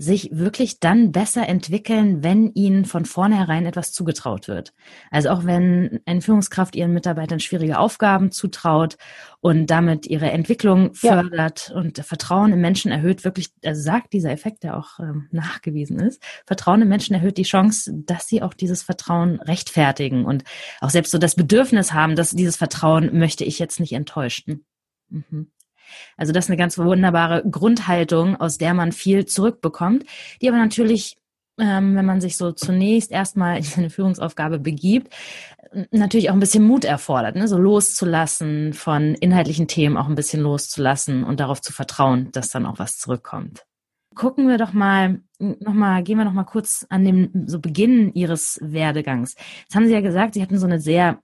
sich 0.01 0.29
wirklich 0.31 0.79
dann 0.79 1.11
besser 1.11 1.47
entwickeln, 1.49 2.23
wenn 2.23 2.53
ihnen 2.53 2.85
von 2.85 3.03
vornherein 3.03 3.65
etwas 3.65 3.91
zugetraut 3.91 4.47
wird. 4.47 4.73
Also 5.11 5.29
auch 5.29 5.43
wenn 5.43 5.99
eine 6.05 6.21
Führungskraft 6.21 6.77
ihren 6.77 6.93
Mitarbeitern 6.93 7.41
schwierige 7.41 7.77
Aufgaben 7.77 8.31
zutraut 8.31 8.95
und 9.41 9.67
damit 9.67 10.07
ihre 10.07 10.31
Entwicklung 10.31 10.93
fördert 10.93 11.69
ja. 11.69 11.75
und 11.75 11.97
Vertrauen 11.99 12.53
im 12.53 12.61
Menschen 12.61 12.91
erhöht, 12.91 13.25
wirklich, 13.25 13.49
also 13.65 13.81
sagt 13.81 14.13
dieser 14.13 14.31
Effekt, 14.31 14.63
der 14.63 14.77
auch 14.77 14.99
ähm, 14.99 15.27
nachgewiesen 15.31 15.99
ist, 15.99 16.23
Vertrauen 16.47 16.81
im 16.81 16.87
Menschen 16.87 17.13
erhöht 17.13 17.37
die 17.37 17.43
Chance, 17.43 17.91
dass 18.05 18.29
sie 18.29 18.41
auch 18.41 18.53
dieses 18.53 18.81
Vertrauen 18.81 19.41
rechtfertigen 19.41 20.23
und 20.23 20.45
auch 20.79 20.91
selbst 20.91 21.11
so 21.11 21.17
das 21.17 21.35
Bedürfnis 21.35 21.91
haben, 21.91 22.15
dass 22.15 22.31
dieses 22.31 22.55
Vertrauen 22.55 23.19
möchte 23.19 23.43
ich 23.43 23.59
jetzt 23.59 23.81
nicht 23.81 23.91
enttäuschen. 23.91 24.65
Mhm. 25.09 25.51
Also 26.17 26.31
das 26.31 26.45
ist 26.45 26.49
eine 26.49 26.57
ganz 26.57 26.77
wunderbare 26.77 27.43
Grundhaltung, 27.49 28.35
aus 28.35 28.57
der 28.57 28.73
man 28.73 28.91
viel 28.91 29.25
zurückbekommt, 29.25 30.05
die 30.41 30.49
aber 30.49 30.57
natürlich, 30.57 31.17
ähm, 31.59 31.95
wenn 31.95 32.05
man 32.05 32.21
sich 32.21 32.37
so 32.37 32.51
zunächst 32.51 33.11
erstmal 33.11 33.57
in 33.57 33.65
eine 33.75 33.89
Führungsaufgabe 33.89 34.59
begibt, 34.59 35.13
natürlich 35.91 36.29
auch 36.29 36.33
ein 36.33 36.39
bisschen 36.39 36.63
Mut 36.63 36.85
erfordert, 36.85 37.35
ne? 37.35 37.47
so 37.47 37.57
loszulassen, 37.57 38.73
von 38.73 39.15
inhaltlichen 39.15 39.67
Themen 39.67 39.97
auch 39.97 40.07
ein 40.07 40.15
bisschen 40.15 40.41
loszulassen 40.41 41.23
und 41.23 41.39
darauf 41.39 41.61
zu 41.61 41.73
vertrauen, 41.73 42.31
dass 42.31 42.49
dann 42.49 42.65
auch 42.65 42.79
was 42.79 42.97
zurückkommt. 42.97 43.65
Gucken 44.15 44.47
wir 44.47 44.57
doch 44.57 44.73
mal, 44.73 45.21
noch 45.37 45.73
mal, 45.73 46.03
gehen 46.03 46.17
wir 46.17 46.25
noch 46.25 46.33
mal 46.33 46.43
kurz 46.43 46.85
an 46.89 47.05
dem 47.05 47.45
so 47.45 47.59
Beginn 47.59 48.11
Ihres 48.13 48.59
Werdegangs. 48.61 49.35
Jetzt 49.61 49.75
haben 49.75 49.85
Sie 49.85 49.93
ja 49.93 50.01
gesagt, 50.01 50.33
Sie 50.33 50.41
hatten 50.41 50.57
so 50.57 50.65
eine 50.65 50.79
sehr 50.79 51.19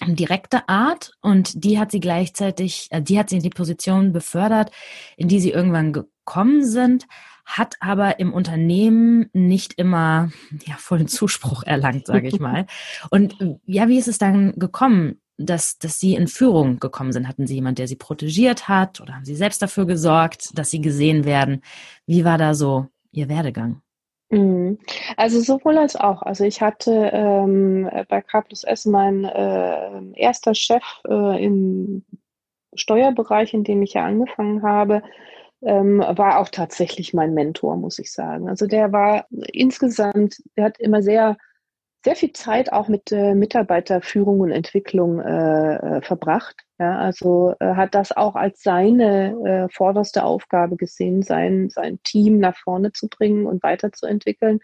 direkte 0.00 0.68
Art 0.68 1.12
und 1.20 1.64
die 1.64 1.78
hat 1.78 1.90
sie 1.90 2.00
gleichzeitig, 2.00 2.88
äh, 2.90 3.02
die 3.02 3.18
hat 3.18 3.30
sie 3.30 3.36
in 3.36 3.42
die 3.42 3.50
Position 3.50 4.12
befördert, 4.12 4.70
in 5.16 5.28
die 5.28 5.40
sie 5.40 5.50
irgendwann 5.50 5.92
gekommen 5.92 6.64
sind, 6.64 7.06
hat 7.44 7.76
aber 7.80 8.18
im 8.18 8.32
Unternehmen 8.32 9.28
nicht 9.32 9.74
immer 9.74 10.30
ja 10.66 10.74
vollen 10.76 11.08
Zuspruch 11.08 11.62
erlangt, 11.66 12.06
sage 12.06 12.28
ich 12.28 12.40
mal. 12.40 12.66
Und 13.10 13.36
ja, 13.66 13.88
wie 13.88 13.98
ist 13.98 14.08
es 14.08 14.18
dann 14.18 14.52
gekommen, 14.58 15.20
dass, 15.38 15.78
dass 15.78 15.98
Sie 15.98 16.14
in 16.14 16.28
Führung 16.28 16.78
gekommen 16.78 17.12
sind? 17.12 17.26
Hatten 17.26 17.46
Sie 17.46 17.54
jemand, 17.54 17.78
der 17.78 17.88
Sie 17.88 17.96
protegiert 17.96 18.68
hat 18.68 19.00
oder 19.00 19.14
haben 19.14 19.24
Sie 19.24 19.34
selbst 19.34 19.62
dafür 19.62 19.86
gesorgt, 19.86 20.56
dass 20.56 20.70
Sie 20.70 20.80
gesehen 20.80 21.24
werden? 21.24 21.62
Wie 22.06 22.24
war 22.24 22.38
da 22.38 22.54
so 22.54 22.88
Ihr 23.10 23.28
Werdegang? 23.28 23.82
Mhm. 24.32 24.78
Also 25.18 25.40
sowohl 25.40 25.76
als 25.76 25.94
auch. 25.94 26.22
Also 26.22 26.44
ich 26.44 26.62
hatte 26.62 27.10
ähm, 27.12 27.88
bei 28.08 28.22
K 28.22 28.40
plus 28.40 28.64
S 28.64 28.86
mein 28.86 29.24
äh, 29.24 30.12
erster 30.14 30.54
Chef 30.54 30.82
äh, 31.06 31.44
im 31.44 32.04
Steuerbereich, 32.74 33.52
in 33.52 33.62
dem 33.62 33.82
ich 33.82 33.92
ja 33.92 34.06
angefangen 34.06 34.62
habe, 34.62 35.02
ähm, 35.60 35.98
war 36.00 36.38
auch 36.38 36.48
tatsächlich 36.48 37.12
mein 37.12 37.34
Mentor, 37.34 37.76
muss 37.76 37.98
ich 37.98 38.10
sagen. 38.10 38.48
Also 38.48 38.66
der 38.66 38.90
war 38.92 39.26
insgesamt, 39.52 40.42
der 40.56 40.64
hat 40.64 40.80
immer 40.80 41.02
sehr 41.02 41.36
sehr 42.04 42.16
viel 42.16 42.32
Zeit 42.32 42.72
auch 42.72 42.88
mit 42.88 43.12
äh, 43.12 43.34
Mitarbeiterführung 43.34 44.40
und 44.40 44.50
Entwicklung 44.50 45.20
äh, 45.20 45.76
äh, 45.76 46.02
verbracht. 46.02 46.56
Ja, 46.78 46.98
also 46.98 47.54
äh, 47.60 47.74
hat 47.74 47.94
das 47.94 48.10
auch 48.10 48.34
als 48.34 48.62
seine 48.62 49.68
äh, 49.68 49.72
vorderste 49.72 50.24
Aufgabe 50.24 50.76
gesehen, 50.76 51.22
sein, 51.22 51.70
sein 51.70 52.00
Team 52.02 52.38
nach 52.38 52.56
vorne 52.56 52.92
zu 52.92 53.08
bringen 53.08 53.46
und 53.46 53.62
weiterzuentwickeln. 53.62 54.60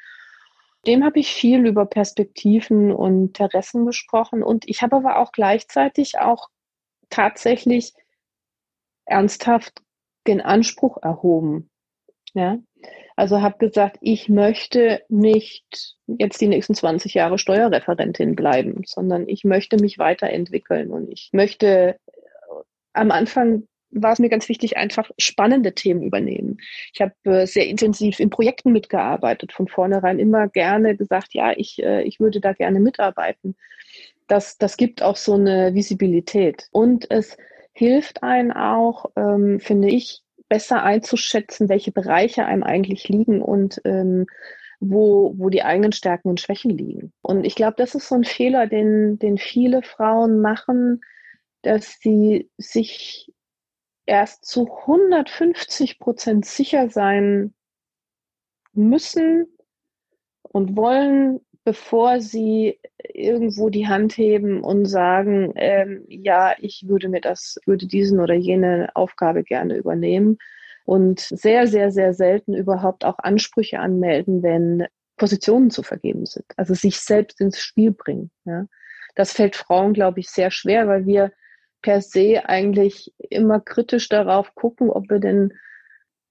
Dem 0.87 1.05
habe 1.05 1.20
ich 1.20 1.33
viel 1.33 1.66
über 1.66 1.87
Perspektiven 1.87 2.92
und 2.92 3.38
Interessen 3.38 3.87
gesprochen 3.87 4.42
und 4.42 4.68
ich 4.68 4.83
habe 4.83 4.96
aber 4.96 5.18
auch 5.18 5.33
gleichzeitig 5.33 6.18
auch 6.18 6.48
tatsächlich 7.09 7.94
ernsthaft 9.05 9.83
den 10.27 10.40
Anspruch 10.40 10.98
erhoben. 11.03 11.70
Ja, 12.35 12.59
also 13.17 13.43
habe 13.43 13.59
gesagt, 13.59 13.99
ich 14.01 14.29
möchte 14.29 15.03
nicht 15.09 15.97
jetzt 16.07 16.41
die 16.41 16.47
nächsten 16.47 16.75
20 16.75 17.14
Jahre 17.14 17.38
Steuerreferentin 17.38 18.37
bleiben, 18.37 18.83
sondern 18.87 19.29
ich 19.29 19.45
möchte 19.45 19.77
mich 19.77 19.99
weiterentwickeln 19.99 20.91
und 20.91 21.11
ich 21.11 21.31
möchte 21.33 21.67
äh, 21.67 21.97
am 22.93 23.11
Anfang 23.11 23.64
war 23.91 24.12
es 24.12 24.19
mir 24.19 24.29
ganz 24.29 24.49
wichtig, 24.49 24.77
einfach 24.77 25.11
spannende 25.19 25.75
Themen 25.75 26.03
übernehmen. 26.03 26.59
Ich 26.93 27.01
habe 27.01 27.14
äh, 27.25 27.47
sehr 27.47 27.67
intensiv 27.67 28.21
in 28.21 28.31
Projekten 28.31 28.73
mitgearbeitet, 28.73 29.53
von 29.53 29.67
vornherein 29.67 30.19
immer 30.19 30.49
gerne 30.49 30.97
gesagt, 30.97 31.35
ja, 31.35 31.53
ich, 31.57 31.83
äh, 31.83 32.03
ich 32.03 32.21
würde 32.21 32.41
da 32.41 32.53
gerne 32.53 32.81
mitarbeiten. 32.81 33.57
Das, 34.27 34.59
das 34.59 34.77
gibt 34.77 35.03
auch 35.03 35.17
so 35.17 35.35
eine 35.35 35.75
Visibilität. 35.75 36.69
Und 36.71 37.11
es 37.11 37.37
hilft 37.73 38.23
einen 38.23 38.53
auch, 38.53 39.07
ähm, 39.17 39.59
finde 39.61 39.88
ich, 39.88 40.23
besser 40.49 40.83
einzuschätzen, 40.83 41.69
welche 41.69 41.93
Bereiche 41.93 42.45
einem 42.45 42.63
eigentlich 42.63 43.09
liegen 43.09 43.43
und 43.43 43.81
ähm, 43.85 44.27
wo, 44.81 45.35
wo 45.37 45.51
die 45.51 45.63
eigenen 45.63 45.93
Stärken 45.93 46.29
und 46.29 46.41
Schwächen 46.41 46.71
liegen. 46.71 47.13
Und 47.21 47.45
ich 47.45 47.55
glaube, 47.55 47.75
das 47.77 47.95
ist 47.95 48.09
so 48.09 48.15
ein 48.15 48.25
Fehler, 48.25 48.67
den, 48.67 49.19
den 49.19 49.39
viele 49.39 49.83
Frauen 49.83 50.41
machen, 50.41 51.01
dass 51.63 51.99
sie 52.01 52.51
sich 52.57 53.33
erst 54.07 54.47
zu 54.47 54.69
150 54.69 55.99
Prozent 55.99 56.47
sicher 56.47 56.89
sein 56.89 57.55
müssen 58.73 59.47
und 60.43 60.77
wollen, 60.77 61.41
bevor 61.68 62.22
sie 62.22 62.81
irgendwo 63.12 63.68
die 63.68 63.88
Hand 63.88 64.16
heben 64.16 64.62
und 64.62 64.87
sagen, 64.87 65.52
ähm, 65.57 66.02
ja, 66.09 66.54
ich 66.59 66.88
würde 66.88 67.11
mir 67.11 67.20
das, 67.20 67.59
würde 67.66 67.87
diesen 67.87 68.20
oder 68.20 68.33
jene 68.33 68.88
Aufgabe 68.94 69.44
gerne 69.44 69.76
übernehmen 69.76 70.38
und 70.87 71.20
sehr, 71.20 71.66
sehr, 71.66 71.92
sehr 71.92 72.14
selten 72.14 72.54
überhaupt 72.54 73.04
auch 73.04 73.18
Ansprüche 73.18 73.81
anmelden, 73.81 74.42
wenn 74.42 74.87
Positionen 75.18 75.70
zu 75.70 75.83
vergeben 75.83 76.24
sind. 76.24 76.46
Also 76.57 76.72
sich 76.72 77.00
selbst 77.00 77.38
ins 77.38 77.61
Spiel 77.61 77.90
bringen. 77.90 78.31
Ja. 78.46 78.64
Das 79.14 79.35
fällt 79.35 79.54
Frauen, 79.54 79.92
glaube 79.92 80.20
ich, 80.20 80.31
sehr 80.31 80.50
schwer, 80.50 80.88
weil 80.88 81.04
wir 81.04 81.33
per 81.83 82.00
se 82.00 82.48
eigentlich 82.48 83.12
immer 83.28 83.61
kritisch 83.61 84.09
darauf 84.09 84.54
gucken, 84.54 84.88
ob 84.88 85.11
wir 85.11 85.18
denn 85.18 85.52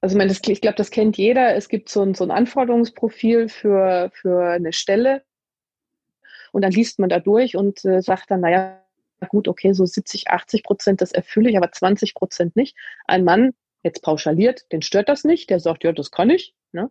also 0.02 0.20
ich, 0.20 0.50
ich 0.50 0.62
glaube, 0.62 0.78
das 0.78 0.92
kennt 0.92 1.18
jeder. 1.18 1.56
Es 1.56 1.70
gibt 1.70 1.90
so 1.90 2.04
ein, 2.04 2.14
so 2.14 2.24
ein 2.24 2.32
Anforderungsprofil 2.32 3.50
für, 3.50 4.12
für 4.14 4.52
eine 4.52 4.72
Stelle 4.72 5.24
und 6.58 6.64
dann 6.64 6.72
liest 6.72 6.98
man 6.98 7.08
da 7.08 7.20
durch 7.20 7.56
und 7.56 7.86
äh, 7.86 8.02
sagt 8.02 8.32
dann, 8.32 8.42
naja, 8.42 8.82
gut, 9.30 9.48
okay, 9.48 9.74
so 9.74 9.86
70, 9.86 10.32
80 10.32 10.64
Prozent, 10.64 11.02
das 11.02 11.12
erfülle 11.12 11.52
ich, 11.52 11.56
aber 11.56 11.72
20 11.72 12.16
Prozent 12.16 12.56
nicht. 12.56 12.76
Ein 13.06 13.24
Mann, 13.24 13.54
jetzt 13.84 14.02
pauschaliert, 14.02 14.66
den 14.72 14.82
stört 14.82 15.08
das 15.08 15.24
nicht, 15.24 15.52
der 15.52 15.60
sagt, 15.60 15.84
ja, 15.84 15.92
das 15.92 16.10
kann 16.10 16.32
ich. 16.32 16.56
Ne? 16.72 16.90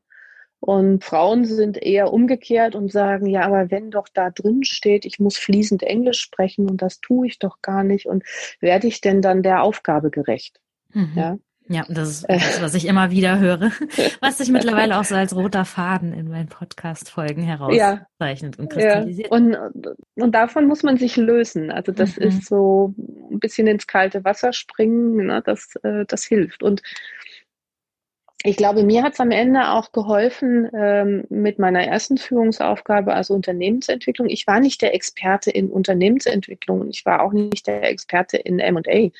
Und 0.60 1.02
Frauen 1.02 1.44
sind 1.44 1.82
eher 1.82 2.12
umgekehrt 2.12 2.76
und 2.76 2.92
sagen, 2.92 3.26
ja, 3.26 3.40
aber 3.40 3.72
wenn 3.72 3.90
doch 3.90 4.06
da 4.06 4.30
drin 4.30 4.62
steht, 4.62 5.04
ich 5.04 5.18
muss 5.18 5.36
fließend 5.36 5.82
Englisch 5.82 6.20
sprechen 6.20 6.70
und 6.70 6.80
das 6.80 7.00
tue 7.00 7.26
ich 7.26 7.40
doch 7.40 7.60
gar 7.60 7.82
nicht 7.82 8.06
und 8.06 8.22
werde 8.60 8.86
ich 8.86 9.00
denn 9.00 9.20
dann 9.20 9.42
der 9.42 9.64
Aufgabe 9.64 10.12
gerecht? 10.12 10.60
Mhm. 10.92 11.12
Ja. 11.16 11.38
Ja, 11.68 11.84
das 11.88 12.08
ist 12.08 12.24
das, 12.28 12.62
was 12.62 12.74
ich 12.74 12.86
immer 12.86 13.10
wieder 13.10 13.38
höre, 13.38 13.72
was 14.20 14.38
sich 14.38 14.50
mittlerweile 14.50 14.98
auch 14.98 15.04
so 15.04 15.14
als 15.14 15.34
roter 15.34 15.64
Faden 15.64 16.12
in 16.12 16.28
meinen 16.28 16.48
Podcast-Folgen 16.48 17.42
herauszeichnet 17.42 18.56
ja. 18.56 18.62
und 18.62 18.70
kristallisiert. 18.70 19.28
Ja. 19.30 19.36
Und, 19.36 19.56
und 20.14 20.34
davon 20.34 20.66
muss 20.66 20.82
man 20.82 20.96
sich 20.96 21.16
lösen. 21.16 21.70
Also 21.70 21.92
das 21.92 22.16
mhm. 22.16 22.22
ist 22.22 22.46
so 22.46 22.94
ein 23.30 23.40
bisschen 23.40 23.66
ins 23.66 23.86
kalte 23.86 24.24
Wasser 24.24 24.52
springen, 24.52 25.26
ne? 25.26 25.42
das, 25.44 25.74
äh, 25.82 26.04
das 26.06 26.24
hilft. 26.24 26.62
Und 26.62 26.82
ich 28.44 28.56
glaube, 28.56 28.84
mir 28.84 29.02
hat 29.02 29.14
es 29.14 29.20
am 29.20 29.32
Ende 29.32 29.70
auch 29.70 29.90
geholfen 29.90 30.70
ähm, 30.72 31.24
mit 31.30 31.58
meiner 31.58 31.82
ersten 31.82 32.16
Führungsaufgabe, 32.16 33.12
also 33.12 33.34
Unternehmensentwicklung. 33.34 34.28
Ich 34.28 34.46
war 34.46 34.60
nicht 34.60 34.82
der 34.82 34.94
Experte 34.94 35.50
in 35.50 35.68
Unternehmensentwicklung 35.68 36.82
und 36.82 36.90
ich 36.90 37.04
war 37.04 37.22
auch 37.22 37.32
nicht 37.32 37.66
der 37.66 37.82
Experte 37.90 38.36
in 38.36 38.60
M&A. 38.60 39.10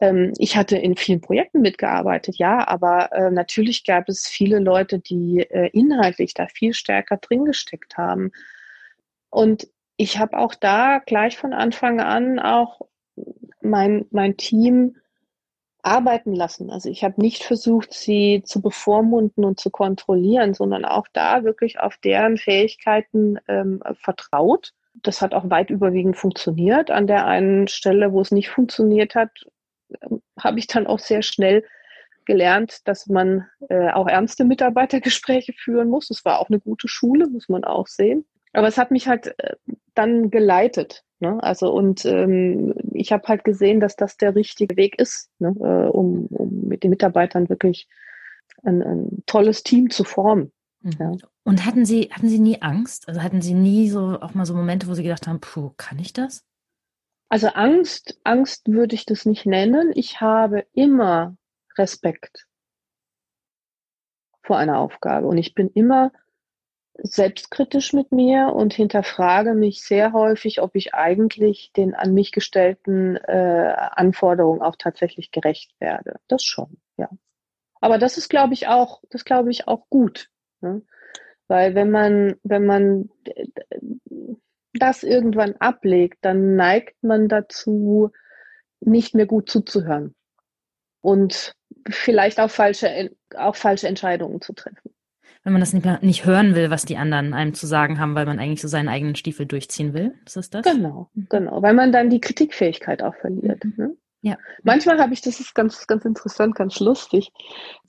Ähm, 0.00 0.32
ich 0.38 0.56
hatte 0.56 0.76
in 0.76 0.96
vielen 0.96 1.20
Projekten 1.20 1.60
mitgearbeitet, 1.60 2.36
ja, 2.36 2.66
aber 2.66 3.12
äh, 3.12 3.30
natürlich 3.30 3.84
gab 3.84 4.08
es 4.08 4.26
viele 4.26 4.58
Leute, 4.58 4.98
die 4.98 5.40
äh, 5.40 5.70
inhaltlich 5.72 6.34
da 6.34 6.46
viel 6.46 6.74
stärker 6.74 7.16
drin 7.16 7.44
gesteckt 7.44 7.96
haben. 7.96 8.32
Und 9.30 9.68
ich 9.96 10.18
habe 10.18 10.38
auch 10.38 10.54
da 10.54 10.98
gleich 10.98 11.36
von 11.36 11.52
Anfang 11.52 12.00
an 12.00 12.38
auch 12.38 12.82
mein, 13.60 14.06
mein 14.10 14.36
Team 14.36 14.96
arbeiten 15.82 16.34
lassen. 16.34 16.70
Also 16.70 16.90
ich 16.90 17.04
habe 17.04 17.20
nicht 17.20 17.44
versucht, 17.44 17.94
sie 17.94 18.42
zu 18.44 18.60
bevormunden 18.60 19.44
und 19.44 19.60
zu 19.60 19.70
kontrollieren, 19.70 20.52
sondern 20.52 20.84
auch 20.84 21.06
da 21.12 21.44
wirklich 21.44 21.78
auf 21.78 21.96
deren 21.98 22.36
Fähigkeiten 22.38 23.38
ähm, 23.46 23.82
vertraut. 24.00 24.72
Das 25.02 25.22
hat 25.22 25.32
auch 25.32 25.48
weit 25.48 25.70
überwiegend 25.70 26.16
funktioniert. 26.16 26.90
An 26.90 27.06
der 27.06 27.26
einen 27.26 27.68
Stelle, 27.68 28.12
wo 28.12 28.20
es 28.20 28.32
nicht 28.32 28.48
funktioniert 28.48 29.14
hat, 29.14 29.30
habe 30.38 30.58
ich 30.58 30.66
dann 30.66 30.86
auch 30.86 30.98
sehr 30.98 31.22
schnell 31.22 31.64
gelernt, 32.24 32.80
dass 32.86 33.06
man 33.06 33.46
äh, 33.68 33.90
auch 33.90 34.08
ernste 34.08 34.44
Mitarbeitergespräche 34.44 35.52
führen 35.56 35.88
muss. 35.88 36.10
Es 36.10 36.24
war 36.24 36.40
auch 36.40 36.48
eine 36.48 36.60
gute 36.60 36.88
Schule, 36.88 37.28
muss 37.28 37.48
man 37.48 37.64
auch 37.64 37.86
sehen. 37.86 38.26
Aber 38.52 38.68
es 38.68 38.78
hat 38.78 38.90
mich 38.90 39.08
halt 39.08 39.34
äh, 39.38 39.54
dann 39.94 40.30
geleitet. 40.30 41.04
Ne? 41.20 41.42
Also 41.42 41.72
und 41.72 42.04
ähm, 42.04 42.74
ich 42.92 43.12
habe 43.12 43.26
halt 43.28 43.44
gesehen, 43.44 43.80
dass 43.80 43.96
das 43.96 44.16
der 44.16 44.34
richtige 44.34 44.76
Weg 44.76 44.98
ist, 44.98 45.30
ne? 45.38 45.54
äh, 45.60 45.88
um, 45.88 46.26
um 46.26 46.68
mit 46.68 46.82
den 46.82 46.90
Mitarbeitern 46.90 47.48
wirklich 47.48 47.88
ein, 48.64 48.82
ein 48.82 49.22
tolles 49.26 49.62
Team 49.62 49.90
zu 49.90 50.04
formen. 50.04 50.52
Mhm. 50.82 50.92
Ja. 50.98 51.12
Und 51.44 51.64
hatten 51.64 51.84
Sie, 51.84 52.10
hatten 52.10 52.28
Sie 52.28 52.38
nie 52.38 52.60
Angst? 52.60 53.08
Also 53.08 53.22
hatten 53.22 53.40
Sie 53.40 53.54
nie 53.54 53.88
so 53.88 54.18
auch 54.20 54.34
mal 54.34 54.46
so 54.46 54.54
Momente, 54.54 54.88
wo 54.88 54.94
Sie 54.94 55.02
gedacht 55.02 55.26
haben, 55.26 55.40
puh, 55.40 55.70
kann 55.76 55.98
ich 55.98 56.12
das? 56.12 56.44
Also 57.28 57.48
Angst, 57.48 58.20
Angst 58.24 58.68
würde 58.68 58.94
ich 58.94 59.04
das 59.04 59.26
nicht 59.26 59.46
nennen. 59.46 59.90
Ich 59.94 60.20
habe 60.20 60.66
immer 60.72 61.36
Respekt 61.76 62.46
vor 64.42 64.58
einer 64.58 64.78
Aufgabe 64.78 65.26
und 65.26 65.38
ich 65.38 65.54
bin 65.54 65.68
immer 65.70 66.12
selbstkritisch 66.98 67.92
mit 67.92 68.12
mir 68.12 68.52
und 68.54 68.72
hinterfrage 68.72 69.54
mich 69.54 69.82
sehr 69.82 70.12
häufig, 70.12 70.62
ob 70.62 70.74
ich 70.76 70.94
eigentlich 70.94 71.72
den 71.76 71.94
an 71.94 72.14
mich 72.14 72.32
gestellten 72.32 73.16
äh, 73.16 73.74
Anforderungen 73.76 74.62
auch 74.62 74.76
tatsächlich 74.76 75.30
gerecht 75.30 75.72
werde. 75.78 76.20
Das 76.28 76.42
schon, 76.42 76.78
ja. 76.96 77.08
Aber 77.80 77.98
das 77.98 78.16
ist, 78.16 78.28
glaube 78.28 78.54
ich, 78.54 78.68
auch, 78.68 79.02
das 79.10 79.24
glaube 79.24 79.50
ich 79.50 79.68
auch 79.68 79.88
gut. 79.90 80.30
Ne? 80.60 80.82
Weil 81.48 81.74
wenn 81.74 81.90
man, 81.90 82.36
wenn 82.42 82.64
man 82.64 83.10
das 84.78 85.02
irgendwann 85.02 85.54
ablegt, 85.58 86.18
dann 86.22 86.56
neigt 86.56 87.02
man 87.02 87.28
dazu, 87.28 88.10
nicht 88.80 89.14
mehr 89.14 89.26
gut 89.26 89.50
zuzuhören 89.50 90.14
und 91.00 91.54
vielleicht 91.88 92.40
auch 92.40 92.50
falsche, 92.50 93.10
auch 93.36 93.56
falsche 93.56 93.88
Entscheidungen 93.88 94.40
zu 94.40 94.52
treffen. 94.52 94.90
Wenn 95.44 95.52
man 95.52 95.60
das 95.60 95.72
nicht, 95.72 95.84
mehr, 95.84 96.00
nicht 96.02 96.24
hören 96.24 96.56
will, 96.56 96.70
was 96.70 96.84
die 96.84 96.96
anderen 96.96 97.32
einem 97.32 97.54
zu 97.54 97.66
sagen 97.66 98.00
haben, 98.00 98.16
weil 98.16 98.26
man 98.26 98.40
eigentlich 98.40 98.60
so 98.60 98.66
seinen 98.66 98.88
eigenen 98.88 99.14
Stiefel 99.14 99.46
durchziehen 99.46 99.94
will, 99.94 100.14
ist 100.26 100.36
das 100.36 100.50
das? 100.50 100.64
Genau, 100.64 101.08
mhm. 101.14 101.26
genau, 101.30 101.62
weil 101.62 101.74
man 101.74 101.92
dann 101.92 102.10
die 102.10 102.20
Kritikfähigkeit 102.20 103.02
auch 103.02 103.14
verliert. 103.14 103.64
Mhm. 103.64 103.74
Ne? 103.76 103.96
Ja. 104.22 104.38
Manchmal 104.64 104.98
habe 104.98 105.14
ich, 105.14 105.20
das 105.20 105.38
ist 105.38 105.54
ganz, 105.54 105.86
ganz 105.86 106.04
interessant, 106.04 106.56
ganz 106.56 106.80
lustig. 106.80 107.32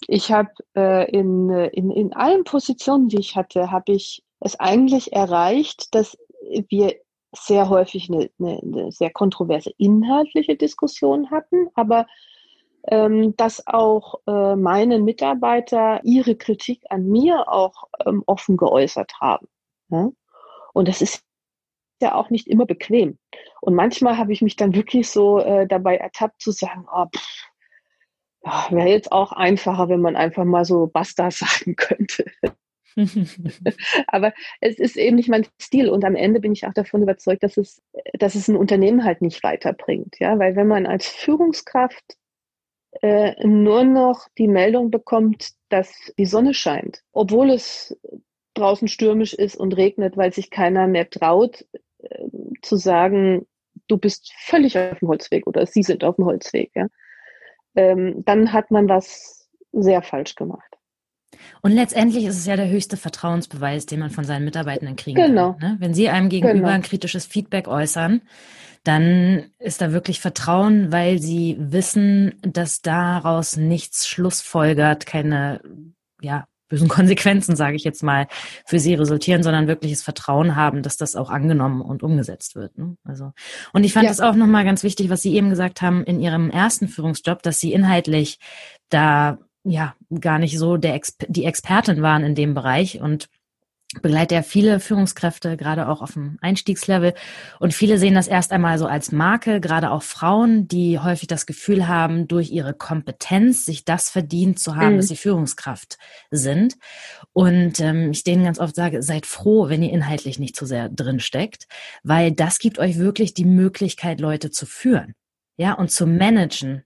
Ich 0.07 0.31
habe 0.31 0.51
äh, 0.75 1.09
in, 1.09 1.49
in, 1.49 1.89
in 1.89 2.13
allen 2.13 2.43
Positionen, 2.43 3.07
die 3.07 3.19
ich 3.19 3.35
hatte, 3.35 3.71
habe 3.71 3.93
ich 3.93 4.23
es 4.39 4.59
eigentlich 4.59 5.13
erreicht, 5.13 5.95
dass 5.95 6.15
wir 6.69 6.95
sehr 7.35 7.69
häufig 7.69 8.09
eine, 8.09 8.29
eine, 8.39 8.59
eine 8.61 8.91
sehr 8.91 9.11
kontroverse 9.11 9.71
inhaltliche 9.77 10.55
Diskussion 10.55 11.29
hatten, 11.29 11.67
aber 11.75 12.07
ähm, 12.89 13.35
dass 13.35 13.67
auch 13.67 14.21
äh, 14.27 14.55
meine 14.55 14.99
Mitarbeiter 14.99 15.99
ihre 16.03 16.35
Kritik 16.35 16.83
an 16.89 17.05
mir 17.07 17.49
auch 17.49 17.89
ähm, 18.05 18.23
offen 18.25 18.55
geäußert 18.57 19.13
haben. 19.19 19.47
Ja? 19.89 20.09
Und 20.73 20.87
das 20.87 21.01
ist 21.01 21.23
ja 22.01 22.15
auch 22.15 22.29
nicht 22.29 22.47
immer 22.47 22.65
bequem. 22.65 23.17
Und 23.61 23.75
manchmal 23.75 24.17
habe 24.17 24.31
ich 24.31 24.41
mich 24.41 24.55
dann 24.55 24.75
wirklich 24.75 25.09
so 25.09 25.39
äh, 25.39 25.67
dabei 25.67 25.97
ertappt 25.97 26.41
zu 26.41 26.51
sagen, 26.51 26.85
oh, 26.93 27.07
wäre 28.69 28.87
jetzt 28.87 29.11
auch 29.11 29.31
einfacher, 29.33 29.89
wenn 29.89 30.01
man 30.01 30.15
einfach 30.15 30.45
mal 30.45 30.63
so 30.63 30.87
Basta 30.87 31.29
sagen 31.31 31.75
könnte. 31.75 32.25
Aber 34.07 34.33
es 34.59 34.79
ist 34.79 34.97
eben 34.97 35.15
nicht 35.15 35.29
mein 35.29 35.45
Stil 35.61 35.89
und 35.89 36.03
am 36.03 36.15
Ende 36.15 36.39
bin 36.39 36.51
ich 36.51 36.65
auch 36.65 36.73
davon 36.73 37.03
überzeugt, 37.03 37.43
dass 37.43 37.57
es, 37.57 37.81
dass 38.13 38.35
es 38.35 38.47
ein 38.47 38.55
Unternehmen 38.55 39.03
halt 39.03 39.21
nicht 39.21 39.43
weiterbringt. 39.43 40.15
Ja, 40.19 40.39
weil 40.39 40.55
wenn 40.55 40.67
man 40.67 40.85
als 40.85 41.07
Führungskraft 41.07 42.17
äh, 43.01 43.45
nur 43.45 43.83
noch 43.83 44.27
die 44.37 44.47
Meldung 44.47 44.89
bekommt, 44.89 45.51
dass 45.69 45.93
die 46.17 46.25
Sonne 46.25 46.53
scheint, 46.53 47.03
obwohl 47.11 47.51
es 47.51 47.97
draußen 48.55 48.87
stürmisch 48.87 49.33
ist 49.33 49.55
und 49.55 49.77
regnet, 49.77 50.17
weil 50.17 50.33
sich 50.33 50.49
keiner 50.49 50.87
mehr 50.87 51.09
traut 51.09 51.65
äh, 51.99 52.25
zu 52.61 52.75
sagen, 52.77 53.45
du 53.87 53.97
bist 53.97 54.33
völlig 54.39 54.77
auf 54.77 54.99
dem 54.99 55.09
Holzweg 55.09 55.45
oder 55.45 55.65
sie 55.67 55.83
sind 55.83 56.03
auf 56.03 56.15
dem 56.15 56.25
Holzweg, 56.25 56.71
ja, 56.73 56.87
ähm, 57.75 58.23
dann 58.25 58.51
hat 58.53 58.71
man 58.71 58.89
was 58.89 59.47
sehr 59.71 60.01
falsch 60.01 60.33
gemacht. 60.35 60.76
Und 61.61 61.71
letztendlich 61.71 62.25
ist 62.25 62.37
es 62.37 62.45
ja 62.45 62.55
der 62.55 62.69
höchste 62.69 62.97
Vertrauensbeweis, 62.97 63.85
den 63.85 63.99
man 63.99 64.09
von 64.09 64.23
seinen 64.23 64.45
Mitarbeitenden 64.45 64.95
kriegen 64.95 65.21
genau. 65.21 65.53
kann. 65.53 65.71
Ne? 65.71 65.77
Wenn 65.79 65.93
sie 65.93 66.09
einem 66.09 66.29
gegenüber 66.29 66.59
genau. 66.59 66.69
ein 66.69 66.81
kritisches 66.81 67.25
Feedback 67.25 67.67
äußern, 67.67 68.21
dann 68.83 69.51
ist 69.59 69.81
da 69.81 69.91
wirklich 69.91 70.21
Vertrauen, 70.21 70.91
weil 70.91 71.19
sie 71.19 71.57
wissen, 71.59 72.35
dass 72.41 72.81
daraus 72.81 73.57
nichts 73.57 74.07
schlussfolgert, 74.07 75.05
keine 75.05 75.61
ja, 76.21 76.45
bösen 76.69 76.87
Konsequenzen, 76.87 77.55
sage 77.55 77.75
ich 77.75 77.83
jetzt 77.83 78.03
mal, 78.03 78.27
für 78.65 78.79
sie 78.79 78.93
resultieren, 78.93 79.43
sondern 79.43 79.67
wirkliches 79.67 80.03
Vertrauen 80.03 80.55
haben, 80.55 80.83
dass 80.83 80.97
das 80.97 81.15
auch 81.15 81.29
angenommen 81.29 81.81
und 81.81 82.03
umgesetzt 82.03 82.55
wird. 82.55 82.77
Ne? 82.77 82.97
Also 83.03 83.33
und 83.73 83.83
ich 83.83 83.93
fand 83.93 84.09
es 84.09 84.19
ja. 84.19 84.29
auch 84.29 84.35
nochmal 84.35 84.65
ganz 84.65 84.83
wichtig, 84.83 85.09
was 85.09 85.21
Sie 85.21 85.35
eben 85.35 85.49
gesagt 85.49 85.81
haben 85.81 86.03
in 86.03 86.19
Ihrem 86.19 86.49
ersten 86.49 86.87
Führungsjob, 86.87 87.43
dass 87.43 87.59
Sie 87.59 87.73
inhaltlich 87.73 88.39
da 88.89 89.37
ja 89.69 89.95
gar 90.19 90.39
nicht 90.39 90.57
so 90.57 90.77
der 90.77 90.95
Exper 90.95 91.25
die 91.29 91.45
Expertin 91.45 92.01
waren 92.01 92.23
in 92.23 92.35
dem 92.35 92.53
Bereich 92.53 93.01
und 93.01 93.29
begleite 94.01 94.35
ja 94.35 94.41
viele 94.41 94.79
Führungskräfte, 94.79 95.55
gerade 95.55 95.87
auch 95.87 96.01
auf 96.01 96.13
dem 96.13 96.37
Einstiegslevel. 96.41 97.13
Und 97.59 97.73
viele 97.73 97.97
sehen 97.97 98.15
das 98.15 98.27
erst 98.27 98.51
einmal 98.51 98.77
so 98.77 98.85
als 98.85 99.11
Marke, 99.11 99.61
gerade 99.61 99.91
auch 99.91 100.03
Frauen, 100.03 100.67
die 100.67 100.99
häufig 100.99 101.27
das 101.27 101.45
Gefühl 101.45 101.87
haben, 101.87 102.27
durch 102.27 102.51
ihre 102.51 102.73
Kompetenz 102.73 103.65
sich 103.65 103.85
das 103.85 104.09
verdient 104.09 104.59
zu 104.59 104.75
haben, 104.75 104.93
mhm. 104.93 104.97
dass 104.97 105.07
sie 105.07 105.15
Führungskraft 105.15 105.97
sind. 106.31 106.75
Und 107.31 107.79
ähm, 107.79 108.11
ich 108.11 108.23
denen 108.23 108.43
ganz 108.43 108.59
oft 108.59 108.75
sage, 108.75 109.01
seid 109.01 109.25
froh, 109.25 109.69
wenn 109.69 109.83
ihr 109.83 109.93
inhaltlich 109.93 110.37
nicht 110.37 110.55
zu 110.55 110.65
sehr 110.65 110.89
drin 110.89 111.19
steckt, 111.19 111.67
weil 112.03 112.31
das 112.33 112.59
gibt 112.59 112.79
euch 112.79 112.97
wirklich 112.97 113.33
die 113.33 113.45
Möglichkeit, 113.45 114.19
Leute 114.19 114.51
zu 114.51 114.65
führen. 114.65 115.13
Ja, 115.55 115.73
und 115.73 115.89
zu 115.89 116.05
managen 116.05 116.83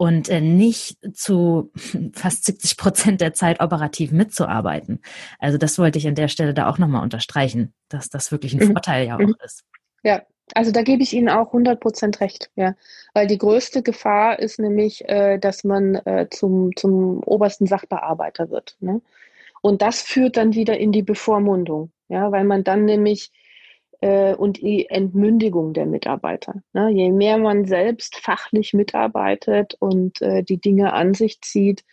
und 0.00 0.30
äh, 0.30 0.40
nicht 0.40 0.96
zu 1.12 1.70
fast 2.14 2.46
70 2.46 2.78
Prozent 2.78 3.20
der 3.20 3.34
Zeit 3.34 3.60
operativ 3.60 4.12
mitzuarbeiten. 4.12 5.02
Also 5.38 5.58
das 5.58 5.78
wollte 5.78 5.98
ich 5.98 6.08
an 6.08 6.14
der 6.14 6.28
Stelle 6.28 6.54
da 6.54 6.70
auch 6.70 6.78
nochmal 6.78 7.02
unterstreichen, 7.02 7.74
dass 7.90 8.08
das 8.08 8.32
wirklich 8.32 8.54
ein 8.54 8.66
mhm. 8.66 8.72
Vorteil 8.72 9.06
ja 9.06 9.16
auch 9.16 9.20
mhm. 9.20 9.36
ist. 9.44 9.62
Ja, 10.02 10.22
also 10.54 10.72
da 10.72 10.80
gebe 10.80 11.02
ich 11.02 11.12
Ihnen 11.12 11.28
auch 11.28 11.48
100 11.48 11.78
Prozent 11.78 12.20
recht, 12.22 12.50
ja. 12.56 12.76
Weil 13.12 13.26
die 13.26 13.36
größte 13.36 13.82
Gefahr 13.82 14.38
ist 14.38 14.58
nämlich, 14.58 15.06
äh, 15.06 15.36
dass 15.36 15.64
man 15.64 15.96
äh, 15.96 16.28
zum, 16.30 16.74
zum 16.76 17.22
obersten 17.24 17.66
Sachbearbeiter 17.66 18.48
wird. 18.48 18.78
Ne? 18.80 19.02
Und 19.60 19.82
das 19.82 20.00
führt 20.00 20.38
dann 20.38 20.54
wieder 20.54 20.78
in 20.78 20.92
die 20.92 21.02
Bevormundung, 21.02 21.90
ja, 22.08 22.32
weil 22.32 22.44
man 22.44 22.64
dann 22.64 22.86
nämlich 22.86 23.32
äh, 24.00 24.34
und 24.34 24.60
die 24.60 24.88
Entmündigung 24.88 25.72
der 25.72 25.86
Mitarbeiter. 25.86 26.62
Ne? 26.72 26.90
Je 26.90 27.10
mehr 27.10 27.38
man 27.38 27.66
selbst 27.66 28.16
fachlich 28.16 28.72
mitarbeitet 28.72 29.76
und 29.78 30.20
äh, 30.22 30.42
die 30.42 30.58
Dinge 30.58 30.92
an 30.92 31.14
sich 31.14 31.40
zieht, 31.40 31.84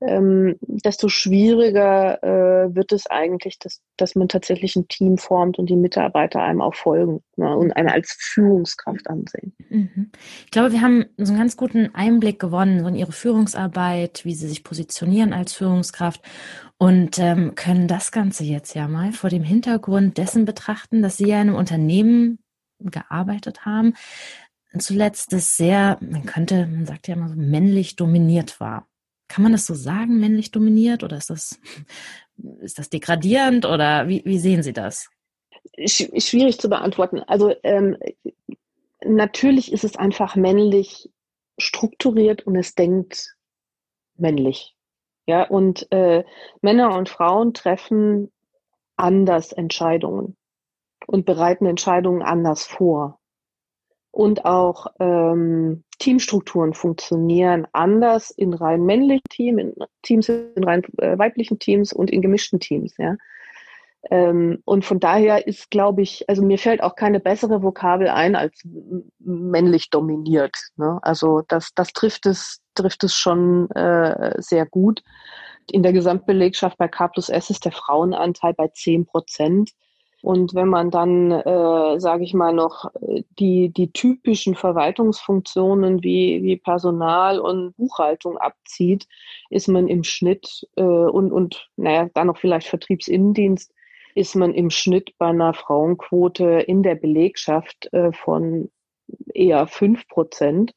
ähm, 0.00 0.56
desto 0.60 1.08
schwieriger 1.08 2.22
äh, 2.22 2.74
wird 2.74 2.92
es 2.92 3.06
eigentlich, 3.08 3.58
dass, 3.58 3.80
dass 3.96 4.14
man 4.14 4.28
tatsächlich 4.28 4.76
ein 4.76 4.86
Team 4.88 5.18
formt 5.18 5.58
und 5.58 5.68
die 5.68 5.76
Mitarbeiter 5.76 6.40
einem 6.40 6.60
auch 6.60 6.74
folgen 6.74 7.22
ne, 7.36 7.56
und 7.56 7.72
eine 7.72 7.92
als 7.92 8.16
Führungskraft 8.18 9.08
ansehen. 9.08 9.54
Mhm. 9.68 10.10
Ich 10.44 10.50
glaube, 10.50 10.72
wir 10.72 10.82
haben 10.82 11.06
so 11.16 11.32
einen 11.32 11.40
ganz 11.40 11.56
guten 11.56 11.94
Einblick 11.94 12.38
gewonnen 12.38 12.80
so 12.80 12.86
in 12.86 12.94
Ihre 12.94 13.12
Führungsarbeit, 13.12 14.24
wie 14.24 14.34
Sie 14.34 14.48
sich 14.48 14.62
positionieren 14.62 15.32
als 15.32 15.52
Führungskraft 15.52 16.22
und 16.78 17.18
ähm, 17.18 17.54
können 17.56 17.88
das 17.88 18.12
Ganze 18.12 18.44
jetzt 18.44 18.74
ja 18.74 18.86
mal 18.86 19.12
vor 19.12 19.30
dem 19.30 19.42
Hintergrund 19.42 20.16
dessen 20.16 20.44
betrachten, 20.44 21.02
dass 21.02 21.16
Sie 21.16 21.26
ja 21.26 21.40
in 21.40 21.48
einem 21.48 21.56
Unternehmen 21.56 22.38
gearbeitet 22.78 23.64
haben, 23.66 23.94
zuletzt 24.78 25.32
das 25.32 25.56
sehr, 25.56 25.98
man 26.00 26.26
könnte, 26.26 26.66
man 26.66 26.86
sagt 26.86 27.08
ja 27.08 27.14
immer 27.14 27.28
so, 27.28 27.34
männlich 27.36 27.96
dominiert 27.96 28.60
war. 28.60 28.87
Kann 29.28 29.42
man 29.42 29.52
das 29.52 29.66
so 29.66 29.74
sagen, 29.74 30.18
männlich 30.18 30.50
dominiert, 30.50 31.04
oder 31.04 31.16
ist 31.16 31.30
das, 31.30 31.60
ist 32.60 32.78
das 32.78 32.88
degradierend 32.88 33.66
oder 33.66 34.08
wie, 34.08 34.22
wie 34.24 34.38
sehen 34.38 34.62
Sie 34.62 34.72
das? 34.72 35.10
Schwierig 35.86 36.58
zu 36.58 36.68
beantworten. 36.68 37.20
Also 37.20 37.54
ähm, 37.62 37.96
natürlich 39.04 39.72
ist 39.72 39.84
es 39.84 39.96
einfach 39.96 40.34
männlich 40.34 41.10
strukturiert 41.58 42.46
und 42.46 42.56
es 42.56 42.74
denkt 42.74 43.34
männlich. 44.16 44.74
Ja, 45.26 45.42
und 45.42 45.90
äh, 45.92 46.24
Männer 46.62 46.96
und 46.96 47.08
Frauen 47.08 47.52
treffen 47.52 48.32
anders 48.96 49.52
Entscheidungen 49.52 50.36
und 51.06 51.26
bereiten 51.26 51.66
Entscheidungen 51.66 52.22
anders 52.22 52.66
vor. 52.66 53.20
Und 54.10 54.44
auch 54.44 54.86
ähm, 54.98 55.84
Teamstrukturen 55.98 56.74
funktionieren 56.74 57.66
anders 57.72 58.30
in 58.30 58.54
rein 58.54 58.84
männlichen 58.84 59.24
Teams, 59.30 59.60
in 59.60 59.74
Teams, 60.02 60.28
in 60.28 60.64
rein 60.64 60.82
äh, 60.98 61.18
weiblichen 61.18 61.58
Teams 61.58 61.92
und 61.92 62.10
in 62.10 62.22
gemischten 62.22 62.60
Teams. 62.60 62.96
Ja. 62.98 63.16
Ähm, 64.10 64.62
und 64.64 64.84
von 64.84 65.00
daher 65.00 65.46
ist, 65.46 65.70
glaube 65.70 66.02
ich, 66.02 66.28
also 66.28 66.42
mir 66.42 66.58
fällt 66.58 66.82
auch 66.82 66.94
keine 66.94 67.20
bessere 67.20 67.62
Vokabel 67.62 68.08
ein 68.08 68.36
als 68.36 68.62
männlich 69.18 69.90
dominiert. 69.90 70.56
Ne? 70.76 70.98
Also 71.02 71.42
das, 71.48 71.74
das 71.74 71.92
trifft 71.92 72.26
es, 72.26 72.60
trifft 72.74 73.04
es 73.04 73.14
schon 73.14 73.70
äh, 73.72 74.40
sehr 74.40 74.66
gut. 74.66 75.02
In 75.70 75.82
der 75.82 75.92
Gesamtbelegschaft 75.92 76.78
bei 76.78 76.88
K 76.88 77.08
plus 77.08 77.28
S 77.28 77.50
ist 77.50 77.64
der 77.64 77.72
Frauenanteil 77.72 78.54
bei 78.54 78.68
10 78.68 79.04
Prozent. 79.04 79.72
Und 80.20 80.54
wenn 80.54 80.68
man 80.68 80.90
dann, 80.90 81.30
äh, 81.30 82.00
sage 82.00 82.24
ich 82.24 82.34
mal, 82.34 82.52
noch 82.52 82.90
die, 83.38 83.68
die 83.70 83.92
typischen 83.92 84.56
Verwaltungsfunktionen 84.56 86.02
wie, 86.02 86.42
wie 86.42 86.56
Personal 86.56 87.38
und 87.38 87.76
Buchhaltung 87.76 88.36
abzieht, 88.36 89.06
ist 89.48 89.68
man 89.68 89.86
im 89.86 90.02
Schnitt 90.02 90.66
äh, 90.76 90.82
und, 90.82 91.30
und 91.30 91.68
naja, 91.76 92.08
dann 92.14 92.26
noch 92.26 92.38
vielleicht 92.38 92.66
Vertriebsinnendienst, 92.66 93.72
ist 94.16 94.34
man 94.34 94.52
im 94.52 94.70
Schnitt 94.70 95.16
bei 95.18 95.26
einer 95.26 95.54
Frauenquote 95.54 96.44
in 96.66 96.82
der 96.82 96.96
Belegschaft 96.96 97.92
äh, 97.92 98.12
von 98.12 98.70
eher 99.32 99.68
fünf 99.68 100.08
Prozent. 100.08 100.74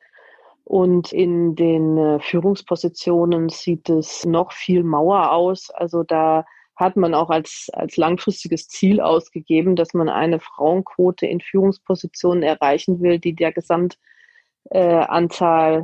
Und 0.63 1.11
in 1.11 1.55
den 1.55 1.97
äh, 1.97 2.19
Führungspositionen 2.19 3.49
sieht 3.49 3.89
es 3.89 4.25
noch 4.25 4.51
viel 4.51 4.83
Mauer 4.83 5.31
aus. 5.31 5.71
Also 5.71 6.03
da 6.03 6.45
hat 6.75 6.95
man 6.95 7.13
auch 7.13 7.29
als, 7.29 7.69
als 7.73 7.97
langfristiges 7.97 8.67
Ziel 8.67 8.99
ausgegeben, 9.01 9.75
dass 9.75 9.93
man 9.93 10.09
eine 10.09 10.39
Frauenquote 10.39 11.27
in 11.27 11.39
Führungspositionen 11.39 12.43
erreichen 12.43 13.01
will, 13.01 13.19
die 13.19 13.35
der 13.35 13.51
Gesamtanzahl 13.51 13.99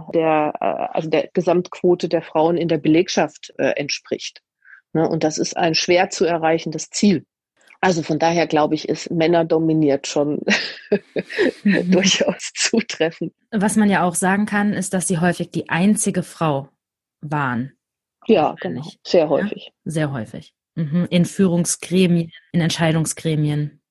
äh, 0.08 0.12
der, 0.14 0.54
äh, 0.60 0.88
also 0.94 1.10
der 1.10 1.30
Gesamtquote 1.34 2.10
der 2.10 2.22
Frauen 2.22 2.58
in 2.58 2.68
der 2.68 2.80
Belegschaft 2.80 3.54
äh, 3.58 3.72
entspricht. 3.72 4.42
Ne? 4.94 5.08
Und 5.08 5.24
das 5.24 5.38
ist 5.38 5.56
ein 5.56 5.76
schwer 5.76 6.10
zu 6.10 6.26
erreichendes 6.26 6.90
Ziel. 6.90 7.26
Also 7.80 8.02
von 8.02 8.18
daher 8.18 8.48
glaube 8.48 8.76
ich, 8.76 8.90
ist 8.90 9.12
Männer 9.12 9.46
dominiert 9.46 10.08
schon 10.08 10.42
mhm. 11.64 11.92
durchaus 11.92 12.52
zutreffend. 12.56 13.34
Was 13.52 13.76
man 13.76 13.90
ja 13.90 14.04
auch 14.04 14.16
sagen 14.16 14.46
kann, 14.46 14.74
ist, 14.74 14.94
dass 14.94 15.08
sie 15.08 15.20
häufig 15.20 15.52
die 15.52 15.70
einzige 15.70 16.24
Frau 16.24 16.70
waren. 17.22 17.74
Ja, 18.26 18.56
genau. 18.60 18.84
Sehr 19.06 19.30
häufig. 19.30 19.68
Ja? 19.68 19.92
Sehr 19.92 20.12
häufig. 20.12 20.54
Mhm. 20.78 21.08
In 21.10 21.26
Führungsgremien, 21.26 22.32
in 22.52 22.62
Entscheidungsgremien. 22.62 23.82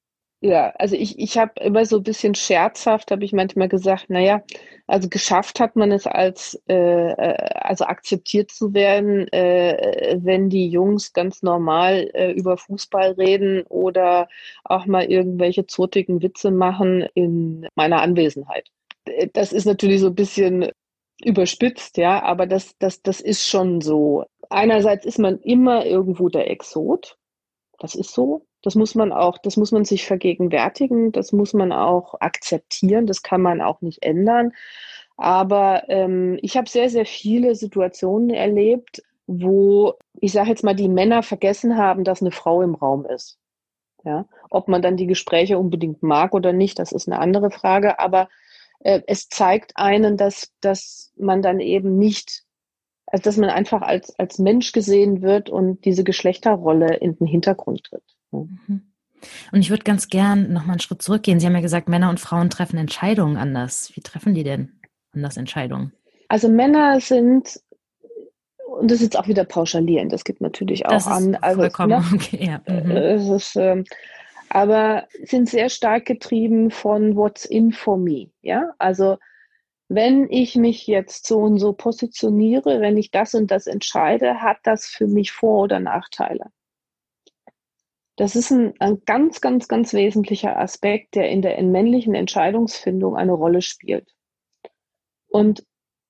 Ja, 0.40 0.70
also 0.78 0.94
ich, 0.94 1.18
ich 1.18 1.36
habe 1.36 1.52
immer 1.60 1.84
so 1.84 1.96
ein 1.96 2.04
bisschen 2.04 2.36
scherzhaft, 2.36 3.10
habe 3.10 3.24
ich 3.24 3.32
manchmal 3.32 3.68
gesagt, 3.68 4.08
naja, 4.08 4.42
also 4.86 5.08
geschafft 5.08 5.58
hat 5.58 5.74
man 5.74 5.90
es 5.90 6.06
als, 6.06 6.62
äh, 6.68 6.74
äh, 6.74 7.36
also 7.54 7.86
akzeptiert 7.86 8.52
zu 8.52 8.72
werden, 8.72 9.26
äh, 9.32 10.16
wenn 10.20 10.48
die 10.48 10.68
Jungs 10.68 11.12
ganz 11.12 11.42
normal 11.42 12.08
äh, 12.14 12.30
über 12.32 12.56
Fußball 12.56 13.12
reden 13.12 13.62
oder 13.68 14.28
auch 14.62 14.86
mal 14.86 15.10
irgendwelche 15.10 15.66
zurtigen 15.66 16.22
Witze 16.22 16.52
machen 16.52 17.08
in 17.14 17.66
meiner 17.74 18.00
Anwesenheit. 18.00 18.68
Das 19.32 19.52
ist 19.52 19.64
natürlich 19.64 20.00
so 20.00 20.08
ein 20.08 20.14
bisschen 20.14 20.70
überspitzt, 21.24 21.96
ja, 21.96 22.22
aber 22.22 22.46
das, 22.46 22.76
das, 22.78 23.02
das 23.02 23.20
ist 23.20 23.48
schon 23.48 23.80
so. 23.80 24.26
Einerseits 24.50 25.04
ist 25.06 25.18
man 25.18 25.38
immer 25.40 25.84
irgendwo 25.86 26.28
der 26.28 26.50
Exot. 26.50 27.18
Das 27.78 27.94
ist 27.94 28.12
so. 28.12 28.46
Das 28.62 28.74
muss 28.74 28.94
man 28.94 29.12
auch, 29.12 29.38
das 29.38 29.56
muss 29.56 29.72
man 29.72 29.84
sich 29.84 30.06
vergegenwärtigen. 30.06 31.12
Das 31.12 31.32
muss 31.32 31.52
man 31.54 31.72
auch 31.72 32.14
akzeptieren. 32.20 33.06
Das 33.06 33.22
kann 33.22 33.42
man 33.42 33.60
auch 33.60 33.80
nicht 33.80 34.02
ändern. 34.02 34.52
Aber 35.16 35.84
ähm, 35.88 36.38
ich 36.42 36.56
habe 36.56 36.68
sehr, 36.68 36.90
sehr 36.90 37.06
viele 37.06 37.54
Situationen 37.54 38.30
erlebt, 38.30 39.02
wo 39.26 39.94
ich 40.20 40.32
sage 40.32 40.50
jetzt 40.50 40.64
mal, 40.64 40.74
die 40.74 40.88
Männer 40.88 41.22
vergessen 41.22 41.76
haben, 41.76 42.04
dass 42.04 42.20
eine 42.20 42.30
Frau 42.30 42.62
im 42.62 42.74
Raum 42.74 43.06
ist. 43.06 43.38
Ja, 44.04 44.26
ob 44.50 44.68
man 44.68 44.82
dann 44.82 44.96
die 44.96 45.08
Gespräche 45.08 45.58
unbedingt 45.58 46.02
mag 46.02 46.32
oder 46.32 46.52
nicht, 46.52 46.78
das 46.78 46.92
ist 46.92 47.08
eine 47.08 47.18
andere 47.18 47.50
Frage. 47.50 47.98
Aber 47.98 48.28
äh, 48.80 49.02
es 49.06 49.28
zeigt 49.28 49.72
einen, 49.76 50.16
dass, 50.16 50.52
dass 50.60 51.12
man 51.16 51.42
dann 51.42 51.58
eben 51.60 51.98
nicht, 51.98 52.44
also 53.06 53.22
dass 53.22 53.36
man 53.36 53.50
einfach 53.50 53.82
als, 53.82 54.18
als 54.18 54.38
Mensch 54.38 54.72
gesehen 54.72 55.22
wird 55.22 55.48
und 55.48 55.84
diese 55.84 56.04
Geschlechterrolle 56.04 56.96
in 56.96 57.16
den 57.16 57.26
Hintergrund 57.26 57.84
tritt. 57.84 58.02
Mhm. 58.32 58.82
Und 59.52 59.60
ich 59.60 59.70
würde 59.70 59.84
ganz 59.84 60.08
gern 60.08 60.52
noch 60.52 60.64
mal 60.64 60.72
einen 60.72 60.80
Schritt 60.80 61.02
zurückgehen. 61.02 61.40
Sie 61.40 61.46
haben 61.46 61.54
ja 61.54 61.60
gesagt, 61.60 61.88
Männer 61.88 62.10
und 62.10 62.20
Frauen 62.20 62.50
treffen 62.50 62.78
Entscheidungen 62.78 63.36
anders. 63.36 63.90
Wie 63.94 64.00
treffen 64.00 64.34
die 64.34 64.44
denn 64.44 64.80
anders 65.12 65.36
Entscheidungen? 65.36 65.92
Also 66.28 66.48
Männer 66.48 67.00
sind, 67.00 67.60
und 68.66 68.90
das 68.90 68.96
ist 68.96 69.04
jetzt 69.04 69.18
auch 69.18 69.28
wieder 69.28 69.44
pauschalierend, 69.44 70.12
das 70.12 70.24
gibt 70.24 70.40
natürlich 70.40 70.86
auch 70.86 70.90
das 70.90 71.06
an. 71.06 71.36
Also, 71.36 71.60
vollkommen 71.60 71.90
ne, 71.90 72.04
okay, 72.12 72.44
ja. 72.44 72.72
Mhm. 72.72 72.90
Es 72.90 73.28
ist, 73.28 73.56
ähm, 73.56 73.84
aber 74.50 75.06
sind 75.24 75.48
sehr 75.48 75.70
stark 75.70 76.04
getrieben 76.04 76.70
von 76.70 77.16
what's 77.16 77.44
in 77.44 77.72
for 77.72 77.96
me. 77.96 78.30
Ja, 78.42 78.72
also 78.78 79.16
wenn 79.88 80.30
ich 80.30 80.56
mich 80.56 80.86
jetzt 80.86 81.26
so 81.26 81.38
und 81.38 81.58
so 81.58 81.72
positioniere, 81.72 82.80
wenn 82.80 82.96
ich 82.96 83.10
das 83.10 83.34
und 83.34 83.50
das 83.50 83.66
entscheide, 83.66 84.40
hat 84.42 84.58
das 84.64 84.86
für 84.86 85.06
mich 85.06 85.32
Vor- 85.32 85.62
oder 85.62 85.80
Nachteile. 85.80 86.46
Das 88.16 88.34
ist 88.34 88.50
ein, 88.50 88.74
ein, 88.80 89.02
ganz, 89.04 89.40
ganz, 89.40 89.68
ganz 89.68 89.92
wesentlicher 89.92 90.58
Aspekt, 90.58 91.14
der 91.14 91.28
in 91.28 91.42
der 91.42 91.56
in 91.58 91.70
männlichen 91.70 92.14
Entscheidungsfindung 92.14 93.14
eine 93.14 93.32
Rolle 93.32 93.62
spielt. 93.62 94.10
Und 95.28 95.64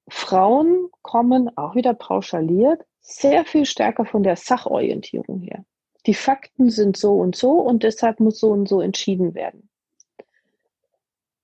Frauen 0.09 0.89
kommen 1.03 1.51
auch 1.57 1.75
wieder 1.75 1.95
pauschaliert 1.95 2.85
sehr 3.01 3.45
viel 3.45 3.67
stärker 3.67 4.05
von 4.05 4.23
der 4.23 4.37
Sachorientierung 4.37 5.41
her 5.41 5.65
die 6.07 6.15
Fakten 6.15 6.71
sind 6.71 6.97
so 6.97 7.15
und 7.17 7.37
so 7.37 7.53
und 7.53 7.83
deshalb 7.83 8.21
muss 8.21 8.39
so 8.39 8.51
und 8.51 8.69
so 8.69 8.81
entschieden 8.81 9.35
werden. 9.35 9.69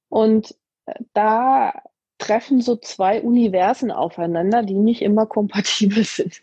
Und 0.09 0.57
äh, 0.87 0.95
da 1.13 1.83
treffen 2.23 2.61
so 2.61 2.77
zwei 2.77 3.21
Universen 3.21 3.91
aufeinander, 3.91 4.63
die 4.63 4.75
nicht 4.75 5.03
immer 5.03 5.27
kompatibel 5.27 6.05
sind. 6.05 6.41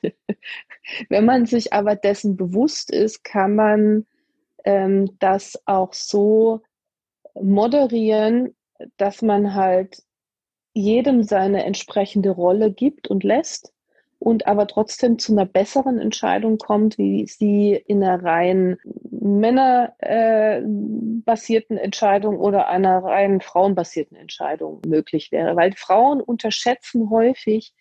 Wenn 1.07 1.25
man 1.25 1.45
sich 1.45 1.71
aber 1.71 1.95
dessen 1.95 2.35
bewusst 2.35 2.91
ist, 2.91 3.23
kann 3.23 3.55
man 3.55 4.05
ähm, 4.65 5.17
das 5.19 5.61
auch 5.65 5.93
so 5.93 6.61
moderieren, 7.33 8.55
dass 8.97 9.21
man 9.21 9.53
halt 9.55 10.03
jedem 10.73 11.23
seine 11.23 11.63
entsprechende 11.63 12.31
Rolle 12.31 12.71
gibt 12.71 13.07
und 13.07 13.23
lässt 13.23 13.73
und 14.19 14.45
aber 14.47 14.67
trotzdem 14.67 15.17
zu 15.17 15.31
einer 15.31 15.45
besseren 15.45 15.97
Entscheidung 15.97 16.57
kommt, 16.57 16.97
wie 16.97 17.25
sie 17.25 17.73
in 17.73 18.03
einer 18.03 18.21
rein 18.21 18.77
männerbasierten 19.09 21.77
äh, 21.77 21.81
Entscheidung 21.81 22.37
oder 22.37 22.67
einer 22.67 23.01
rein 23.03 23.39
frauenbasierten 23.39 24.17
Entscheidung 24.17 24.81
möglich 24.85 25.31
wäre. 25.31 25.55
Weil 25.55 25.71
Frauen 25.73 26.19
unterschätzen 26.19 27.09
häufig 27.09 27.73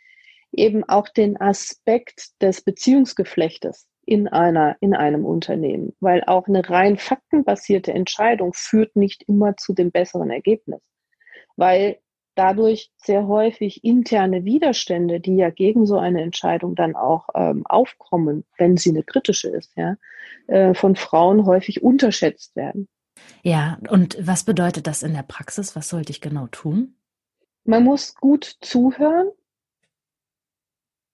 eben 0.52 0.84
auch 0.84 1.08
den 1.08 1.40
Aspekt 1.40 2.40
des 2.40 2.62
Beziehungsgeflechtes 2.62 3.88
in 4.06 4.28
einer, 4.28 4.76
in 4.80 4.94
einem 4.94 5.26
Unternehmen. 5.26 5.96
Weil 5.98 6.22
auch 6.24 6.46
eine 6.46 6.70
rein 6.70 6.98
faktenbasierte 6.98 7.92
Entscheidung 7.92 8.52
führt 8.54 8.94
nicht 8.94 9.24
immer 9.28 9.56
zu 9.56 9.72
dem 9.74 9.90
besseren 9.90 10.30
Ergebnis. 10.30 10.80
Weil 11.56 11.98
dadurch 12.38 12.92
sehr 12.96 13.26
häufig 13.26 13.82
interne 13.82 14.44
Widerstände, 14.44 15.18
die 15.18 15.36
ja 15.36 15.50
gegen 15.50 15.86
so 15.86 15.98
eine 15.98 16.22
Entscheidung 16.22 16.76
dann 16.76 16.94
auch 16.94 17.28
ähm, 17.34 17.66
aufkommen, 17.66 18.44
wenn 18.56 18.76
sie 18.76 18.90
eine 18.90 19.02
kritische 19.02 19.48
ist, 19.48 19.72
ja, 19.76 19.96
äh, 20.46 20.72
von 20.74 20.94
Frauen 20.94 21.46
häufig 21.46 21.82
unterschätzt 21.82 22.54
werden. 22.54 22.88
Ja, 23.42 23.78
und 23.88 24.16
was 24.20 24.44
bedeutet 24.44 24.86
das 24.86 25.02
in 25.02 25.14
der 25.14 25.24
Praxis? 25.24 25.74
Was 25.74 25.88
sollte 25.88 26.12
ich 26.12 26.20
genau 26.20 26.46
tun? 26.46 26.94
Man 27.64 27.82
muss 27.82 28.14
gut 28.14 28.56
zuhören. 28.60 29.28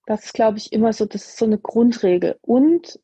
Das 0.07 0.27
ist, 0.27 0.35
glaube 0.35 0.59
ich, 0.59 0.73
immer 0.73 0.93
so, 0.93 1.07
das 1.07 1.25
ist 1.25 1.39
so 1.39 1.47
eine 1.47 1.59
Grundregel. 1.59 2.39
Und 2.43 3.01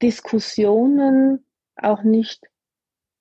Diskussionen 0.00 1.44
auch 1.76 2.02
nicht 2.02 2.46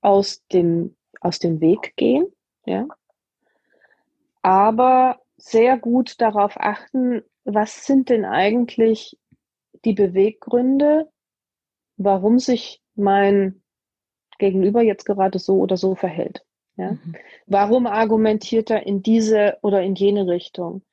aus 0.02 0.46
dem 0.48 0.97
aus 1.22 1.40
dem 1.40 1.62
Weg 1.62 1.94
gehen, 1.96 2.28
ja. 2.66 2.88
Aber 4.42 5.20
sehr 5.38 5.78
gut 5.78 6.22
darauf 6.22 6.58
achten, 6.58 7.22
was 7.44 7.86
sind 7.86 8.10
denn 8.10 8.26
eigentlich 8.26 9.18
die 9.86 9.94
Beweggründe, 9.94 11.10
warum 11.98 12.40
sich 12.40 12.82
mein 12.96 13.62
Gegenüber 14.40 14.82
jetzt 14.82 15.06
gerade 15.06 15.40
so 15.40 15.60
oder 15.60 15.78
so 15.78 15.96
verhält. 15.96 16.44
Ja? 16.76 16.92
Mhm. 16.92 17.16
Warum 17.46 17.88
argumentiert 17.88 18.70
er 18.70 18.86
in 18.86 19.02
diese 19.02 19.58
oder 19.62 19.82
in 19.82 19.96
jene 19.96 20.28
Richtung? 20.28 20.84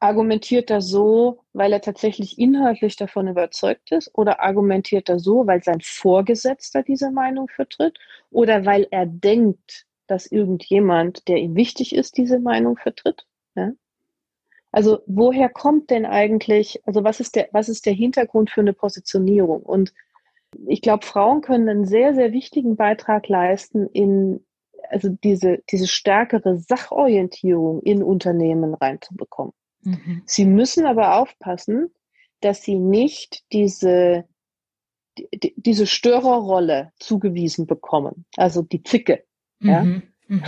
Argumentiert 0.00 0.70
er 0.70 0.80
so, 0.80 1.40
weil 1.52 1.72
er 1.72 1.80
tatsächlich 1.80 2.38
inhaltlich 2.38 2.96
davon 2.96 3.28
überzeugt 3.28 3.92
ist 3.92 4.10
oder 4.14 4.40
argumentiert 4.40 5.08
er 5.08 5.18
so, 5.18 5.46
weil 5.46 5.62
sein 5.62 5.80
Vorgesetzter 5.80 6.82
diese 6.82 7.10
Meinung 7.10 7.48
vertritt 7.48 7.98
oder 8.30 8.64
weil 8.64 8.86
er 8.90 9.06
denkt, 9.06 9.86
dass 10.06 10.26
irgendjemand, 10.26 11.26
der 11.28 11.38
ihm 11.38 11.54
wichtig 11.54 11.94
ist, 11.94 12.16
diese 12.16 12.38
Meinung 12.38 12.76
vertritt? 12.76 13.26
Ja? 13.54 13.72
Also 14.70 15.00
woher 15.06 15.48
kommt 15.48 15.90
denn 15.90 16.06
eigentlich, 16.06 16.80
also 16.86 17.04
was 17.04 17.20
ist 17.20 17.36
der, 17.36 17.48
was 17.52 17.68
ist 17.68 17.86
der 17.86 17.92
Hintergrund 17.92 18.50
für 18.50 18.60
eine 18.60 18.72
Positionierung? 18.72 19.62
Und 19.62 19.92
ich 20.66 20.82
glaube, 20.82 21.06
Frauen 21.06 21.40
können 21.40 21.68
einen 21.68 21.86
sehr, 21.86 22.14
sehr 22.14 22.32
wichtigen 22.32 22.76
Beitrag 22.76 23.28
leisten 23.28 23.86
in 23.88 24.44
also 24.90 25.08
diese, 25.08 25.62
diese 25.70 25.86
stärkere 25.86 26.58
Sachorientierung 26.58 27.80
in 27.82 28.02
Unternehmen 28.02 28.74
reinzubekommen. 28.74 29.54
Mhm. 29.82 30.22
Sie 30.26 30.44
müssen 30.44 30.86
aber 30.86 31.16
aufpassen, 31.16 31.92
dass 32.40 32.62
sie 32.62 32.76
nicht 32.76 33.44
diese 33.52 34.24
die, 35.18 35.54
diese 35.56 35.86
Störerrolle 35.86 36.92
zugewiesen 36.98 37.66
bekommen, 37.66 38.24
also 38.36 38.62
die 38.62 38.82
Zicke. 38.82 39.24
Ja? 39.60 39.82
Mhm. 39.82 40.02
Mhm. 40.28 40.42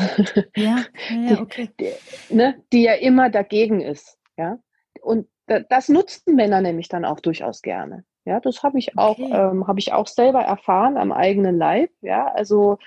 Ja, 0.56 0.84
ja, 1.10 1.40
okay. 1.40 1.68
Die, 1.78 1.92
die, 2.30 2.34
ne, 2.34 2.62
die 2.72 2.82
ja 2.82 2.94
immer 2.94 3.30
dagegen 3.30 3.80
ist. 3.80 4.18
Ja? 4.36 4.58
Und 5.02 5.28
das 5.46 5.88
nutzen 5.88 6.34
Männer 6.36 6.62
nämlich 6.62 6.88
dann 6.88 7.04
auch 7.04 7.20
durchaus 7.20 7.60
gerne. 7.60 8.04
Ja, 8.24 8.40
das 8.40 8.62
habe 8.62 8.78
ich 8.78 8.96
auch, 8.96 9.18
okay. 9.18 9.30
ähm, 9.30 9.66
habe 9.66 9.78
ich 9.78 9.92
auch 9.92 10.06
selber 10.06 10.42
erfahren 10.42 10.96
am 10.96 11.12
eigenen 11.12 11.58
Leib. 11.58 11.90
Ja, 12.00 12.26
also 12.28 12.78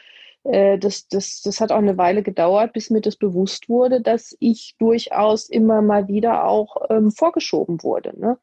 äh, 0.44 0.78
das, 0.78 1.08
das, 1.08 1.42
das 1.42 1.62
hat 1.62 1.72
auch 1.72 1.78
eine 1.78 1.98
Weile 1.98 2.24
gedauert, 2.24 2.74
bis 2.74 2.90
mir 2.90 3.02
das 3.02 3.16
bewusst 3.16 3.70
wurde, 3.70 4.02
dass 4.02 4.36
ich 4.40 4.76
durchaus 4.80 5.50
immer 5.50 5.82
mal 5.82 6.08
wieder 6.08 6.46
auch 6.46 6.78
ähm, 6.90 7.12
vorgeschoben 7.12 7.84
wurde. 7.84 8.20
Ne? 8.20 8.38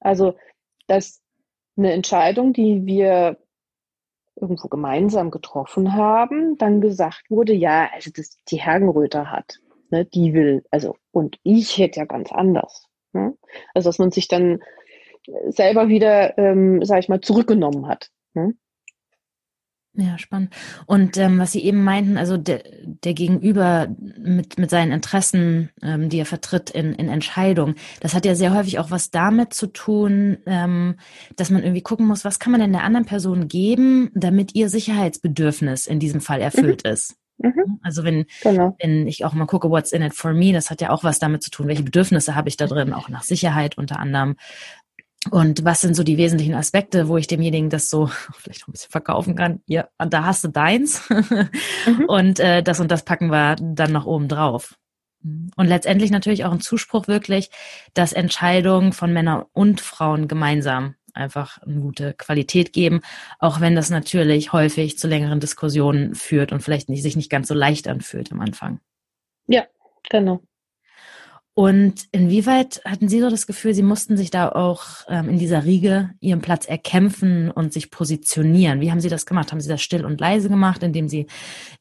Also, 0.00 0.34
dass 0.86 1.22
eine 1.76 1.92
Entscheidung, 1.92 2.52
die 2.52 2.86
wir 2.86 3.38
irgendwo 4.36 4.68
gemeinsam 4.68 5.30
getroffen 5.30 5.94
haben, 5.94 6.58
dann 6.58 6.80
gesagt 6.80 7.30
wurde, 7.30 7.52
ja, 7.52 7.88
also 7.92 8.10
das 8.14 8.38
die 8.48 8.60
Hergenröter 8.60 9.30
hat, 9.30 9.60
ne, 9.90 10.04
die 10.04 10.34
will, 10.34 10.64
also 10.70 10.96
und 11.12 11.38
ich 11.42 11.78
hätte 11.78 12.00
ja 12.00 12.06
ganz 12.06 12.32
anders. 12.32 12.88
Ne? 13.12 13.36
Also 13.74 13.88
dass 13.88 13.98
man 13.98 14.10
sich 14.10 14.28
dann 14.28 14.60
selber 15.48 15.88
wieder, 15.88 16.36
ähm, 16.36 16.84
sag 16.84 16.98
ich 16.98 17.08
mal, 17.08 17.20
zurückgenommen 17.20 17.86
hat. 17.86 18.10
Ne? 18.34 18.54
Ja, 19.96 20.18
spannend. 20.18 20.52
Und 20.86 21.16
ähm, 21.18 21.38
was 21.38 21.52
Sie 21.52 21.64
eben 21.64 21.84
meinten, 21.84 22.18
also 22.18 22.36
der, 22.36 22.64
der 22.82 23.14
Gegenüber 23.14 23.88
mit, 24.18 24.58
mit 24.58 24.68
seinen 24.68 24.90
Interessen, 24.90 25.70
ähm, 25.82 26.08
die 26.08 26.18
er 26.18 26.26
vertritt 26.26 26.70
in, 26.70 26.94
in 26.94 27.08
Entscheidungen, 27.08 27.76
das 28.00 28.12
hat 28.12 28.24
ja 28.24 28.34
sehr 28.34 28.52
häufig 28.52 28.80
auch 28.80 28.90
was 28.90 29.12
damit 29.12 29.54
zu 29.54 29.68
tun, 29.68 30.38
ähm, 30.46 30.96
dass 31.36 31.50
man 31.50 31.62
irgendwie 31.62 31.82
gucken 31.82 32.08
muss, 32.08 32.24
was 32.24 32.40
kann 32.40 32.50
man 32.50 32.60
denn 32.60 32.72
der 32.72 32.82
anderen 32.82 33.06
Person 33.06 33.46
geben, 33.46 34.10
damit 34.14 34.56
ihr 34.56 34.68
Sicherheitsbedürfnis 34.68 35.86
in 35.86 36.00
diesem 36.00 36.20
Fall 36.20 36.40
erfüllt 36.40 36.82
mhm. 36.84 36.90
ist. 36.90 37.16
Mhm. 37.38 37.78
Also 37.82 38.02
wenn, 38.02 38.26
genau. 38.42 38.76
wenn 38.80 39.06
ich 39.06 39.24
auch 39.24 39.32
mal 39.32 39.46
gucke, 39.46 39.70
what's 39.70 39.92
in 39.92 40.02
it 40.02 40.14
for 40.14 40.32
me, 40.32 40.52
das 40.52 40.70
hat 40.70 40.80
ja 40.80 40.90
auch 40.90 41.04
was 41.04 41.20
damit 41.20 41.42
zu 41.42 41.50
tun, 41.50 41.68
welche 41.68 41.82
Bedürfnisse 41.82 42.34
habe 42.34 42.48
ich 42.48 42.56
da 42.56 42.66
drin, 42.66 42.92
auch 42.92 43.08
nach 43.08 43.22
Sicherheit 43.22 43.78
unter 43.78 43.98
anderem. 43.98 44.36
Und 45.30 45.64
was 45.64 45.80
sind 45.80 45.94
so 45.94 46.02
die 46.02 46.16
wesentlichen 46.16 46.54
Aspekte, 46.54 47.08
wo 47.08 47.16
ich 47.16 47.26
demjenigen 47.26 47.70
das 47.70 47.88
so 47.88 48.06
vielleicht 48.38 48.62
noch 48.62 48.68
ein 48.68 48.72
bisschen 48.72 48.90
verkaufen 48.90 49.34
kann? 49.36 49.60
Ja, 49.66 49.88
da 49.98 50.24
hast 50.24 50.44
du 50.44 50.48
deins. 50.48 51.08
mhm. 51.86 52.04
Und 52.06 52.40
äh, 52.40 52.62
das 52.62 52.80
und 52.80 52.90
das 52.90 53.04
packen 53.04 53.30
wir 53.30 53.56
dann 53.56 53.92
noch 53.92 54.06
oben 54.06 54.28
drauf. 54.28 54.76
Und 55.22 55.66
letztendlich 55.66 56.10
natürlich 56.10 56.44
auch 56.44 56.52
ein 56.52 56.60
Zuspruch 56.60 57.08
wirklich, 57.08 57.50
dass 57.94 58.12
Entscheidungen 58.12 58.92
von 58.92 59.12
Männern 59.12 59.44
und 59.52 59.80
Frauen 59.80 60.28
gemeinsam 60.28 60.96
einfach 61.14 61.62
eine 61.62 61.80
gute 61.80 62.12
Qualität 62.12 62.72
geben, 62.72 63.00
auch 63.38 63.60
wenn 63.60 63.74
das 63.74 63.88
natürlich 63.88 64.52
häufig 64.52 64.98
zu 64.98 65.08
längeren 65.08 65.40
Diskussionen 65.40 66.14
führt 66.14 66.52
und 66.52 66.60
vielleicht 66.60 66.88
nicht, 66.88 67.02
sich 67.02 67.16
nicht 67.16 67.30
ganz 67.30 67.48
so 67.48 67.54
leicht 67.54 67.88
anfühlt 67.88 68.32
am 68.32 68.40
Anfang. 68.40 68.80
Ja, 69.46 69.64
genau. 70.10 70.42
Und 71.56 72.06
inwieweit 72.10 72.80
hatten 72.84 73.08
Sie 73.08 73.20
so 73.20 73.30
das 73.30 73.46
Gefühl, 73.46 73.74
Sie 73.74 73.84
mussten 73.84 74.16
sich 74.16 74.32
da 74.32 74.48
auch 74.48 74.86
ähm, 75.08 75.28
in 75.28 75.38
dieser 75.38 75.64
Riege 75.64 76.10
Ihren 76.18 76.40
Platz 76.40 76.66
erkämpfen 76.66 77.48
und 77.52 77.72
sich 77.72 77.92
positionieren? 77.92 78.80
Wie 78.80 78.90
haben 78.90 78.98
Sie 78.98 79.08
das 79.08 79.24
gemacht? 79.24 79.52
Haben 79.52 79.60
Sie 79.60 79.68
das 79.68 79.80
still 79.80 80.04
und 80.04 80.20
leise 80.20 80.48
gemacht, 80.48 80.82
indem 80.82 81.08
Sie 81.08 81.28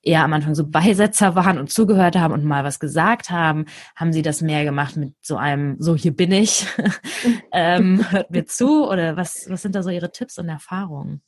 eher 0.04 0.24
am 0.24 0.34
Anfang 0.34 0.54
so 0.54 0.68
Beisetzer 0.68 1.34
waren 1.34 1.58
und 1.58 1.72
zugehört 1.72 2.16
haben 2.16 2.36
und 2.36 2.46
mal 2.46 2.64
was 2.64 2.80
gesagt 2.80 3.32
haben? 3.32 3.66
Haben 3.96 4.14
Sie 4.14 4.22
das 4.22 4.42
mehr 4.42 4.64
gemacht 4.64 4.96
mit 4.96 5.16
so 5.22 5.38
einem, 5.38 5.78
so 5.80 5.96
hier 5.96 6.16
bin 6.16 6.32
ich, 6.32 6.68
ähm, 7.52 8.12
hört 8.12 8.30
mir 8.30 8.46
zu? 8.46 8.88
Oder 8.88 9.18
was, 9.18 9.48
was 9.50 9.64
sind 9.64 9.74
da 9.74 9.82
so 9.82 9.90
Ihre 9.90 10.12
Tipps 10.12 10.38
und 10.38 10.50
Erfahrungen? 10.50 11.24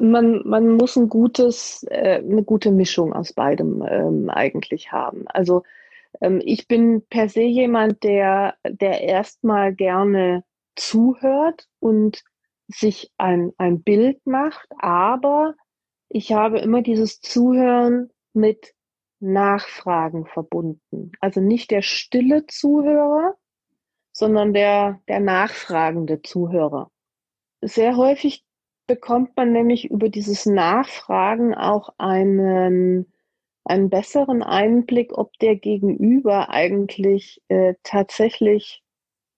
Man, 0.00 0.40
man 0.46 0.68
muss 0.68 0.96
ein 0.96 1.10
gutes, 1.10 1.84
äh, 1.90 2.18
eine 2.18 2.44
gute 2.44 2.70
Mischung 2.70 3.12
aus 3.12 3.34
beidem 3.34 3.84
ähm, 3.86 4.30
eigentlich 4.30 4.90
haben. 4.90 5.24
Also 5.28 5.64
ich 6.20 6.68
bin 6.68 7.06
per 7.08 7.28
se 7.28 7.42
jemand, 7.42 8.02
der, 8.02 8.56
der 8.64 9.02
erstmal 9.02 9.74
gerne 9.74 10.44
zuhört 10.76 11.66
und 11.78 12.22
sich 12.68 13.12
ein, 13.16 13.52
ein 13.58 13.82
Bild 13.82 14.24
macht, 14.26 14.68
aber 14.78 15.54
ich 16.08 16.32
habe 16.32 16.58
immer 16.58 16.82
dieses 16.82 17.20
Zuhören 17.20 18.10
mit 18.32 18.74
Nachfragen 19.20 20.26
verbunden. 20.26 21.12
Also 21.20 21.40
nicht 21.40 21.70
der 21.70 21.82
stille 21.82 22.46
Zuhörer, 22.46 23.36
sondern 24.12 24.52
der, 24.52 25.00
der 25.08 25.20
nachfragende 25.20 26.22
Zuhörer. 26.22 26.90
Sehr 27.60 27.96
häufig 27.96 28.44
bekommt 28.86 29.36
man 29.36 29.52
nämlich 29.52 29.90
über 29.90 30.08
dieses 30.08 30.46
Nachfragen 30.46 31.54
auch 31.54 31.90
einen 31.98 33.12
einen 33.70 33.88
besseren 33.88 34.42
Einblick, 34.42 35.16
ob 35.16 35.38
der 35.38 35.56
Gegenüber 35.56 36.50
eigentlich 36.50 37.40
äh, 37.48 37.74
tatsächlich, 37.84 38.82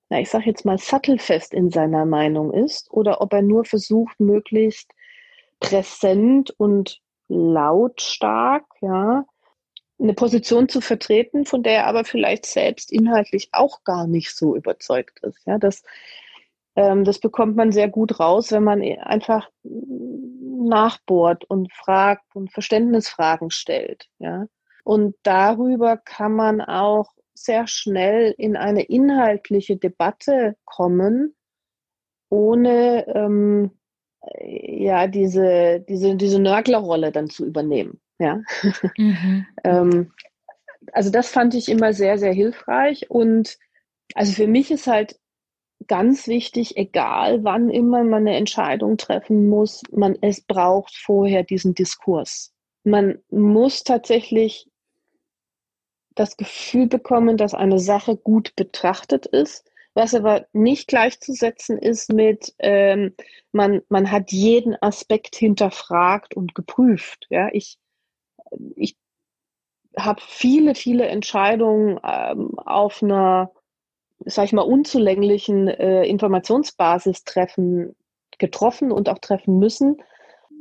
na, 0.08 0.20
ich 0.20 0.30
sage 0.30 0.46
jetzt 0.46 0.64
mal, 0.64 0.78
sattelfest 0.78 1.52
in 1.54 1.70
seiner 1.70 2.06
Meinung 2.06 2.52
ist 2.52 2.90
oder 2.90 3.20
ob 3.20 3.32
er 3.32 3.42
nur 3.42 3.64
versucht, 3.64 4.18
möglichst 4.18 4.90
präsent 5.60 6.50
und 6.56 7.00
lautstark, 7.28 8.64
ja, 8.80 9.24
eine 10.00 10.14
Position 10.14 10.68
zu 10.68 10.80
vertreten, 10.80 11.44
von 11.44 11.62
der 11.62 11.74
er 11.74 11.86
aber 11.86 12.04
vielleicht 12.04 12.46
selbst 12.46 12.90
inhaltlich 12.90 13.50
auch 13.52 13.84
gar 13.84 14.06
nicht 14.06 14.34
so 14.34 14.56
überzeugt 14.56 15.20
ist. 15.20 15.46
Ja, 15.46 15.58
das, 15.58 15.82
ähm, 16.74 17.04
das 17.04 17.18
bekommt 17.18 17.54
man 17.54 17.70
sehr 17.70 17.88
gut 17.88 18.18
raus, 18.18 18.50
wenn 18.50 18.64
man 18.64 18.82
einfach 18.82 19.48
nachbohrt 20.62 21.44
und 21.44 21.72
fragt 21.72 22.34
und 22.34 22.52
Verständnisfragen 22.52 23.50
stellt. 23.50 24.08
Ja. 24.18 24.46
Und 24.84 25.16
darüber 25.22 25.96
kann 25.96 26.32
man 26.32 26.60
auch 26.60 27.12
sehr 27.34 27.66
schnell 27.66 28.34
in 28.36 28.56
eine 28.56 28.82
inhaltliche 28.82 29.76
Debatte 29.76 30.56
kommen, 30.64 31.34
ohne 32.28 33.06
ähm, 33.08 33.70
ja 34.40 35.06
diese, 35.06 35.80
diese, 35.88 36.16
diese 36.16 36.38
Nörglerrolle 36.38 37.12
dann 37.12 37.28
zu 37.28 37.44
übernehmen. 37.46 38.00
Ja. 38.18 38.40
Mhm. 38.96 39.46
ähm, 39.64 40.12
also 40.92 41.10
das 41.10 41.28
fand 41.28 41.54
ich 41.54 41.68
immer 41.68 41.92
sehr, 41.92 42.18
sehr 42.18 42.32
hilfreich. 42.32 43.10
Und 43.10 43.58
also 44.14 44.32
für 44.32 44.46
mich 44.46 44.70
ist 44.70 44.86
halt 44.86 45.18
ganz 45.86 46.26
wichtig, 46.28 46.76
egal 46.76 47.44
wann 47.44 47.70
immer 47.70 48.04
man 48.04 48.26
eine 48.26 48.36
Entscheidung 48.36 48.96
treffen 48.96 49.48
muss, 49.48 49.82
man, 49.90 50.16
es 50.20 50.40
braucht 50.40 50.96
vorher 50.96 51.42
diesen 51.42 51.74
Diskurs. 51.74 52.52
Man 52.84 53.18
muss 53.30 53.84
tatsächlich 53.84 54.68
das 56.14 56.36
Gefühl 56.36 56.88
bekommen, 56.88 57.36
dass 57.36 57.54
eine 57.54 57.78
Sache 57.78 58.16
gut 58.16 58.54
betrachtet 58.56 59.26
ist, 59.26 59.70
was 59.94 60.14
aber 60.14 60.46
nicht 60.52 60.88
gleichzusetzen 60.88 61.78
ist 61.78 62.12
mit, 62.12 62.54
ähm, 62.58 63.14
man, 63.52 63.82
man 63.88 64.10
hat 64.10 64.32
jeden 64.32 64.76
Aspekt 64.80 65.36
hinterfragt 65.36 66.34
und 66.34 66.54
geprüft. 66.54 67.26
Ja, 67.30 67.48
ich, 67.52 67.78
ich 68.76 68.96
habe 69.96 70.22
viele, 70.26 70.74
viele 70.74 71.06
Entscheidungen 71.06 72.00
ähm, 72.02 72.58
auf 72.58 73.02
einer 73.02 73.52
sag 74.26 74.46
ich 74.46 74.52
mal, 74.52 74.62
unzulänglichen 74.62 75.68
äh, 75.68 76.04
Informationsbasis 76.04 77.24
treffen, 77.24 77.94
getroffen 78.38 78.92
und 78.92 79.08
auch 79.08 79.18
treffen 79.18 79.58
müssen, 79.58 80.02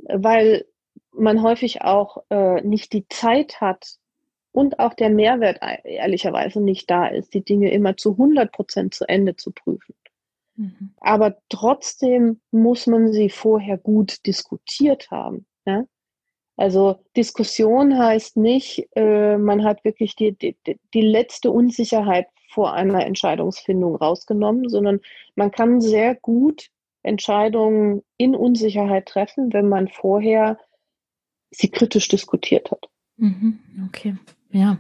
weil 0.08 0.66
man 1.12 1.42
häufig 1.42 1.82
auch 1.82 2.24
äh, 2.30 2.62
nicht 2.62 2.94
die 2.94 3.08
Zeit 3.10 3.62
hat 3.62 3.98
und 4.52 4.80
auch 4.80 4.94
der 4.94 5.10
Mehrwert 5.10 5.60
ehrlicherweise 5.84 6.62
nicht 6.62 6.90
da 6.90 7.08
ist, 7.08 7.34
die 7.34 7.44
Dinge 7.44 7.72
immer 7.72 7.98
zu 7.98 8.12
100 8.12 8.52
Prozent 8.52 8.94
zu 8.94 9.08
Ende 9.08 9.36
zu 9.36 9.52
prüfen. 9.52 9.96
Mhm. 10.56 10.94
Aber 11.00 11.38
trotzdem 11.50 12.42
muss 12.52 12.88
man 12.88 13.12
sie 13.12 13.30
vorher 13.30 13.78
gut 13.78 14.26
diskutiert 14.26 15.10
haben. 15.12 15.46
Ja? 15.66 15.86
Also 16.58 16.98
Diskussion 17.16 17.98
heißt 17.98 18.38
nicht, 18.38 18.88
äh, 18.96 19.38
man 19.38 19.64
hat 19.64 19.84
wirklich 19.84 20.16
die, 20.16 20.34
die, 20.34 20.58
die 20.94 21.02
letzte 21.02 21.52
Unsicherheit 21.52 22.28
vor 22.52 22.74
einer 22.74 23.06
Entscheidungsfindung 23.06 23.96
rausgenommen, 23.96 24.70
sondern 24.70 25.00
man 25.36 25.52
kann 25.52 25.82
sehr 25.82 26.16
gut 26.16 26.70
Entscheidungen 27.04 28.04
in 28.18 28.36
Unsicherheit 28.36 29.08
treffen, 29.08 29.54
wenn 29.54 29.70
man 29.70 29.88
vorher 29.88 30.60
sie 31.50 31.70
kritisch 31.70 32.08
diskutiert 32.08 32.72
hat. 32.72 32.90
Mhm, 33.18 33.60
okay, 33.88 34.16
ja. 34.52 34.78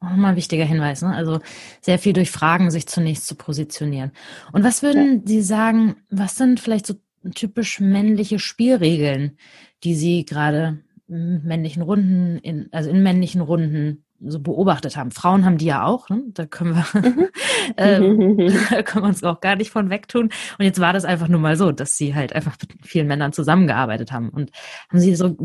Auch 0.00 0.10
nochmal 0.10 0.32
ein 0.32 0.36
wichtiger 0.36 0.64
Hinweis, 0.64 1.02
ne? 1.02 1.14
Also 1.14 1.38
sehr 1.80 1.98
viel 1.98 2.12
durch 2.12 2.30
Fragen 2.30 2.72
sich 2.72 2.88
zunächst 2.88 3.28
zu 3.28 3.36
positionieren. 3.36 4.10
Und 4.52 4.64
was 4.64 4.82
würden 4.82 5.18
ja. 5.18 5.20
Sie 5.24 5.42
sagen, 5.42 5.94
was 6.10 6.36
sind 6.36 6.58
vielleicht 6.58 6.86
so 6.86 6.94
typisch 7.36 7.78
männliche 7.78 8.40
Spielregeln, 8.40 9.38
die 9.84 9.94
Sie 9.94 10.24
gerade 10.24 10.82
in 11.06 11.44
männlichen 11.44 11.82
Runden, 11.82 12.38
in, 12.38 12.68
also 12.72 12.90
in 12.90 13.02
männlichen 13.04 13.42
Runden 13.42 14.04
so 14.24 14.40
beobachtet 14.40 14.96
haben. 14.96 15.10
Frauen 15.10 15.44
haben 15.44 15.58
die 15.58 15.66
ja 15.66 15.84
auch, 15.84 16.08
ne? 16.08 16.22
da 16.28 16.46
können 16.46 16.74
wir, 16.74 17.00
mhm. 17.00 17.28
ähm, 17.76 18.36
da 18.70 18.82
können 18.82 19.04
wir 19.04 19.08
uns 19.08 19.24
auch 19.24 19.40
gar 19.40 19.56
nicht 19.56 19.70
von 19.70 19.90
wegtun. 19.90 20.30
Und 20.58 20.64
jetzt 20.64 20.80
war 20.80 20.92
das 20.92 21.04
einfach 21.04 21.28
nur 21.28 21.40
mal 21.40 21.56
so, 21.56 21.72
dass 21.72 21.96
sie 21.96 22.14
halt 22.14 22.32
einfach 22.32 22.56
mit 22.60 22.86
vielen 22.86 23.06
Männern 23.06 23.32
zusammengearbeitet 23.32 24.12
haben. 24.12 24.28
Und 24.30 24.50
haben 24.88 25.00
sie 25.00 25.14
so, 25.14 25.36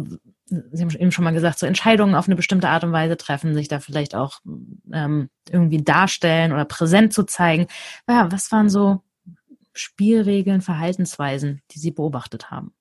Sie 0.49 0.81
haben 0.81 0.89
eben 0.91 1.11
schon 1.11 1.25
mal 1.25 1.33
gesagt, 1.33 1.59
so 1.59 1.65
Entscheidungen 1.65 2.15
auf 2.15 2.27
eine 2.27 2.37
bestimmte 2.37 2.69
Art 2.69 2.85
und 2.85 2.93
Weise 2.93 3.17
treffen, 3.17 3.53
sich 3.53 3.67
da 3.67 3.81
vielleicht 3.81 4.15
auch 4.15 4.39
ähm, 4.93 5.29
irgendwie 5.49 5.83
darstellen 5.83 6.53
oder 6.53 6.63
präsent 6.63 7.11
zu 7.11 7.25
zeigen. 7.25 7.67
Ja, 8.07 8.31
was 8.31 8.49
waren 8.53 8.69
so 8.69 9.01
Spielregeln, 9.73 10.61
Verhaltensweisen, 10.61 11.61
die 11.71 11.79
Sie 11.79 11.91
beobachtet 11.91 12.49
haben? 12.49 12.73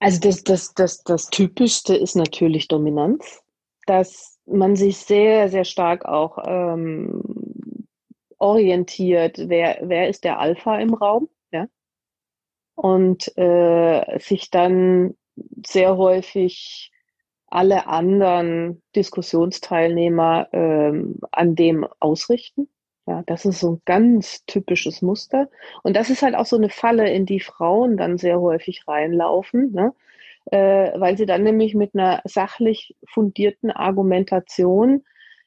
Also 0.00 0.20
das, 0.20 0.44
das, 0.44 0.74
das, 0.74 1.02
das 1.02 1.30
Typischste 1.30 1.96
ist 1.96 2.14
natürlich 2.14 2.68
Dominanz, 2.68 3.40
dass 3.86 4.37
man 4.50 4.76
sich 4.76 4.98
sehr, 4.98 5.48
sehr 5.48 5.64
stark 5.64 6.04
auch 6.04 6.38
ähm, 6.46 7.22
orientiert, 8.38 9.36
wer, 9.48 9.78
wer 9.82 10.08
ist 10.08 10.24
der 10.24 10.38
Alpha 10.38 10.78
im 10.78 10.94
Raum, 10.94 11.28
ja, 11.52 11.66
und 12.74 13.36
äh, 13.36 14.18
sich 14.18 14.50
dann 14.50 15.16
sehr 15.66 15.96
häufig 15.96 16.92
alle 17.46 17.86
anderen 17.86 18.82
Diskussionsteilnehmer 18.94 20.48
ähm, 20.52 21.18
an 21.32 21.54
dem 21.54 21.86
ausrichten. 21.98 22.68
Ja, 23.06 23.22
das 23.26 23.46
ist 23.46 23.60
so 23.60 23.72
ein 23.72 23.82
ganz 23.86 24.44
typisches 24.44 25.00
Muster. 25.00 25.48
Und 25.82 25.96
das 25.96 26.10
ist 26.10 26.22
halt 26.22 26.34
auch 26.34 26.44
so 26.44 26.56
eine 26.56 26.68
Falle, 26.68 27.10
in 27.10 27.24
die 27.24 27.40
Frauen 27.40 27.96
dann 27.96 28.18
sehr 28.18 28.38
häufig 28.38 28.86
reinlaufen, 28.86 29.72
ne? 29.72 29.94
Äh, 30.50 30.98
weil 30.98 31.16
sie 31.16 31.26
dann 31.26 31.42
nämlich 31.42 31.74
mit 31.74 31.94
einer 31.94 32.20
sachlich 32.24 32.96
fundierten 33.08 33.70
Argumentation 33.70 35.04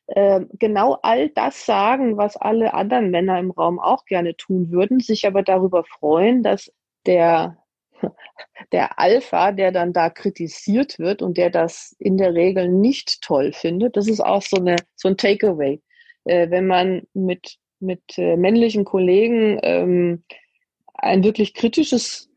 äh, 0.08 0.42
genau 0.60 0.98
all 1.02 1.30
das 1.30 1.66
sagen, 1.66 2.18
was 2.18 2.38
alle 2.38 2.74
anderen 2.74 3.12
Männer 3.12 3.40
im 3.40 3.52
Raum 3.52 3.80
auch 3.80 4.06
gerne 4.06 4.36
tun 4.36 4.72
würden, 4.72 5.00
sich 5.00 5.26
aber 5.26 5.44
darüber 5.44 5.84
freuen, 5.84 6.44
dass 6.44 6.72
der 7.06 7.58
der 8.72 9.00
Alpha, 9.00 9.52
der 9.52 9.72
dann 9.72 9.94
da 9.94 10.10
kritisiert 10.10 11.00
wird 11.00 11.22
und 11.22 11.38
der 11.38 11.50
das 11.50 11.96
in 12.00 12.18
der 12.18 12.34
Regel 12.34 12.68
nicht 12.70 13.22
toll 13.22 13.54
findet, 13.54 13.96
das 13.96 14.08
ist 14.08 14.22
auch 14.22 14.42
so, 14.42 14.58
eine, 14.58 14.78
so 14.96 15.08
ein 15.10 15.18
Takeaway. 15.18 15.82
Äh, 16.26 16.50
wenn 16.50 16.68
man 16.68 17.04
mit, 17.14 17.58
mit 17.80 18.02
äh, 18.18 18.38
männlichen 18.38 18.86
Kollegen 18.86 19.60
ähm, 19.64 20.24
ein 20.94 21.24
wirklich 21.24 21.54
kritisches 21.54 22.31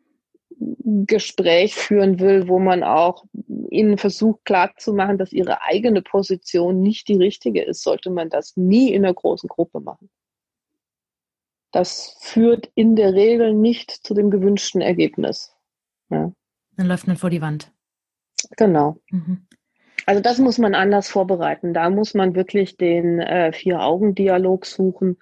Gespräch 0.59 1.74
führen 1.74 2.20
will, 2.20 2.48
wo 2.48 2.59
man 2.59 2.82
auch 2.82 3.24
ihnen 3.70 3.98
versucht 3.98 4.44
klarzumachen, 4.44 5.18
dass 5.18 5.32
ihre 5.32 5.62
eigene 5.62 6.02
Position 6.02 6.80
nicht 6.80 7.09
die 7.09 7.16
richtige 7.16 7.62
ist, 7.62 7.82
sollte 7.82 8.11
man 8.11 8.30
das 8.30 8.57
nie 8.57 8.92
in 8.92 9.05
einer 9.05 9.14
großen 9.14 9.48
Gruppe 9.48 9.80
machen. 9.80 10.11
Das 11.72 12.16
führt 12.20 12.70
in 12.74 12.94
der 12.94 13.14
Regel 13.14 13.52
nicht 13.52 13.90
zu 13.90 14.14
dem 14.14 14.30
gewünschten 14.30 14.80
Ergebnis. 14.80 15.57
Ja. 16.11 16.32
Dann 16.76 16.86
läuft 16.86 17.09
man 17.09 17.16
vor 17.16 17.30
die 17.30 17.42
Wand. 17.42 17.72
Genau. 18.57 18.98
Mhm. 19.11 19.46
Also 20.07 20.20
das 20.20 20.38
muss 20.38 20.59
man 20.59 20.74
anders 20.74 21.09
vorbereiten. 21.09 21.74
Da 21.74 21.90
muss 21.90 22.14
man 22.14 22.34
wirklich 22.34 22.76
den 22.76 23.20
äh, 23.20 23.52
Vier-Augen-Dialog 23.52 24.66
suchen 24.66 25.18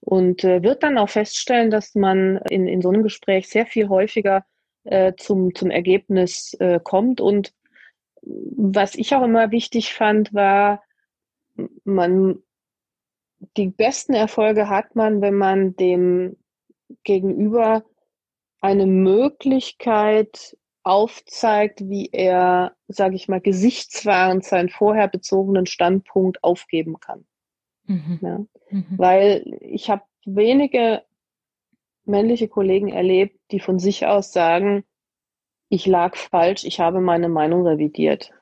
und 0.00 0.44
äh, 0.44 0.62
wird 0.62 0.82
dann 0.82 0.98
auch 0.98 1.08
feststellen, 1.08 1.70
dass 1.70 1.94
man 1.94 2.40
in, 2.48 2.68
in 2.68 2.82
so 2.82 2.90
einem 2.90 3.02
Gespräch 3.02 3.48
sehr 3.48 3.66
viel 3.66 3.88
häufiger 3.88 4.44
äh, 4.88 5.14
zum, 5.16 5.54
zum 5.54 5.70
Ergebnis 5.70 6.54
äh, 6.54 6.80
kommt. 6.82 7.20
Und 7.20 7.52
was 8.22 8.94
ich 8.94 9.14
auch 9.14 9.22
immer 9.22 9.50
wichtig 9.50 9.94
fand, 9.94 10.34
war, 10.34 10.82
man 11.84 12.42
die 13.56 13.68
besten 13.68 14.14
Erfolge 14.14 14.68
hat 14.68 14.96
man, 14.96 15.20
wenn 15.20 15.34
man 15.34 15.76
dem 15.76 16.36
Gegenüber 17.04 17.84
eine 18.60 18.86
Möglichkeit 18.86 20.56
aufzeigt, 20.82 21.88
wie 21.88 22.08
er, 22.12 22.74
sage 22.88 23.14
ich 23.14 23.28
mal, 23.28 23.40
gesichtswahrend 23.40 24.44
seinen 24.44 24.68
vorher 24.68 25.06
bezogenen 25.06 25.66
Standpunkt 25.66 26.42
aufgeben 26.42 26.98
kann. 26.98 27.26
Mhm. 27.84 28.18
Ja? 28.22 28.38
Mhm. 28.70 28.86
Weil 28.96 29.58
ich 29.60 29.90
habe 29.90 30.02
wenige 30.24 31.02
männliche 32.08 32.48
Kollegen 32.48 32.88
erlebt, 32.88 33.38
die 33.50 33.60
von 33.60 33.78
sich 33.78 34.06
aus 34.06 34.32
sagen, 34.32 34.84
ich 35.68 35.86
lag 35.86 36.16
falsch, 36.16 36.64
ich 36.64 36.80
habe 36.80 37.00
meine 37.00 37.28
Meinung 37.28 37.66
revidiert. 37.66 38.32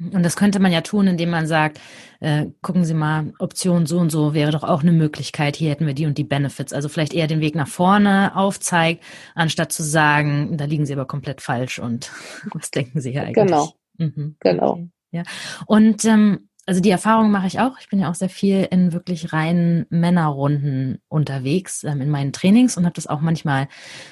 Und 0.00 0.22
das 0.22 0.36
könnte 0.36 0.60
man 0.60 0.70
ja 0.70 0.80
tun, 0.80 1.08
indem 1.08 1.30
man 1.30 1.48
sagt, 1.48 1.80
äh, 2.20 2.46
gucken 2.62 2.84
Sie 2.84 2.94
mal, 2.94 3.32
Option 3.40 3.84
so 3.86 3.98
und 3.98 4.10
so 4.10 4.32
wäre 4.32 4.52
doch 4.52 4.62
auch 4.62 4.82
eine 4.82 4.92
Möglichkeit. 4.92 5.56
Hier 5.56 5.70
hätten 5.70 5.86
wir 5.86 5.94
die 5.94 6.06
und 6.06 6.16
die 6.18 6.24
Benefits. 6.24 6.72
Also 6.72 6.88
vielleicht 6.88 7.14
eher 7.14 7.26
den 7.26 7.40
Weg 7.40 7.56
nach 7.56 7.66
vorne 7.66 8.36
aufzeigt, 8.36 9.02
anstatt 9.34 9.72
zu 9.72 9.82
sagen, 9.82 10.56
da 10.56 10.66
liegen 10.66 10.86
Sie 10.86 10.92
aber 10.92 11.06
komplett 11.06 11.40
falsch 11.40 11.80
und 11.80 12.12
was 12.52 12.70
denken 12.70 13.00
Sie 13.00 13.10
hier 13.10 13.22
eigentlich? 13.22 13.46
Genau. 13.46 13.72
Mhm. 13.98 14.36
Genau. 14.38 14.78
Ja. 15.10 15.24
Und 15.66 16.04
ähm, 16.04 16.47
also 16.68 16.82
die 16.82 16.90
Erfahrung 16.90 17.30
mache 17.30 17.46
ich 17.46 17.60
auch. 17.60 17.78
Ich 17.80 17.88
bin 17.88 17.98
ja 17.98 18.10
auch 18.10 18.14
sehr 18.14 18.28
viel 18.28 18.68
in 18.70 18.92
wirklich 18.92 19.32
reinen 19.32 19.86
Männerrunden 19.88 21.00
unterwegs 21.08 21.82
ähm, 21.82 22.02
in 22.02 22.10
meinen 22.10 22.34
Trainings 22.34 22.76
und 22.76 22.84
habe 22.84 22.92
das 22.92 23.06
auch 23.06 23.22
manchmal 23.22 23.68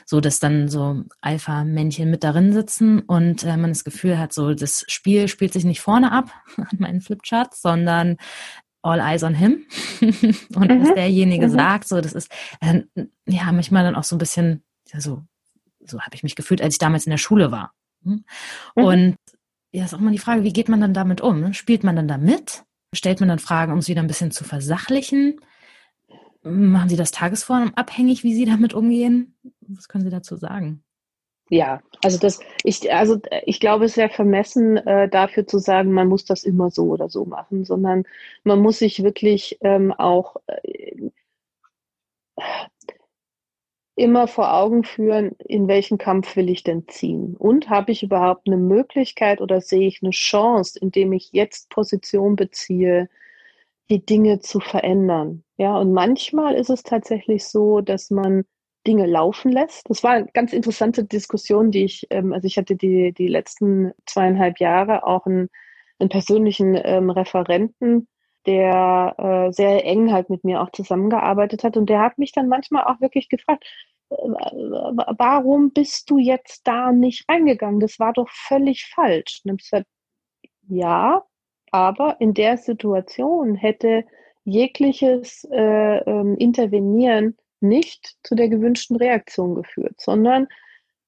so, 0.07 0.23
dass 0.23 0.41
dann 0.41 0.71
so 0.71 1.03
Alpha-Männchen 1.21 2.11
mit 2.11 2.25
darin 2.25 2.55
sitzen 2.55 3.01
und 3.01 3.45
äh, 3.45 3.59
man 3.59 3.73
das 3.73 3.85
Gefühl 3.85 4.19
hat, 4.19 4.33
so 4.33 4.55
das 4.55 4.87
Spiel 4.89 5.29
spielt 5.29 5.53
sich 5.53 5.67
nicht 5.67 5.83
vorne 5.83 6.13
ab 6.13 6.31
an 6.57 6.79
meinen 6.79 7.03
Flipcharts, 7.03 7.61
sondern 7.61 8.17
all 8.81 9.01
eyes 9.01 9.23
on 9.23 9.35
him. 9.35 9.67
und 10.01 10.71
mhm. 10.71 10.83
was 10.83 10.95
derjenige 10.95 11.49
mhm. 11.49 11.53
sagt, 11.53 11.87
so 11.87 12.01
das 12.01 12.15
ist 12.15 12.33
äh, 12.61 12.85
ja 13.27 13.53
manchmal 13.53 13.85
dann 13.85 13.97
auch 13.97 14.05
so 14.05 14.17
ein 14.17 14.19
bisschen, 14.19 14.63
ja, 14.95 15.03
so, 15.03 15.23
so 15.85 16.01
habe 16.01 16.15
ich 16.15 16.23
mich 16.23 16.37
gefühlt, 16.37 16.63
als 16.63 16.77
ich 16.77 16.79
damals 16.79 17.05
in 17.05 17.11
der 17.11 17.19
Schule 17.19 17.53
war. 17.53 17.75
Hm? 18.03 18.25
Mhm. 18.77 18.83
Und 18.83 19.17
ja, 19.77 19.85
ist 19.85 19.93
auch 19.93 20.01
mal 20.01 20.11
die 20.11 20.19
Frage, 20.19 20.43
wie 20.43 20.55
geht 20.55 20.71
man 20.71 20.81
dann 20.81 20.95
damit 20.95 21.21
um? 21.21 21.53
Spielt 21.53 21.85
man 21.85 21.97
dann 21.97 22.09
da 22.09 22.17
mit? 22.17 22.65
Stellt 22.95 23.21
man 23.21 23.29
dann 23.29 23.39
Fragen, 23.39 23.73
um 23.73 23.81
es 23.81 23.89
wieder 23.89 24.01
ein 24.01 24.07
bisschen 24.07 24.31
zu 24.31 24.43
versachlichen? 24.43 25.39
Machen 26.43 26.89
Sie 26.89 26.97
das 26.97 27.11
Tagesform 27.11 27.73
abhängig, 27.77 28.25
wie 28.25 28.33
Sie 28.33 28.47
damit 28.47 28.73
umgehen? 28.73 29.37
Was 29.61 29.89
können 29.89 30.05
Sie 30.05 30.11
dazu 30.11 30.37
sagen? 30.37 30.83
Ja, 31.51 31.83
also 32.03 32.17
das, 32.17 32.41
ich, 32.65 32.91
also 32.91 33.21
ich 33.45 33.61
glaube, 33.61 33.85
es 33.85 33.99
wäre 33.99 34.09
vermessen, 34.09 34.79
äh, 34.79 35.11
dafür 35.11 35.47
zu 35.47 35.59
sagen, 35.59 35.93
man 35.93 36.09
muss 36.09 36.25
das 36.25 36.45
immer 36.45 36.71
so 36.71 36.85
oder 36.85 37.11
so 37.11 37.27
machen, 37.27 37.67
sondern 37.67 38.05
man 38.45 38.61
muss 38.61 38.79
sich 38.79 39.03
wirklich 39.03 39.59
ähm, 39.61 39.93
auch 39.93 40.37
äh, 40.47 41.11
immer 43.97 44.29
vor 44.29 44.55
Augen 44.55 44.85
führen, 44.85 45.33
in 45.39 45.69
welchen 45.69 45.99
Kampf 45.99 46.37
will 46.37 46.51
ich 46.51 46.63
denn 46.63 46.87
ziehen? 46.87 47.35
Und 47.37 47.71
habe 47.71 47.93
ich 47.93 48.03
überhaupt 48.03 48.47
eine 48.47 48.59
Möglichkeit 48.59 49.41
oder 49.41 49.61
sehe 49.61 49.89
ich 49.89 50.03
eine 50.03 50.11
Chance, 50.11 50.79
indem 50.81 51.13
ich 51.13 51.33
jetzt 51.33 51.71
Position 51.71 52.37
beziehe, 52.37 53.09
die 53.89 54.05
Dinge 54.05 54.41
zu 54.41 54.61
verändern? 54.61 55.43
Ja, 55.57 55.79
und 55.79 55.93
manchmal 55.93 56.55
ist 56.55 56.69
es 56.69 56.83
tatsächlich 56.83 57.47
so, 57.47 57.81
dass 57.81 58.11
man 58.11 58.45
Dinge 58.87 59.07
laufen 59.07 59.51
lässt. 59.51 59.89
Das 59.89 60.05
war 60.05 60.13
eine 60.13 60.29
ganz 60.33 60.53
interessante 60.53 61.05
Diskussion, 61.05 61.71
die 61.71 61.85
ich, 61.85 62.07
ähm, 62.11 62.33
also 62.35 62.47
ich 62.47 62.59
hatte 62.59 62.77
die, 62.77 63.13
die 63.13 63.29
letzten 63.29 63.93
zweieinhalb 64.05 64.61
Jahre 64.61 65.07
auch 65.07 65.27
einen, 65.27 65.49
einen 65.99 66.11
persönlichen 66.11 66.79
ähm, 66.85 67.09
Referenten, 67.11 68.07
der 68.47 69.15
äh, 69.19 69.53
sehr 69.53 69.85
eng 69.85 70.13
halt 70.13 70.31
mit 70.31 70.45
mir 70.45 70.63
auch 70.63 70.71
zusammengearbeitet 70.71 71.65
hat. 71.65 71.77
Und 71.77 71.91
der 71.91 72.01
hat 72.01 72.19
mich 72.19 72.33
dann 72.33 72.49
manchmal 72.49 72.85
auch 72.85 73.01
wirklich 73.01 73.29
gefragt, 73.29 73.65
äh, 74.11 74.17
warum 74.17 75.73
bist 75.73 76.11
du 76.11 76.19
jetzt 76.19 76.67
da 76.67 76.93
nicht 76.93 77.29
reingegangen? 77.29 77.81
Das 77.81 77.99
war 77.99 78.13
doch 78.13 78.29
völlig 78.31 78.87
falsch. 78.87 79.43
Und 79.45 79.61
ich 79.61 79.71
gesagt, 79.71 79.87
ja, 80.69 81.23
aber 81.73 82.17
in 82.21 82.35
der 82.35 82.57
Situation 82.57 83.55
hätte 83.55 84.05
jegliches 84.45 85.45
äh, 85.51 85.99
ähm, 85.99 86.37
Intervenieren 86.39 87.37
nicht 87.61 88.17
zu 88.23 88.35
der 88.35 88.49
gewünschten 88.49 88.97
Reaktion 88.97 89.55
geführt, 89.55 89.95
sondern 89.99 90.47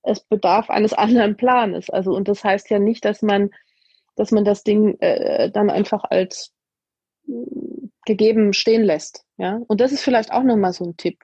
es 0.02 0.20
bedarf 0.20 0.70
eines 0.70 0.92
anderen 0.94 1.36
Planes. 1.36 1.90
Also, 1.90 2.14
und 2.14 2.28
das 2.28 2.44
heißt 2.44 2.70
ja 2.70 2.78
nicht, 2.78 3.04
dass 3.04 3.22
man, 3.22 3.50
dass 4.16 4.32
man 4.32 4.44
das 4.44 4.64
Ding 4.64 4.98
äh, 5.00 5.50
dann 5.50 5.70
einfach 5.70 6.04
als 6.04 6.52
gegeben 8.06 8.52
stehen 8.52 8.82
lässt. 8.82 9.24
Ja? 9.36 9.60
Und 9.66 9.80
das 9.80 9.92
ist 9.92 10.02
vielleicht 10.02 10.32
auch 10.32 10.42
nochmal 10.42 10.72
so 10.72 10.84
ein 10.84 10.96
Tipp. 10.96 11.18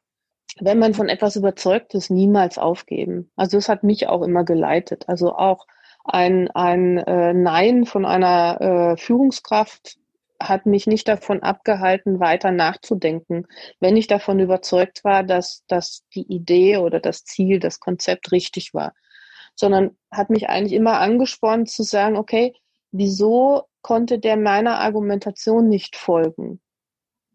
Wenn 0.60 0.78
man 0.78 0.94
von 0.94 1.08
etwas 1.08 1.34
überzeugt 1.36 1.94
ist, 1.94 2.10
niemals 2.10 2.58
aufgeben. 2.58 3.30
Also 3.34 3.56
das 3.56 3.68
hat 3.68 3.82
mich 3.82 4.06
auch 4.06 4.22
immer 4.22 4.44
geleitet. 4.44 5.08
Also 5.08 5.34
auch 5.34 5.66
ein, 6.04 6.50
ein 6.50 6.98
äh, 6.98 7.32
Nein 7.32 7.86
von 7.86 8.04
einer 8.04 8.60
äh, 8.60 8.96
Führungskraft 8.96 9.96
hat 10.40 10.66
mich 10.66 10.86
nicht 10.86 11.08
davon 11.08 11.42
abgehalten, 11.42 12.20
weiter 12.20 12.50
nachzudenken, 12.50 13.46
wenn 13.80 13.96
ich 13.96 14.06
davon 14.06 14.40
überzeugt 14.40 15.04
war, 15.04 15.22
dass, 15.22 15.64
dass 15.66 16.04
die 16.14 16.26
Idee 16.30 16.76
oder 16.76 17.00
das 17.00 17.24
Ziel, 17.24 17.58
das 17.58 17.80
Konzept 17.80 18.30
richtig 18.32 18.74
war. 18.74 18.92
Sondern 19.54 19.96
hat 20.10 20.30
mich 20.30 20.48
eigentlich 20.48 20.72
immer 20.74 21.00
angespornt 21.00 21.70
zu 21.70 21.82
sagen, 21.82 22.16
okay, 22.16 22.54
wieso 22.94 23.64
konnte 23.82 24.18
der 24.18 24.36
meiner 24.36 24.78
Argumentation 24.78 25.68
nicht 25.68 25.96
folgen? 25.96 26.60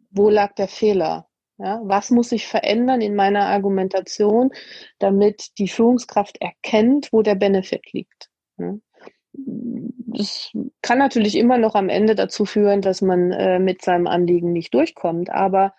Wo 0.09 0.29
lag 0.29 0.53
der 0.55 0.67
Fehler? 0.67 1.27
Ja, 1.57 1.81
was 1.83 2.09
muss 2.09 2.31
ich 2.31 2.47
verändern 2.47 3.01
in 3.01 3.15
meiner 3.15 3.47
Argumentation, 3.47 4.51
damit 4.97 5.57
die 5.57 5.67
Führungskraft 5.67 6.41
erkennt, 6.41 7.11
wo 7.11 7.21
der 7.21 7.35
Benefit 7.35 7.91
liegt? 7.91 8.29
Ja? 8.57 8.75
Das 9.33 10.51
kann 10.81 10.97
natürlich 10.97 11.35
immer 11.35 11.57
noch 11.57 11.75
am 11.75 11.89
Ende 11.89 12.15
dazu 12.15 12.45
führen, 12.45 12.81
dass 12.81 13.01
man 13.01 13.31
äh, 13.31 13.59
mit 13.59 13.81
seinem 13.81 14.07
Anliegen 14.07 14.53
nicht 14.53 14.73
durchkommt. 14.73 15.29
Aber 15.29 15.73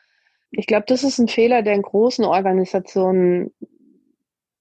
ich 0.51 0.67
glaube, 0.67 0.85
das 0.87 1.03
ist 1.03 1.19
ein 1.19 1.29
Fehler, 1.29 1.63
der 1.63 1.75
in 1.75 1.83
großen 1.83 2.25
Organisationen 2.25 3.53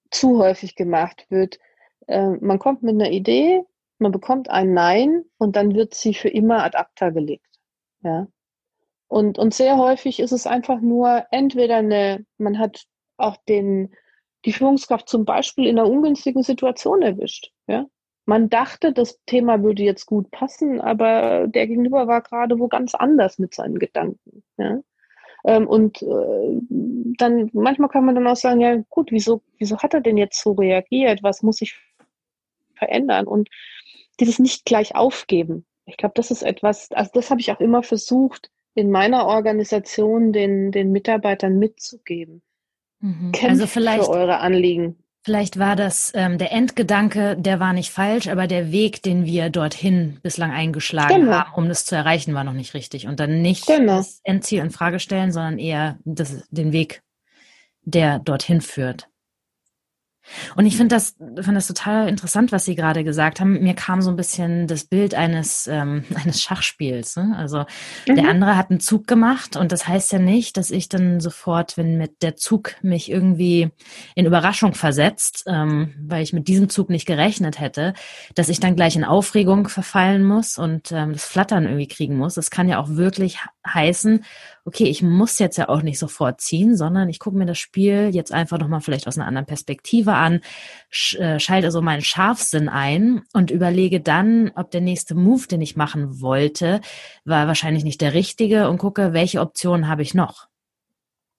zu 0.09 0.39
häufig 0.39 0.75
gemacht 0.75 1.25
wird. 1.29 1.59
Äh, 2.07 2.29
man 2.39 2.59
kommt 2.59 2.81
mit 2.81 2.95
einer 2.95 3.11
Idee, 3.11 3.61
man 3.99 4.11
bekommt 4.11 4.49
ein 4.49 4.73
Nein 4.73 5.23
und 5.37 5.55
dann 5.55 5.75
wird 5.75 5.93
sie 5.93 6.13
für 6.13 6.29
immer 6.29 6.63
ad 6.63 6.77
acta 6.77 7.09
gelegt. 7.09 7.45
Ja. 8.01 8.27
Und, 9.07 9.39
und 9.39 9.53
sehr 9.53 9.77
häufig 9.77 10.19
ist 10.19 10.31
es 10.31 10.47
einfach 10.47 10.81
nur 10.81 11.25
entweder 11.31 11.77
eine, 11.77 12.25
man 12.37 12.59
hat 12.59 12.85
auch 13.17 13.37
den, 13.47 13.93
die 14.45 14.53
Führungskraft 14.53 15.09
zum 15.09 15.25
Beispiel 15.25 15.67
in 15.67 15.79
einer 15.79 15.89
ungünstigen 15.89 16.43
Situation 16.43 17.01
erwischt. 17.01 17.51
Ja. 17.67 17.85
Man 18.25 18.49
dachte, 18.49 18.93
das 18.93 19.19
Thema 19.25 19.63
würde 19.63 19.81
jetzt 19.81 20.05
gut 20.05 20.29
passen, 20.29 20.79
aber 20.79 21.47
der 21.47 21.67
Gegenüber 21.67 22.07
war 22.07 22.21
gerade 22.21 22.59
wo 22.59 22.67
ganz 22.67 22.93
anders 22.93 23.39
mit 23.39 23.55
seinen 23.55 23.79
Gedanken. 23.79 24.43
Ja. 24.57 24.79
Ähm, 25.45 25.67
und 25.67 26.01
äh, 26.03 26.59
dann 26.69 27.49
manchmal 27.53 27.89
kann 27.89 28.05
man 28.05 28.15
dann 28.15 28.27
auch 28.27 28.35
sagen, 28.35 28.61
ja 28.61 28.83
gut, 28.89 29.11
wieso, 29.11 29.41
wieso 29.57 29.79
hat 29.79 29.93
er 29.93 30.01
denn 30.01 30.17
jetzt 30.17 30.41
so 30.41 30.51
reagiert? 30.51 31.23
Was 31.23 31.41
muss 31.41 31.61
ich 31.61 31.75
verändern? 32.75 33.25
Und 33.25 33.49
dieses 34.19 34.39
nicht 34.39 34.65
gleich 34.65 34.95
aufgeben. 34.95 35.65
Ich 35.85 35.97
glaube, 35.97 36.13
das 36.15 36.31
ist 36.31 36.43
etwas, 36.43 36.91
also 36.91 37.11
das 37.13 37.29
habe 37.29 37.41
ich 37.41 37.51
auch 37.51 37.59
immer 37.59 37.83
versucht, 37.83 38.51
in 38.75 38.91
meiner 38.91 39.25
Organisation 39.25 40.31
den, 40.31 40.71
den 40.71 40.91
Mitarbeitern 40.91 41.57
mitzugeben. 41.57 42.41
Mhm. 42.99 43.31
Also 43.43 43.67
vielleicht, 43.67 44.05
für 44.05 44.11
eure 44.11 44.37
Anliegen. 44.37 45.03
Vielleicht 45.23 45.59
war 45.59 45.75
das 45.75 46.13
ähm, 46.15 46.37
der 46.37 46.51
Endgedanke, 46.51 47.35
der 47.37 47.59
war 47.59 47.73
nicht 47.73 47.91
falsch, 47.91 48.27
aber 48.27 48.47
der 48.47 48.71
Weg, 48.71 49.03
den 49.03 49.25
wir 49.25 49.49
dorthin 49.49 50.17
bislang 50.23 50.51
eingeschlagen 50.51 51.21
genau. 51.21 51.31
haben, 51.33 51.53
um 51.55 51.67
das 51.67 51.85
zu 51.85 51.95
erreichen, 51.95 52.33
war 52.33 52.45
noch 52.45 52.53
nicht 52.53 52.73
richtig. 52.73 53.05
Und 53.05 53.19
dann 53.19 53.41
nicht 53.41 53.67
genau. 53.67 53.97
das 53.97 54.21
Endziel 54.23 54.61
in 54.61 54.71
Frage 54.71 54.99
stellen, 54.99 55.31
sondern 55.31 55.59
eher 55.59 55.99
das, 56.05 56.47
den 56.51 56.71
Weg, 56.71 57.01
der 57.81 58.19
dorthin 58.19 58.61
führt. 58.61 59.09
Und 60.55 60.65
ich 60.65 60.77
finde 60.77 60.95
das, 60.95 61.15
finde 61.17 61.55
das 61.55 61.67
total 61.67 62.07
interessant, 62.07 62.51
was 62.51 62.65
Sie 62.65 62.75
gerade 62.75 63.03
gesagt 63.03 63.39
haben. 63.39 63.61
Mir 63.61 63.73
kam 63.73 64.01
so 64.01 64.09
ein 64.09 64.15
bisschen 64.15 64.67
das 64.67 64.83
Bild 64.83 65.15
eines, 65.15 65.67
ähm, 65.67 66.03
eines 66.15 66.41
Schachspiels. 66.41 67.15
Ne? 67.15 67.33
Also 67.37 67.65
mhm. 68.07 68.15
der 68.15 68.29
andere 68.29 68.57
hat 68.57 68.69
einen 68.69 68.79
Zug 68.79 69.07
gemacht 69.07 69.55
und 69.55 69.71
das 69.71 69.87
heißt 69.87 70.11
ja 70.11 70.19
nicht, 70.19 70.57
dass 70.57 70.71
ich 70.71 70.89
dann 70.89 71.19
sofort, 71.19 71.77
wenn 71.77 71.97
mit 71.97 72.21
der 72.21 72.35
Zug 72.35 72.75
mich 72.81 73.11
irgendwie 73.11 73.69
in 74.15 74.25
Überraschung 74.25 74.73
versetzt, 74.73 75.43
ähm, 75.47 75.93
weil 76.01 76.23
ich 76.23 76.33
mit 76.33 76.47
diesem 76.47 76.69
Zug 76.69 76.89
nicht 76.89 77.05
gerechnet 77.05 77.59
hätte, 77.59 77.93
dass 78.35 78.49
ich 78.49 78.59
dann 78.59 78.75
gleich 78.75 78.95
in 78.95 79.03
Aufregung 79.03 79.67
verfallen 79.67 80.23
muss 80.23 80.57
und 80.57 80.91
ähm, 80.91 81.13
das 81.13 81.25
Flattern 81.25 81.63
irgendwie 81.63 81.87
kriegen 81.87 82.17
muss. 82.17 82.35
Das 82.35 82.51
kann 82.51 82.69
ja 82.69 82.79
auch 82.79 82.89
wirklich 82.89 83.39
heißen, 83.73 84.23
okay, 84.65 84.85
ich 84.85 85.01
muss 85.01 85.39
jetzt 85.39 85.57
ja 85.57 85.69
auch 85.69 85.81
nicht 85.81 85.97
sofort 85.99 86.41
ziehen, 86.41 86.75
sondern 86.75 87.09
ich 87.09 87.19
gucke 87.19 87.37
mir 87.37 87.45
das 87.45 87.57
Spiel 87.57 88.11
jetzt 88.13 88.31
einfach 88.31 88.59
nochmal 88.59 88.81
vielleicht 88.81 89.07
aus 89.07 89.17
einer 89.17 89.27
anderen 89.27 89.47
Perspektive 89.47 90.13
an, 90.13 90.41
äh, 91.17 91.39
schalte 91.39 91.71
so 91.71 91.81
meinen 91.81 92.01
Scharfsinn 92.01 92.69
ein 92.69 93.23
und 93.33 93.51
überlege 93.51 93.99
dann, 93.99 94.51
ob 94.55 94.71
der 94.71 94.81
nächste 94.81 95.15
Move, 95.15 95.47
den 95.47 95.61
ich 95.61 95.75
machen 95.75 96.21
wollte, 96.21 96.81
war 97.25 97.47
wahrscheinlich 97.47 97.83
nicht 97.83 98.01
der 98.01 98.13
richtige 98.13 98.69
und 98.69 98.77
gucke, 98.77 99.13
welche 99.13 99.41
Optionen 99.41 99.87
habe 99.87 100.01
ich 100.01 100.13
noch. 100.13 100.47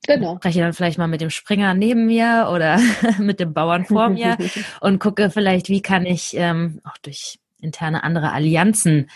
Genau. 0.07 0.37
Spreche 0.37 0.61
dann 0.61 0.73
vielleicht 0.73 0.99
mal 0.99 1.09
mit 1.09 1.21
dem 1.21 1.31
Springer 1.31 1.75
neben 1.75 2.07
mir 2.07 2.49
oder 2.53 2.81
mit 3.19 3.39
dem 3.39 3.53
Bauern 3.53 3.85
vor 3.85 4.09
mir 4.09 4.39
und 4.81 4.99
gucke 4.99 5.31
vielleicht, 5.31 5.69
wie 5.69 5.83
kann 5.83 6.07
ich 6.07 6.35
ähm, 6.37 6.81
auch 6.85 6.97
durch 6.99 7.39
interne 7.61 8.03
andere 8.03 8.33
Allianzen 8.33 9.11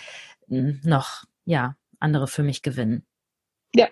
hm, 0.48 0.80
noch, 0.84 1.24
ja, 1.46 1.76
andere 2.00 2.26
für 2.26 2.42
mich 2.42 2.62
gewinnen. 2.62 3.06
Ja, 3.74 3.88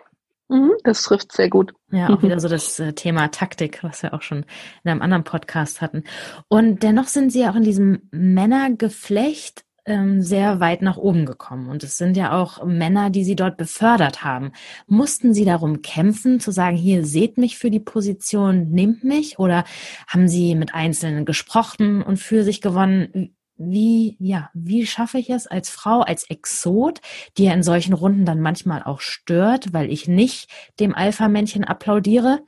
Mhm, 0.52 0.72
das 0.84 1.02
trifft 1.02 1.32
sehr 1.32 1.48
gut. 1.48 1.72
Ja, 1.90 2.10
auch 2.10 2.22
wieder 2.22 2.38
so 2.38 2.48
das 2.48 2.78
äh, 2.78 2.92
Thema 2.92 3.28
Taktik, 3.28 3.82
was 3.82 4.02
wir 4.02 4.12
auch 4.12 4.20
schon 4.20 4.44
in 4.84 4.90
einem 4.90 5.00
anderen 5.00 5.24
Podcast 5.24 5.80
hatten. 5.80 6.04
Und 6.48 6.82
dennoch 6.82 7.08
sind 7.08 7.32
Sie 7.32 7.40
ja 7.40 7.50
auch 7.50 7.56
in 7.56 7.62
diesem 7.62 8.02
Männergeflecht 8.10 9.64
ähm, 9.86 10.20
sehr 10.20 10.60
weit 10.60 10.82
nach 10.82 10.98
oben 10.98 11.24
gekommen. 11.24 11.70
Und 11.70 11.82
es 11.82 11.96
sind 11.96 12.18
ja 12.18 12.38
auch 12.38 12.64
Männer, 12.64 13.08
die 13.08 13.24
Sie 13.24 13.34
dort 13.34 13.56
befördert 13.56 14.22
haben. 14.22 14.52
Mussten 14.86 15.32
Sie 15.32 15.46
darum 15.46 15.80
kämpfen, 15.80 16.38
zu 16.38 16.50
sagen, 16.50 16.76
hier 16.76 17.06
seht 17.06 17.38
mich 17.38 17.56
für 17.56 17.70
die 17.70 17.80
Position, 17.80 18.68
nehmt 18.70 19.04
mich? 19.04 19.38
Oder 19.38 19.64
haben 20.06 20.28
Sie 20.28 20.54
mit 20.54 20.74
Einzelnen 20.74 21.24
gesprochen 21.24 22.02
und 22.02 22.18
für 22.18 22.44
sich 22.44 22.60
gewonnen? 22.60 23.34
Wie, 23.70 24.16
ja, 24.18 24.50
wie 24.54 24.86
schaffe 24.86 25.18
ich 25.18 25.30
es 25.30 25.46
als 25.46 25.70
Frau, 25.70 26.00
als 26.00 26.28
Exot, 26.28 27.00
die 27.36 27.44
ja 27.44 27.52
in 27.52 27.62
solchen 27.62 27.92
Runden 27.92 28.24
dann 28.24 28.40
manchmal 28.40 28.82
auch 28.82 29.00
stört, 29.00 29.72
weil 29.72 29.90
ich 29.90 30.08
nicht 30.08 30.50
dem 30.80 30.94
Alpha-Männchen 30.94 31.64
applaudiere, 31.64 32.40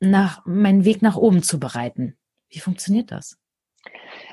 nach, 0.00 0.44
meinen 0.44 0.84
Weg 0.84 1.02
nach 1.02 1.16
oben 1.16 1.42
zu 1.42 1.60
bereiten? 1.60 2.16
Wie 2.50 2.58
funktioniert 2.58 3.12
das? 3.12 3.38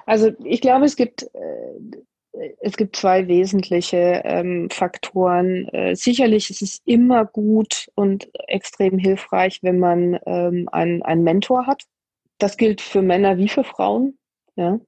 Also 0.06 0.32
ich 0.44 0.62
glaube, 0.62 0.86
es 0.86 0.96
gibt, 0.96 1.24
äh, 1.24 2.50
es 2.62 2.78
gibt 2.78 2.96
zwei 2.96 3.28
wesentliche 3.28 4.22
ähm, 4.26 4.70
Faktoren. 4.70 5.68
Äh, 5.70 5.96
sicherlich 5.96 6.50
ist 6.50 6.62
es 6.62 6.82
immer 6.86 7.26
gut 7.26 7.90
und 7.96 8.30
extrem 8.48 8.98
hilfreich, 8.98 9.60
wenn 9.62 9.80
man 9.80 10.20
ähm, 10.26 10.68
einen, 10.72 11.02
einen 11.04 11.24
Mentor 11.24 11.68
hat. 11.68 11.84
Das 12.38 12.58
gilt 12.58 12.82
für 12.82 13.02
Männer 13.02 13.38
wie 13.38 13.50
für 13.50 13.64
Frauen. 13.64 14.18
Ja. 14.56 14.80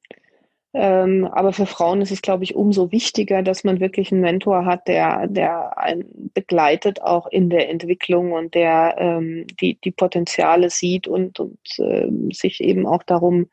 Ähm, 0.73 1.25
aber 1.25 1.51
für 1.51 1.65
Frauen 1.65 2.01
ist 2.01 2.11
es, 2.11 2.21
glaube 2.21 2.45
ich, 2.45 2.55
umso 2.55 2.91
wichtiger, 2.91 3.43
dass 3.43 3.65
man 3.65 3.81
wirklich 3.81 4.11
einen 4.11 4.21
Mentor 4.21 4.65
hat, 4.65 4.87
der, 4.87 5.27
der 5.27 5.77
einen 5.77 6.31
begleitet 6.33 7.01
auch 7.01 7.27
in 7.27 7.49
der 7.49 7.69
Entwicklung 7.69 8.31
und 8.31 8.55
der 8.55 8.95
ähm, 8.97 9.47
die, 9.59 9.79
die 9.81 9.91
Potenziale 9.91 10.69
sieht 10.69 11.07
und, 11.07 11.41
und 11.41 11.59
äh, 11.79 12.07
sich 12.33 12.61
eben 12.61 12.87
auch 12.87 13.03
darum 13.03 13.49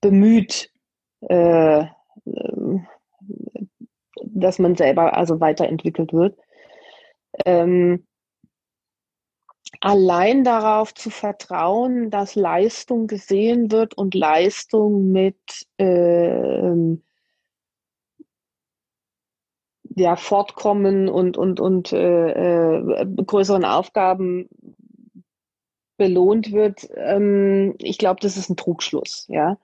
bemüht, 0.00 0.70
äh, 1.28 1.84
dass 4.22 4.58
man 4.58 4.76
selber 4.76 5.14
also 5.14 5.40
weiterentwickelt 5.40 6.14
wird. 6.14 6.38
Ähm, 7.44 8.06
allein 9.86 10.42
darauf 10.42 10.94
zu 10.94 11.10
vertrauen, 11.10 12.10
dass 12.10 12.34
Leistung 12.34 13.06
gesehen 13.06 13.70
wird 13.70 13.96
und 13.96 14.16
Leistung 14.16 15.12
mit 15.12 15.38
äh, 15.78 16.96
ja, 19.94 20.16
Fortkommen 20.16 21.08
und, 21.08 21.36
und, 21.36 21.60
und 21.60 21.92
äh, 21.92 22.30
äh, 22.30 23.06
größeren 23.06 23.64
Aufgaben 23.64 24.48
belohnt 25.96 26.52
wird, 26.52 26.88
ähm, 26.96 27.76
ich 27.78 27.96
glaube, 27.98 28.18
das 28.20 28.36
ist 28.36 28.50
ein 28.50 28.56
Trugschluss. 28.56 29.26
Ja? 29.28 29.56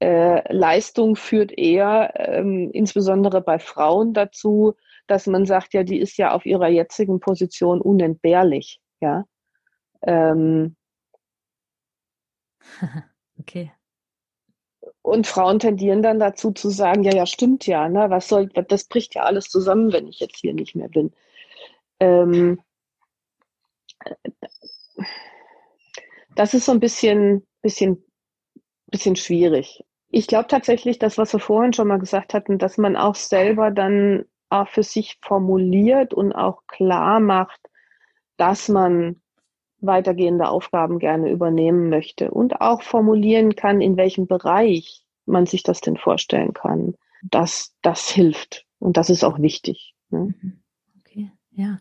Äh, 0.00 0.52
Leistung 0.52 1.14
führt 1.14 1.56
eher, 1.56 2.12
ähm, 2.16 2.70
insbesondere 2.72 3.40
bei 3.40 3.60
Frauen, 3.60 4.14
dazu, 4.14 4.74
dass 5.06 5.28
man 5.28 5.46
sagt, 5.46 5.74
ja, 5.74 5.84
die 5.84 6.00
ist 6.00 6.18
ja 6.18 6.32
auf 6.32 6.44
ihrer 6.44 6.68
jetzigen 6.68 7.20
Position 7.20 7.80
unentbehrlich. 7.80 8.80
Ja? 9.00 9.26
Ähm, 10.02 10.76
okay. 13.38 13.72
Und 15.02 15.26
Frauen 15.26 15.58
tendieren 15.58 16.02
dann 16.02 16.18
dazu 16.18 16.52
zu 16.52 16.68
sagen, 16.70 17.02
ja, 17.02 17.14
ja, 17.14 17.26
stimmt 17.26 17.66
ja, 17.66 17.88
ne, 17.88 18.10
was 18.10 18.28
soll, 18.28 18.48
das 18.48 18.84
bricht 18.84 19.14
ja 19.14 19.22
alles 19.22 19.48
zusammen, 19.48 19.92
wenn 19.92 20.06
ich 20.06 20.20
jetzt 20.20 20.36
hier 20.36 20.54
nicht 20.54 20.74
mehr 20.74 20.88
bin. 20.88 21.12
Ähm, 22.00 22.60
das 26.34 26.54
ist 26.54 26.66
so 26.66 26.72
ein 26.72 26.80
bisschen, 26.80 27.46
bisschen, 27.62 28.04
bisschen 28.86 29.16
schwierig. 29.16 29.84
Ich 30.08 30.26
glaube 30.26 30.48
tatsächlich, 30.48 30.98
das, 30.98 31.18
was 31.18 31.32
wir 31.32 31.40
vorhin 31.40 31.72
schon 31.72 31.88
mal 31.88 31.98
gesagt 31.98 32.34
hatten, 32.34 32.58
dass 32.58 32.78
man 32.78 32.96
auch 32.96 33.14
selber 33.14 33.70
dann 33.70 34.24
auch 34.48 34.68
für 34.68 34.82
sich 34.82 35.18
formuliert 35.22 36.12
und 36.12 36.32
auch 36.32 36.66
klar 36.66 37.20
macht, 37.20 37.60
dass 38.36 38.68
man 38.68 39.19
weitergehende 39.80 40.48
Aufgaben 40.48 40.98
gerne 40.98 41.30
übernehmen 41.30 41.88
möchte 41.88 42.30
und 42.30 42.60
auch 42.60 42.82
formulieren 42.82 43.56
kann, 43.56 43.80
in 43.80 43.96
welchem 43.96 44.26
Bereich 44.26 45.04
man 45.26 45.46
sich 45.46 45.62
das 45.62 45.80
denn 45.80 45.96
vorstellen 45.96 46.52
kann. 46.52 46.94
Das, 47.22 47.74
das 47.82 48.08
hilft 48.08 48.66
und 48.78 48.96
das 48.96 49.10
ist 49.10 49.24
auch 49.24 49.38
wichtig. 49.38 49.94
Ne? 50.10 50.34
Mhm. 50.40 50.62
Okay, 51.00 51.30
ja. 51.50 51.78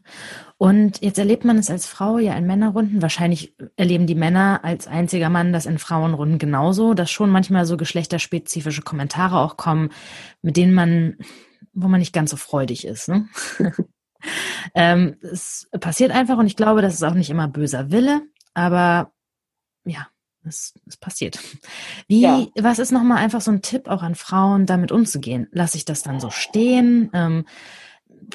Und 0.57 1.01
jetzt 1.01 1.17
erlebt 1.17 1.45
man 1.45 1.57
es 1.57 1.69
als 1.69 1.85
Frau 1.87 2.17
ja 2.17 2.33
in 2.35 2.45
Männerrunden. 2.45 3.01
Wahrscheinlich 3.01 3.55
erleben 3.75 4.07
die 4.07 4.15
Männer 4.15 4.59
als 4.63 4.87
einziger 4.87 5.29
Mann 5.29 5.53
das 5.53 5.65
in 5.65 5.77
Frauenrunden 5.77 6.37
genauso, 6.37 6.93
dass 6.93 7.09
schon 7.09 7.29
manchmal 7.29 7.65
so 7.65 7.77
geschlechterspezifische 7.77 8.81
Kommentare 8.81 9.39
auch 9.39 9.57
kommen, 9.57 9.89
mit 10.41 10.57
denen 10.57 10.73
man 10.73 11.17
wo 11.73 11.87
man 11.87 11.99
nicht 11.99 12.13
ganz 12.13 12.31
so 12.31 12.37
freudig 12.37 12.85
ist. 12.85 13.09
Ne? 13.09 13.27
ähm, 14.75 15.17
es 15.21 15.69
passiert 15.79 16.11
einfach 16.11 16.37
und 16.37 16.47
ich 16.47 16.55
glaube, 16.55 16.81
das 16.81 16.93
ist 16.93 17.03
auch 17.03 17.13
nicht 17.13 17.29
immer 17.29 17.47
böser 17.47 17.91
Wille, 17.91 18.21
aber 18.53 19.11
ja, 19.85 20.07
es, 20.43 20.73
es 20.85 20.97
passiert. 20.97 21.39
Wie, 22.07 22.21
ja. 22.21 22.45
was 22.59 22.79
ist 22.79 22.91
nochmal 22.91 23.17
einfach 23.17 23.41
so 23.41 23.51
ein 23.51 23.61
Tipp 23.61 23.87
auch 23.87 24.03
an 24.03 24.15
Frauen, 24.15 24.65
damit 24.65 24.91
umzugehen? 24.91 25.47
Lasse 25.51 25.77
ich 25.77 25.85
das 25.85 26.03
dann 26.03 26.19
so 26.19 26.29
stehen? 26.29 27.09
Ähm, 27.13 27.45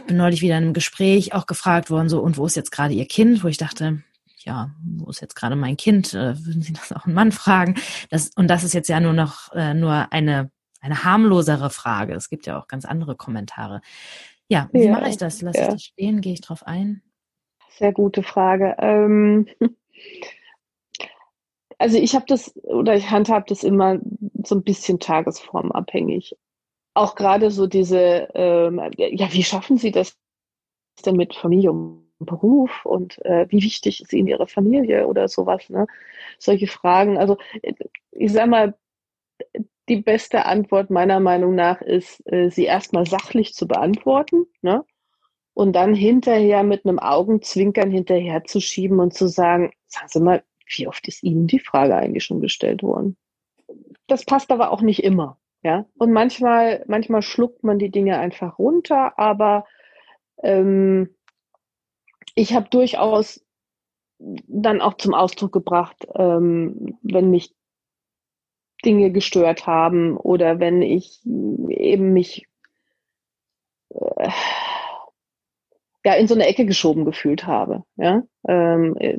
bin 0.07 0.17
neulich 0.17 0.43
wieder 0.43 0.59
in 0.59 0.65
einem 0.65 0.73
Gespräch 0.73 1.35
auch 1.35 1.47
gefragt 1.47 1.91
worden, 1.91 2.09
so, 2.09 2.21
und 2.21 2.37
wo 2.37 2.47
ist 2.47 2.57
jetzt 2.57 2.73
gerade 2.73 2.95
Ihr 2.95 3.07
Kind? 3.07 3.45
Wo 3.45 3.49
ich 3.49 3.59
dachte, 3.59 4.03
ja, 4.39 4.71
wo 4.83 5.09
ist 5.11 5.21
jetzt 5.21 5.37
gerade 5.37 5.57
mein 5.57 5.77
Kind? 5.77 6.15
Äh, 6.15 6.45
würden 6.45 6.63
Sie 6.63 6.73
das 6.73 6.93
auch 6.93 7.07
einen 7.07 7.15
Mann 7.15 7.33
fragen? 7.33 7.77
Das, 8.11 8.31
und 8.37 8.49
das 8.49 8.65
ist 8.65 8.75
jetzt 8.75 8.89
ja 8.89 9.01
nur 9.01 9.13
noch 9.13 9.53
äh, 9.53 9.75
nur 9.75 10.13
eine, 10.13 10.51
eine 10.81 11.05
harmlosere 11.05 11.71
Frage. 11.71 12.15
Es 12.15 12.29
gibt 12.29 12.47
ja 12.47 12.59
auch 12.59 12.69
ganz 12.69 12.85
andere 12.85 13.17
Kommentare. 13.17 13.81
Ja, 14.49 14.69
wie 14.73 14.85
ja, 14.85 14.93
mache 14.93 15.09
ich 15.09 15.17
das? 15.17 15.43
Lasse 15.43 15.59
ja. 15.59 15.65
ich 15.65 15.73
das 15.73 15.83
stehen? 15.83 16.21
Gehe 16.21 16.35
ich 16.35 16.41
drauf 16.41 16.67
ein? 16.67 17.03
Sehr 17.71 17.93
gute 17.93 18.23
Frage. 18.23 18.77
Ähm, 18.79 19.49
also 21.79 21.99
ich 21.99 22.15
habe 22.15 22.25
das 22.29 22.55
oder 22.63 22.95
ich 22.95 23.11
handhabe 23.11 23.47
das 23.49 23.65
immer 23.65 23.99
so 24.45 24.55
ein 24.55 24.63
bisschen 24.63 25.01
tagesformabhängig. 25.01 26.37
Auch 26.95 27.17
gerade 27.17 27.51
so 27.51 27.67
diese, 27.67 28.29
ähm, 28.35 28.81
ja, 28.97 29.33
wie 29.33 29.43
schaffen 29.43 29.79
Sie 29.79 29.91
das 29.91 30.17
denn 31.05 31.17
mit 31.17 31.35
Familie 31.35 31.73
und 31.73 32.05
Beruf 32.21 32.85
und 32.85 33.25
äh, 33.25 33.47
wie 33.51 33.63
wichtig 33.63 34.01
ist 34.01 34.13
Ihnen 34.13 34.29
Ihre 34.29 34.47
Familie 34.47 35.09
oder 35.09 35.27
sowas, 35.29 35.69
ne? 35.69 35.87
Solche 36.39 36.69
Fragen. 36.69 37.19
Also 37.19 37.39
ich 38.13 38.33
sag 38.33 38.49
mal, 38.49 38.75
die 39.89 39.97
beste 39.97 40.47
Antwort 40.47 40.91
meiner 40.91 41.21
Meinung 41.21 41.55
nach 41.55 41.81
ist, 41.81 42.23
äh, 42.33 42.51
sie 42.51 42.65
erstmal 42.65 43.07
sachlich 43.07 43.55
zu 43.55 43.67
beantworten, 43.67 44.47
ne? 44.63 44.85
Und 45.53 45.75
dann 45.75 45.95
hinterher 45.95 46.65
mit 46.65 46.85
einem 46.85 46.99
Augenzwinkern 46.99 47.91
hinterher 47.91 48.43
zu 48.43 48.61
schieben 48.61 48.99
und 48.99 49.15
zu 49.15 49.29
sagen, 49.29 49.73
sagen 49.87 50.09
Sie 50.09 50.21
mal, 50.21 50.43
wie 50.67 50.89
oft 50.89 51.07
ist 51.07 51.23
Ihnen 51.23 51.47
die 51.47 51.61
Frage 51.61 51.95
eigentlich 51.95 52.25
schon 52.25 52.41
gestellt 52.41 52.83
worden? 52.83 53.17
Das 54.09 54.25
passt 54.25 54.51
aber 54.51 54.73
auch 54.73 54.81
nicht 54.81 55.05
immer, 55.05 55.39
ja. 55.63 55.87
Und 55.97 56.13
manchmal, 56.13 56.85
manchmal 56.89 57.23
schluckt 57.23 57.63
man 57.63 57.79
die 57.79 57.91
Dinge 57.91 58.19
einfach 58.19 58.59
runter, 58.59 59.19
aber 59.19 59.65
ähm, 60.43 61.15
ich 62.35 62.55
habe 62.55 62.69
durchaus 62.69 63.45
dann 64.19 64.81
auch 64.81 64.95
zum 64.95 65.15
Ausdruck 65.15 65.53
gebracht, 65.53 66.07
ähm, 66.15 66.99
wenn 67.03 67.31
mich 67.31 67.55
Dinge 68.85 69.11
gestört 69.11 69.67
haben 69.67 70.17
oder 70.17 70.61
wenn 70.61 70.83
ich 70.83 71.21
eben 71.25 72.13
mich 72.13 72.47
äh, 73.91 74.29
ja 76.05 76.15
in 76.15 76.29
so 76.29 76.35
eine 76.35 76.47
Ecke 76.47 76.67
geschoben 76.67 77.05
gefühlt 77.05 77.47
habe, 77.47 77.85
ja, 77.97 78.23
ähm, 78.47 78.97
äh, 78.99 79.17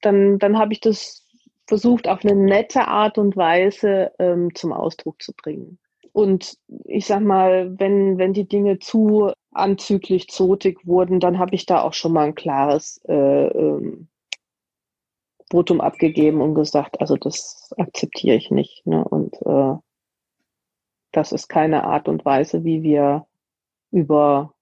dann 0.00 0.38
dann 0.38 0.58
habe 0.58 0.72
ich 0.72 0.80
das 0.80 1.26
versucht 1.66 2.08
auf 2.08 2.24
eine 2.24 2.34
nette 2.34 2.86
Art 2.86 3.18
und 3.18 3.36
Weise 3.36 4.12
ähm, 4.18 4.54
zum 4.54 4.72
Ausdruck 4.72 5.22
zu 5.22 5.32
bringen. 5.32 5.78
Und 6.12 6.56
ich 6.84 7.06
sag 7.06 7.20
mal, 7.20 7.78
wenn 7.78 8.18
wenn 8.18 8.32
die 8.32 8.48
Dinge 8.48 8.78
zu 8.78 9.32
anzüglich 9.52 10.28
zotig 10.28 10.86
wurden, 10.86 11.20
dann 11.20 11.38
habe 11.38 11.54
ich 11.54 11.66
da 11.66 11.82
auch 11.82 11.94
schon 11.94 12.12
mal 12.12 12.26
ein 12.26 12.34
klares 12.34 13.00
äh, 13.08 13.46
ähm, 13.48 14.08
Votum 15.50 15.80
abgegeben 15.80 16.40
und 16.40 16.54
gesagt, 16.54 17.00
also 17.00 17.16
das 17.16 17.72
akzeptiere 17.76 18.36
ich 18.36 18.50
nicht. 18.50 18.86
Ne? 18.86 19.04
Und 19.04 19.34
äh, 19.42 19.76
das 21.12 21.32
ist 21.32 21.48
keine 21.48 21.84
Art 21.84 22.08
und 22.08 22.24
Weise, 22.24 22.64
wie 22.64 22.82
wir 22.82 23.26
über 23.90 24.54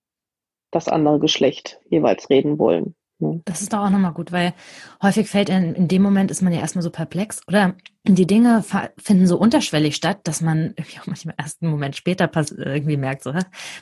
das 0.71 0.89
andere 0.89 1.19
Geschlecht 1.19 1.81
jeweils 1.89 2.29
reden 2.31 2.59
wollen. 2.59 2.95
Ne? 3.19 3.41
Das 3.45 3.63
ist 3.63 3.73
doch 3.73 3.81
auch 3.81 3.91
nochmal 3.91 4.13
gut, 4.13 4.33
weil 4.33 4.55
häufig 5.03 5.29
fällt 5.29 5.49
in, 5.49 5.75
in 5.75 5.89
dem 5.89 6.03
Moment 6.03 6.31
ist 6.31 6.43
man 6.43 6.53
ja 6.53 6.61
erstmal 6.61 6.83
so 6.83 6.91
perplex 6.91 7.41
oder 7.49 7.75
die 8.07 8.27
Dinge 8.27 8.63
finden 8.99 9.27
so 9.27 9.39
unterschwellig 9.39 9.97
statt, 9.97 10.21
dass 10.25 10.43
man 10.43 10.75
irgendwie 10.77 11.01
auch 11.01 11.07
manchmal 11.07 11.35
erst 11.39 11.63
einen 11.63 11.71
Moment 11.71 11.97
später 11.97 12.31
irgendwie 12.35 12.99
merkt, 12.99 13.23
so, 13.23 13.33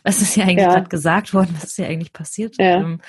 was 0.05 0.23
ist 0.23 0.35
hier 0.35 0.45
eigentlich 0.45 0.59
ja. 0.59 0.75
gerade 0.75 0.89
gesagt 0.89 1.35
worden, 1.35 1.51
was 1.57 1.65
ist 1.65 1.77
hier 1.77 1.89
eigentlich 1.89 2.13
passiert? 2.13 2.57
Ja. 2.59 2.77
Ähm, 2.77 3.01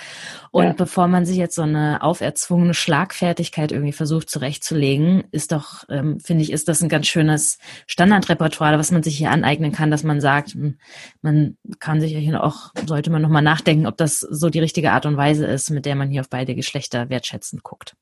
und 0.49 0.64
ja. 0.66 0.74
bevor 0.74 1.07
man 1.07 1.26
sich 1.26 1.38
jetzt 1.38 1.53
so 1.53 1.61
eine 1.61 2.01
auferzwungene 2.01 2.74
Schlagfertigkeit 2.74 3.72
irgendwie 3.72 3.91
versucht 3.91 4.28
zurechtzulegen, 4.28 5.26
ist 5.30 5.51
doch, 5.51 5.84
ähm, 5.88 6.20
finde 6.20 6.41
ich, 6.41 6.51
ist 6.51 6.68
das 6.68 6.82
ein 6.82 6.89
ganz 6.89 7.05
schönes 7.05 7.59
Standardrepertoire, 7.86 8.80
was 8.80 8.91
man 8.91 9.03
sich 9.03 9.16
hier 9.16 9.30
aneignen 9.30 9.72
kann, 9.72 9.91
dass 9.91 10.01
man 10.01 10.20
sagt, 10.20 10.53
hm, 10.55 10.80
man 11.22 11.57
kann 11.78 12.01
sich 12.01 12.18
hier 12.18 12.43
auch, 12.43 12.72
sollte 12.88 13.11
man 13.11 13.22
nochmal 13.22 13.43
nachdenken, 13.43 13.86
ob 13.86 13.97
das 13.97 14.20
so 14.20 14.49
die 14.49 14.59
richtige 14.59 14.91
Art 14.91 15.05
und 15.05 15.16
Weise 15.16 15.45
ist, 15.45 15.70
mit 15.70 15.86
der 15.86 15.93
man 15.93 16.09
hier 16.09 16.22
auf 16.22 16.30
beide 16.30 16.55
Geschlechter 16.55 17.09
wertschätzend 17.09 17.61
guckt 17.61 17.95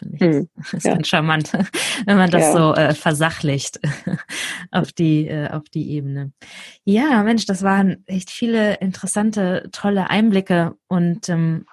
finde 0.00 0.16
ich. 0.16 0.22
Hm, 0.22 0.48
ist 0.76 0.86
ja. 0.86 0.94
ganz 0.94 1.08
charmant, 1.08 1.52
wenn 2.06 2.16
man 2.16 2.30
das 2.30 2.42
ja. 2.42 2.52
so 2.52 2.74
äh, 2.74 2.94
versachlicht 2.94 3.80
auf 4.70 4.92
die 4.92 5.28
äh, 5.28 5.48
auf 5.50 5.68
die 5.68 5.92
Ebene. 5.92 6.32
Ja, 6.84 7.22
Mensch, 7.22 7.46
das 7.46 7.62
waren 7.62 8.02
echt 8.06 8.30
viele 8.30 8.74
interessante, 8.78 9.68
tolle 9.72 10.10
Einblicke 10.10 10.74
und 10.88 11.28
ähm, 11.28 11.66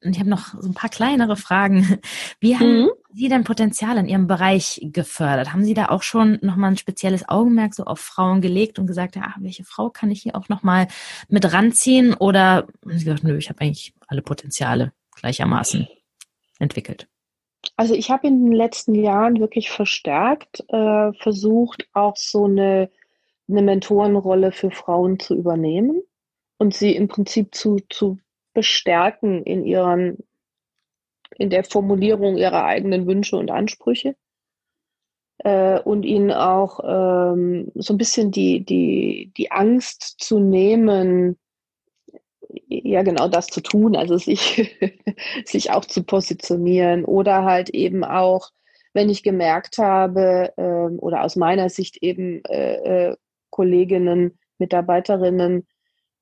ich 0.00 0.20
habe 0.20 0.30
noch 0.30 0.54
so 0.60 0.68
ein 0.68 0.74
paar 0.74 0.90
kleinere 0.90 1.36
Fragen. 1.36 1.98
Wie 2.40 2.56
haben 2.56 2.82
mhm. 2.82 2.90
Sie 3.12 3.28
denn 3.28 3.42
Potenzial 3.42 3.96
in 3.98 4.06
Ihrem 4.06 4.28
Bereich 4.28 4.80
gefördert? 4.82 5.52
Haben 5.52 5.64
Sie 5.64 5.74
da 5.74 5.86
auch 5.86 6.04
schon 6.04 6.38
nochmal 6.40 6.70
ein 6.70 6.76
spezielles 6.76 7.28
Augenmerk 7.28 7.74
so 7.74 7.84
auf 7.84 7.98
Frauen 7.98 8.40
gelegt 8.40 8.78
und 8.78 8.86
gesagt, 8.86 9.16
ja, 9.16 9.34
welche 9.40 9.64
Frau 9.64 9.90
kann 9.90 10.12
ich 10.12 10.22
hier 10.22 10.36
auch 10.36 10.48
nochmal 10.48 10.86
mit 11.28 11.52
ranziehen? 11.52 12.14
Oder 12.14 12.68
haben 12.84 12.98
Sie 12.98 13.04
gesagt, 13.04 13.24
nö, 13.24 13.36
ich 13.36 13.48
habe 13.48 13.60
eigentlich 13.60 13.92
alle 14.06 14.22
Potenziale 14.22 14.92
gleichermaßen 15.16 15.88
entwickelt? 16.60 17.08
Also 17.78 17.94
ich 17.94 18.10
habe 18.10 18.26
in 18.26 18.44
den 18.44 18.52
letzten 18.52 18.96
Jahren 18.96 19.38
wirklich 19.38 19.70
verstärkt 19.70 20.64
äh, 20.68 21.12
versucht, 21.12 21.88
auch 21.92 22.16
so 22.16 22.46
eine, 22.46 22.90
eine 23.48 23.62
Mentorenrolle 23.62 24.50
für 24.50 24.72
Frauen 24.72 25.20
zu 25.20 25.36
übernehmen 25.36 26.02
und 26.58 26.74
sie 26.74 26.96
im 26.96 27.06
Prinzip 27.06 27.54
zu, 27.54 27.76
zu 27.88 28.18
bestärken 28.52 29.44
in 29.44 29.64
ihren, 29.64 30.18
in 31.36 31.50
der 31.50 31.62
Formulierung 31.62 32.36
ihrer 32.36 32.64
eigenen 32.64 33.06
Wünsche 33.06 33.36
und 33.36 33.48
Ansprüche 33.48 34.16
äh, 35.38 35.78
und 35.78 36.02
ihnen 36.02 36.32
auch 36.32 36.80
ähm, 36.82 37.70
so 37.76 37.94
ein 37.94 37.98
bisschen 37.98 38.32
die, 38.32 38.64
die, 38.64 39.32
die 39.36 39.52
Angst 39.52 40.16
zu 40.18 40.40
nehmen, 40.40 41.38
ja 42.68 43.02
genau 43.02 43.28
das 43.28 43.46
zu 43.46 43.60
tun, 43.60 43.96
also 43.96 44.16
sich, 44.16 44.78
sich 45.44 45.70
auch 45.70 45.84
zu 45.84 46.02
positionieren 46.02 47.04
oder 47.04 47.44
halt 47.44 47.70
eben 47.70 48.04
auch, 48.04 48.50
wenn 48.92 49.10
ich 49.10 49.22
gemerkt 49.22 49.78
habe 49.78 50.52
ähm, 50.56 50.98
oder 50.98 51.22
aus 51.24 51.36
meiner 51.36 51.68
Sicht 51.68 51.98
eben 52.02 52.42
äh, 52.44 53.10
äh, 53.10 53.16
Kolleginnen, 53.50 54.38
Mitarbeiterinnen 54.58 55.66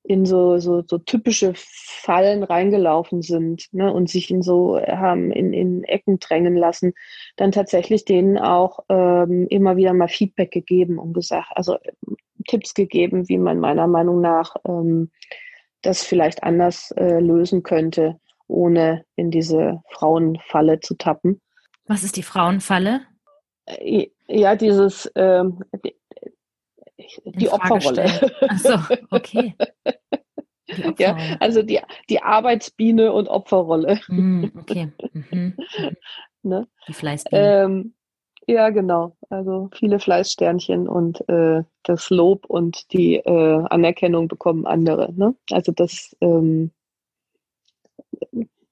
in 0.03 0.25
so, 0.25 0.57
so, 0.57 0.83
so 0.87 0.97
typische 0.99 1.53
Fallen 1.55 2.43
reingelaufen 2.43 3.21
sind 3.21 3.67
ne, 3.73 3.91
und 3.91 4.09
sich 4.09 4.31
in 4.31 4.41
so 4.41 4.79
haben 4.79 5.31
in, 5.31 5.51
in 5.53 5.83
Ecken 5.83 6.19
drängen 6.19 6.55
lassen, 6.55 6.93
dann 7.35 7.51
tatsächlich 7.51 8.05
denen 8.05 8.37
auch 8.37 8.79
ähm, 8.89 9.47
immer 9.49 9.75
wieder 9.75 9.93
mal 9.93 10.07
Feedback 10.07 10.51
gegeben 10.51 10.97
und 10.97 11.13
gesagt, 11.13 11.49
also 11.55 11.77
Tipps 12.47 12.73
gegeben, 12.73 13.27
wie 13.27 13.37
man 13.37 13.59
meiner 13.59 13.87
Meinung 13.87 14.21
nach 14.21 14.55
ähm, 14.65 15.11
das 15.81 16.03
vielleicht 16.03 16.43
anders 16.43 16.91
äh, 16.91 17.19
lösen 17.19 17.63
könnte, 17.63 18.19
ohne 18.47 19.05
in 19.15 19.31
diese 19.31 19.81
Frauenfalle 19.89 20.79
zu 20.79 20.95
tappen. 20.95 21.41
Was 21.85 22.03
ist 22.03 22.17
die 22.17 22.23
Frauenfalle? 22.23 23.01
Äh, 23.65 24.07
ja, 24.27 24.55
dieses 24.55 25.11
ähm, 25.15 25.63
die, 25.83 25.95
die 27.25 27.49
Opferrolle. 27.49 28.05
Ach 28.47 28.59
so, 28.59 28.95
okay. 29.11 29.55
Ja, 30.97 31.15
also 31.39 31.63
die, 31.63 31.79
die 32.09 32.21
Arbeitsbiene 32.21 33.13
und 33.13 33.29
Opferrolle. 33.29 34.01
Mm, 34.09 34.45
okay. 34.59 34.91
Mhm. 35.13 35.55
Ne? 36.43 36.67
Die 36.87 36.93
Fleißbiene. 36.93 37.63
Ähm, 37.63 37.95
ja, 38.47 38.69
genau. 38.69 39.17
Also 39.29 39.69
viele 39.73 39.99
Fleißsternchen 39.99 40.87
und 40.87 41.27
äh, 41.29 41.63
das 41.83 42.09
Lob 42.09 42.45
und 42.45 42.91
die 42.93 43.17
äh, 43.17 43.65
Anerkennung 43.69 44.29
bekommen 44.29 44.65
andere. 44.65 45.13
Ne? 45.13 45.35
Also 45.51 45.73
das, 45.73 46.15
ähm, 46.21 46.71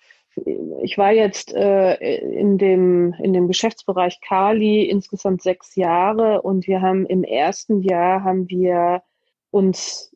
ich 0.83 0.99
war 0.99 1.13
jetzt 1.13 1.53
äh, 1.55 1.95
in, 2.19 2.59
dem, 2.59 3.15
in 3.23 3.33
dem 3.33 3.49
Geschäftsbereich 3.49 4.21
Kali 4.21 4.85
insgesamt 4.85 5.43
sechs 5.43 5.77
Jahre 5.77 6.43
und 6.43 6.67
wir 6.67 6.81
haben 6.81 7.07
im 7.07 7.25
ersten 7.25 7.83
Jahr 7.83 8.25
haben 8.25 8.49
wir 8.49 9.03
uns 9.51 10.15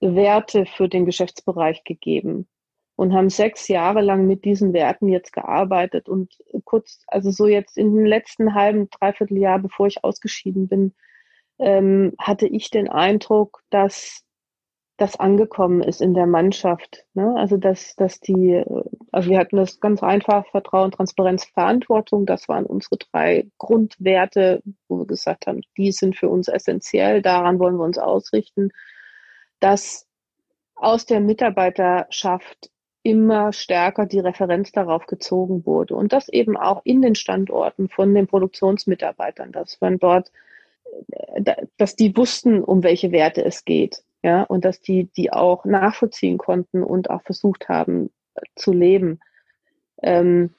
Werte 0.00 0.66
für 0.66 0.88
den 0.88 1.06
Geschäftsbereich 1.06 1.84
gegeben 1.84 2.46
und 2.96 3.12
haben 3.12 3.30
sechs 3.30 3.68
Jahre 3.68 4.00
lang 4.00 4.26
mit 4.26 4.44
diesen 4.44 4.72
Werten 4.72 5.08
jetzt 5.08 5.32
gearbeitet 5.32 6.08
und 6.08 6.36
kurz, 6.64 7.04
also 7.06 7.30
so 7.30 7.46
jetzt 7.46 7.76
in 7.76 7.94
den 7.94 8.06
letzten 8.06 8.54
halben, 8.54 8.88
dreiviertel 8.90 9.38
Jahr, 9.38 9.58
bevor 9.58 9.86
ich 9.86 10.02
ausgeschieden 10.02 10.68
bin, 10.68 10.94
ähm, 11.58 12.14
hatte 12.18 12.46
ich 12.46 12.70
den 12.70 12.88
Eindruck, 12.88 13.62
dass 13.70 14.25
das 14.96 15.20
angekommen 15.20 15.82
ist 15.82 16.00
in 16.00 16.14
der 16.14 16.26
Mannschaft. 16.26 17.04
Ne? 17.14 17.34
Also 17.36 17.56
dass, 17.58 17.96
dass 17.96 18.18
die, 18.20 18.62
also 19.12 19.30
wir 19.30 19.38
hatten 19.38 19.56
das 19.56 19.80
ganz 19.80 20.02
einfach, 20.02 20.46
Vertrauen, 20.46 20.90
Transparenz, 20.90 21.44
Verantwortung, 21.44 22.24
das 22.24 22.48
waren 22.48 22.64
unsere 22.64 22.96
drei 22.96 23.46
Grundwerte, 23.58 24.62
wo 24.88 24.98
wir 24.98 25.06
gesagt 25.06 25.46
haben, 25.46 25.60
die 25.76 25.92
sind 25.92 26.16
für 26.16 26.28
uns 26.28 26.48
essentiell, 26.48 27.20
daran 27.20 27.58
wollen 27.58 27.76
wir 27.76 27.84
uns 27.84 27.98
ausrichten, 27.98 28.70
dass 29.60 30.06
aus 30.76 31.06
der 31.06 31.20
Mitarbeiterschaft 31.20 32.70
immer 33.02 33.52
stärker 33.52 34.06
die 34.06 34.18
Referenz 34.18 34.72
darauf 34.72 35.06
gezogen 35.06 35.64
wurde. 35.64 35.94
Und 35.94 36.12
das 36.12 36.28
eben 36.28 36.56
auch 36.56 36.80
in 36.84 37.02
den 37.02 37.14
Standorten 37.14 37.88
von 37.88 38.12
den 38.14 38.26
Produktionsmitarbeitern, 38.26 39.52
dass 39.52 39.80
man 39.80 39.98
dort, 39.98 40.32
äh, 41.12 41.54
dass 41.76 41.96
die 41.96 42.16
wussten, 42.16 42.64
um 42.64 42.82
welche 42.82 43.12
Werte 43.12 43.44
es 43.44 43.64
geht. 43.64 44.02
Ja, 44.22 44.42
und 44.42 44.64
dass 44.64 44.80
die, 44.80 45.04
die 45.12 45.32
auch 45.32 45.64
nachvollziehen 45.64 46.38
konnten 46.38 46.82
und 46.82 47.10
auch 47.10 47.22
versucht 47.22 47.68
haben 47.68 48.10
äh, 48.34 48.42
zu 48.56 48.72
leben. 48.72 49.20
Ähm, 50.02 50.54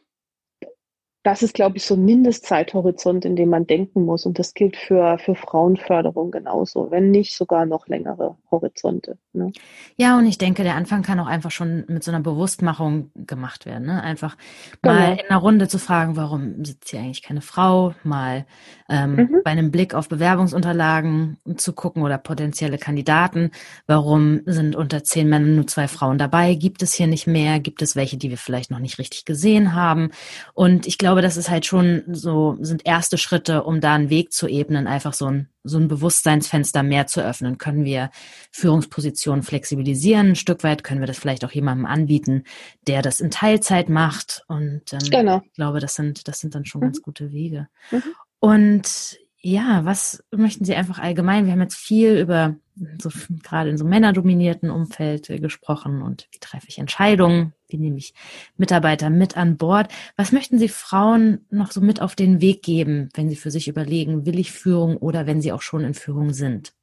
das 1.27 1.43
ist, 1.43 1.53
glaube 1.53 1.75
ich, 1.75 1.83
so 1.83 1.95
ein 1.95 2.05
Mindestzeithorizont, 2.05 3.25
in 3.25 3.35
dem 3.35 3.49
man 3.49 3.67
denken 3.67 4.05
muss. 4.05 4.25
Und 4.25 4.39
das 4.39 4.53
gilt 4.53 4.77
für, 4.77 5.17
für 5.17 5.35
Frauenförderung 5.35 6.31
genauso, 6.31 6.89
wenn 6.89 7.11
nicht 7.11 7.35
sogar 7.35 7.65
noch 7.65 7.89
längere 7.89 8.37
Horizonte. 8.49 9.17
Ne? 9.33 9.51
Ja, 9.97 10.17
und 10.17 10.25
ich 10.25 10.37
denke, 10.37 10.63
der 10.63 10.75
Anfang 10.75 11.01
kann 11.01 11.19
auch 11.19 11.27
einfach 11.27 11.51
schon 11.51 11.83
mit 11.89 12.01
so 12.05 12.11
einer 12.11 12.21
Bewusstmachung 12.21 13.11
gemacht 13.13 13.65
werden. 13.65 13.87
Ne? 13.87 14.01
Einfach 14.01 14.37
genau. 14.81 14.95
mal 14.95 15.19
in 15.19 15.29
einer 15.29 15.39
Runde 15.39 15.67
zu 15.67 15.79
fragen, 15.79 16.15
warum 16.15 16.63
sitzt 16.63 16.91
hier 16.91 17.01
eigentlich 17.01 17.23
keine 17.23 17.41
Frau? 17.41 17.93
Mal 18.05 18.45
ähm, 18.87 19.15
mhm. 19.15 19.41
bei 19.43 19.51
einem 19.51 19.69
Blick 19.69 19.93
auf 19.93 20.07
Bewerbungsunterlagen 20.07 21.39
zu 21.57 21.73
gucken 21.73 22.03
oder 22.03 22.17
potenzielle 22.17 22.77
Kandidaten. 22.77 23.51
Warum 23.85 24.43
sind 24.45 24.77
unter 24.77 25.03
zehn 25.03 25.27
Männern 25.27 25.55
nur 25.57 25.67
zwei 25.67 25.89
Frauen 25.89 26.17
dabei? 26.17 26.53
Gibt 26.55 26.83
es 26.83 26.93
hier 26.93 27.07
nicht 27.07 27.27
mehr? 27.27 27.59
Gibt 27.59 27.81
es 27.81 27.97
welche, 27.97 28.15
die 28.15 28.29
wir 28.29 28.37
vielleicht 28.37 28.71
noch 28.71 28.79
nicht 28.79 28.97
richtig 28.97 29.25
gesehen 29.25 29.75
haben? 29.75 30.11
Und 30.53 30.87
ich 30.87 30.97
glaube, 30.97 31.16
glaube, 31.17 31.27
das 31.27 31.37
ist 31.37 31.49
halt 31.49 31.65
schon 31.65 32.03
so, 32.11 32.57
sind 32.61 32.85
erste 32.85 33.17
Schritte, 33.17 33.63
um 33.63 33.81
da 33.81 33.95
einen 33.95 34.11
Weg 34.11 34.31
zu 34.31 34.47
ebnen, 34.47 34.85
einfach 34.85 35.13
so 35.13 35.25
ein, 35.25 35.49
so 35.63 35.79
ein 35.79 35.87
Bewusstseinsfenster 35.87 36.83
mehr 36.83 37.07
zu 37.07 37.21
öffnen. 37.21 37.57
Können 37.57 37.85
wir 37.85 38.11
Führungspositionen 38.51 39.41
flexibilisieren? 39.41 40.29
Ein 40.29 40.35
Stück 40.35 40.63
weit 40.63 40.83
können 40.83 40.99
wir 40.99 41.07
das 41.07 41.17
vielleicht 41.17 41.43
auch 41.43 41.51
jemandem 41.51 41.87
anbieten, 41.87 42.43
der 42.85 43.01
das 43.01 43.19
in 43.19 43.31
Teilzeit 43.31 43.89
macht. 43.89 44.43
Und 44.47 44.93
ähm, 44.93 44.99
genau. 45.09 45.41
ich 45.43 45.53
glaube, 45.53 45.79
das 45.79 45.95
sind, 45.95 46.27
das 46.27 46.39
sind 46.39 46.53
dann 46.53 46.65
schon 46.65 46.81
mhm. 46.81 46.85
ganz 46.85 47.01
gute 47.01 47.31
Wege. 47.31 47.67
Mhm. 47.89 48.03
Und 48.39 49.17
ja, 49.47 49.85
was 49.85 50.21
möchten 50.29 50.65
Sie 50.65 50.75
einfach 50.75 50.99
allgemein? 50.99 51.45
Wir 51.45 51.53
haben 51.53 51.61
jetzt 51.61 51.77
viel 51.77 52.17
über 52.17 52.57
so 53.01 53.09
gerade 53.43 53.69
in 53.69 53.77
so 53.77 53.85
männerdominierten 53.85 54.69
Umfeld 54.69 55.29
äh, 55.29 55.39
gesprochen 55.39 56.01
und 56.01 56.27
wie 56.31 56.39
treffe 56.39 56.67
ich 56.67 56.79
Entscheidungen, 56.79 57.53
wie 57.69 57.77
nehme 57.77 57.97
ich 57.97 58.13
Mitarbeiter 58.57 59.09
mit 59.09 59.37
an 59.37 59.55
Bord. 59.55 59.89
Was 60.17 60.33
möchten 60.33 60.59
Sie 60.59 60.67
Frauen 60.67 61.45
noch 61.49 61.71
so 61.71 61.79
mit 61.79 62.01
auf 62.01 62.13
den 62.13 62.41
Weg 62.41 62.61
geben, 62.61 63.07
wenn 63.13 63.29
sie 63.29 63.37
für 63.37 63.49
sich 63.49 63.69
überlegen, 63.69 64.25
will 64.25 64.37
ich 64.37 64.51
Führung 64.51 64.97
oder 64.97 65.25
wenn 65.27 65.41
sie 65.41 65.53
auch 65.53 65.61
schon 65.61 65.85
in 65.85 65.93
Führung 65.93 66.33
sind? 66.33 66.73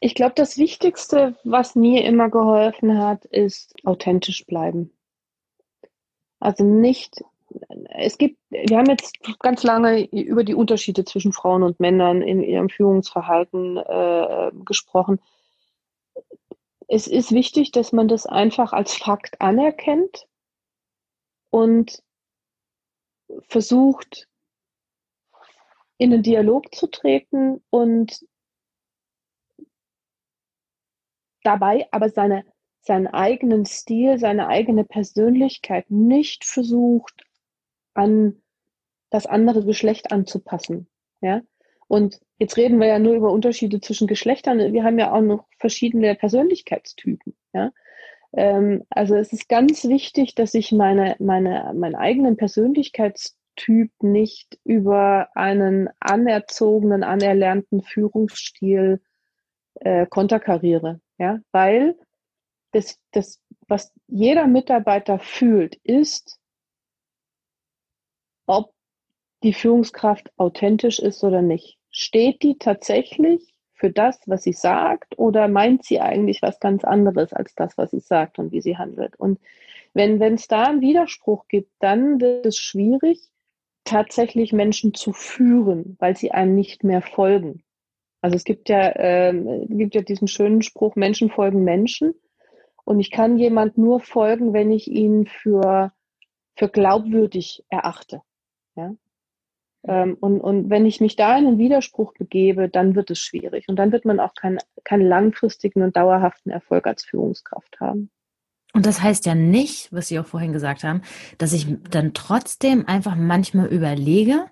Ich 0.00 0.16
glaube, 0.16 0.34
das 0.34 0.58
Wichtigste, 0.58 1.36
was 1.44 1.76
mir 1.76 2.04
immer 2.04 2.30
geholfen 2.30 2.98
hat, 2.98 3.26
ist 3.26 3.76
authentisch 3.84 4.44
bleiben. 4.44 4.90
Also 6.40 6.64
nicht 6.64 7.22
es 7.90 8.18
gibt, 8.18 8.38
wir 8.50 8.78
haben 8.78 8.88
jetzt 8.88 9.18
ganz 9.40 9.62
lange 9.62 10.04
über 10.10 10.44
die 10.44 10.54
Unterschiede 10.54 11.04
zwischen 11.04 11.32
Frauen 11.32 11.62
und 11.62 11.80
Männern 11.80 12.22
in 12.22 12.42
ihrem 12.42 12.68
Führungsverhalten 12.68 13.76
äh, 13.76 14.50
gesprochen. 14.64 15.20
Es 16.88 17.06
ist 17.06 17.32
wichtig, 17.32 17.70
dass 17.72 17.92
man 17.92 18.08
das 18.08 18.26
einfach 18.26 18.72
als 18.72 18.94
Fakt 18.94 19.40
anerkennt 19.40 20.26
und 21.50 22.02
versucht, 23.48 24.28
in 25.98 26.10
den 26.10 26.22
Dialog 26.22 26.74
zu 26.74 26.88
treten 26.88 27.62
und 27.70 28.26
dabei 31.44 31.88
aber 31.92 32.10
seine, 32.10 32.44
seinen 32.80 33.06
eigenen 33.06 33.64
Stil, 33.66 34.18
seine 34.18 34.48
eigene 34.48 34.84
Persönlichkeit 34.84 35.90
nicht 35.90 36.44
versucht 36.44 37.24
an 37.94 38.42
das 39.10 39.26
andere 39.26 39.64
Geschlecht 39.64 40.12
anzupassen. 40.12 40.88
Ja? 41.20 41.42
Und 41.86 42.20
jetzt 42.38 42.56
reden 42.56 42.80
wir 42.80 42.86
ja 42.86 42.98
nur 42.98 43.14
über 43.14 43.30
Unterschiede 43.30 43.80
zwischen 43.80 44.06
Geschlechtern. 44.06 44.72
Wir 44.72 44.84
haben 44.84 44.98
ja 44.98 45.12
auch 45.12 45.20
noch 45.20 45.46
verschiedene 45.58 46.14
Persönlichkeitstypen. 46.14 47.36
Ja? 47.52 47.72
Ähm, 48.32 48.84
also 48.90 49.14
es 49.14 49.32
ist 49.32 49.48
ganz 49.48 49.84
wichtig, 49.84 50.34
dass 50.34 50.54
ich 50.54 50.72
meine, 50.72 51.16
meine, 51.18 51.72
meinen 51.74 51.94
eigenen 51.94 52.36
Persönlichkeitstyp 52.36 53.90
nicht 54.00 54.58
über 54.64 55.28
einen 55.34 55.90
anerzogenen, 56.00 57.04
anerlernten 57.04 57.82
Führungsstil 57.82 59.02
äh, 59.74 60.06
konterkariere. 60.06 61.00
Ja? 61.18 61.40
Weil 61.52 61.96
das, 62.72 62.98
das, 63.10 63.40
was 63.68 63.92
jeder 64.06 64.46
Mitarbeiter 64.46 65.18
fühlt, 65.18 65.76
ist, 65.84 66.38
ob 68.52 68.74
die 69.42 69.54
Führungskraft 69.54 70.30
authentisch 70.36 70.98
ist 70.98 71.24
oder 71.24 71.42
nicht. 71.42 71.78
Steht 71.90 72.42
die 72.42 72.58
tatsächlich 72.58 73.54
für 73.72 73.90
das, 73.90 74.20
was 74.26 74.44
sie 74.44 74.52
sagt, 74.52 75.18
oder 75.18 75.48
meint 75.48 75.84
sie 75.84 76.00
eigentlich 76.00 76.42
was 76.42 76.60
ganz 76.60 76.84
anderes 76.84 77.32
als 77.32 77.54
das, 77.54 77.76
was 77.76 77.90
sie 77.90 78.00
sagt 78.00 78.38
und 78.38 78.52
wie 78.52 78.60
sie 78.60 78.76
handelt? 78.76 79.18
Und 79.18 79.40
wenn 79.94 80.22
es 80.22 80.46
da 80.46 80.64
einen 80.64 80.80
Widerspruch 80.80 81.48
gibt, 81.48 81.70
dann 81.80 82.20
wird 82.20 82.46
es 82.46 82.58
schwierig, 82.58 83.28
tatsächlich 83.84 84.52
Menschen 84.52 84.94
zu 84.94 85.12
führen, 85.12 85.96
weil 85.98 86.16
sie 86.16 86.30
einem 86.30 86.54
nicht 86.54 86.84
mehr 86.84 87.02
folgen. 87.02 87.64
Also 88.20 88.36
es 88.36 88.44
gibt 88.44 88.68
ja, 88.68 88.90
äh, 88.90 89.66
gibt 89.68 89.96
ja 89.96 90.02
diesen 90.02 90.28
schönen 90.28 90.62
Spruch, 90.62 90.94
Menschen 90.94 91.30
folgen 91.30 91.64
Menschen. 91.64 92.14
Und 92.84 93.00
ich 93.00 93.10
kann 93.10 93.36
jemand 93.36 93.78
nur 93.78 94.00
folgen, 94.00 94.52
wenn 94.52 94.70
ich 94.70 94.86
ihn 94.88 95.26
für, 95.26 95.92
für 96.54 96.68
glaubwürdig 96.68 97.64
erachte. 97.68 98.22
Ja? 98.76 98.94
Ähm, 99.84 100.16
und, 100.20 100.40
und 100.40 100.70
wenn 100.70 100.86
ich 100.86 101.00
mich 101.00 101.16
da 101.16 101.36
in 101.36 101.46
einen 101.46 101.58
Widerspruch 101.58 102.14
begebe, 102.14 102.68
dann 102.68 102.94
wird 102.94 103.10
es 103.10 103.18
schwierig. 103.18 103.68
Und 103.68 103.76
dann 103.76 103.92
wird 103.92 104.04
man 104.04 104.20
auch 104.20 104.34
keinen 104.34 104.58
keinen 104.84 105.06
langfristigen 105.08 105.82
und 105.82 105.96
dauerhaften 105.96 106.50
Erfolg 106.50 106.86
als 106.86 107.04
Führungskraft 107.04 107.80
haben. 107.80 108.10
Und 108.74 108.86
das 108.86 109.02
heißt 109.02 109.26
ja 109.26 109.34
nicht, 109.34 109.92
was 109.92 110.08
Sie 110.08 110.18
auch 110.18 110.26
vorhin 110.26 110.52
gesagt 110.52 110.82
haben, 110.82 111.02
dass 111.38 111.52
ich 111.52 111.66
dann 111.90 112.14
trotzdem 112.14 112.86
einfach 112.86 113.16
manchmal 113.16 113.66
überlege, 113.66 114.46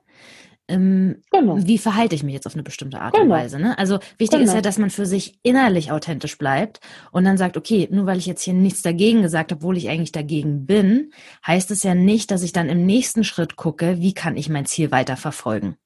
ähm, 0.71 1.23
genau. 1.31 1.59
wie 1.59 1.79
verhalte 1.79 2.15
ich 2.15 2.23
mich 2.23 2.35
jetzt 2.35 2.47
auf 2.47 2.55
eine 2.55 2.63
bestimmte 2.63 3.01
Art 3.01 3.13
genau. 3.13 3.25
und 3.25 3.31
Weise. 3.31 3.59
Ne? 3.59 3.77
Also 3.79 3.99
wichtig 4.19 4.39
genau. 4.39 4.45
ist 4.45 4.55
ja, 4.55 4.61
dass 4.61 4.79
man 4.79 4.91
für 4.91 5.07
sich 5.07 5.39
innerlich 5.43 5.93
authentisch 5.93 6.39
bleibt 6.39 6.81
und 7.11 7.25
dann 7.25 7.37
sagt, 7.37 7.57
okay, 7.57 7.89
nur 7.91 8.07
weil 8.07 8.19
ich 8.19 8.27
jetzt 8.27 8.43
hier 8.43 8.55
nichts 8.55 8.83
dagegen 8.83 9.23
gesagt 9.23 9.51
habe, 9.51 9.61
obwohl 9.61 9.77
ich 9.77 9.89
eigentlich 9.89 10.13
dagegen 10.13 10.67
bin, 10.67 11.13
heißt 11.47 11.71
es 11.71 11.83
ja 11.83 11.95
nicht, 11.95 12.31
dass 12.31 12.43
ich 12.43 12.53
dann 12.53 12.69
im 12.69 12.87
nächsten 12.87 13.25
Schritt 13.25 13.57
gucke, 13.57 14.01
wie 14.01 14.15
kann 14.15 14.37
ich 14.37 14.49
mein 14.49 14.67
Ziel 14.67 14.91
weiter 14.91 15.17
verfolgen. 15.17 15.77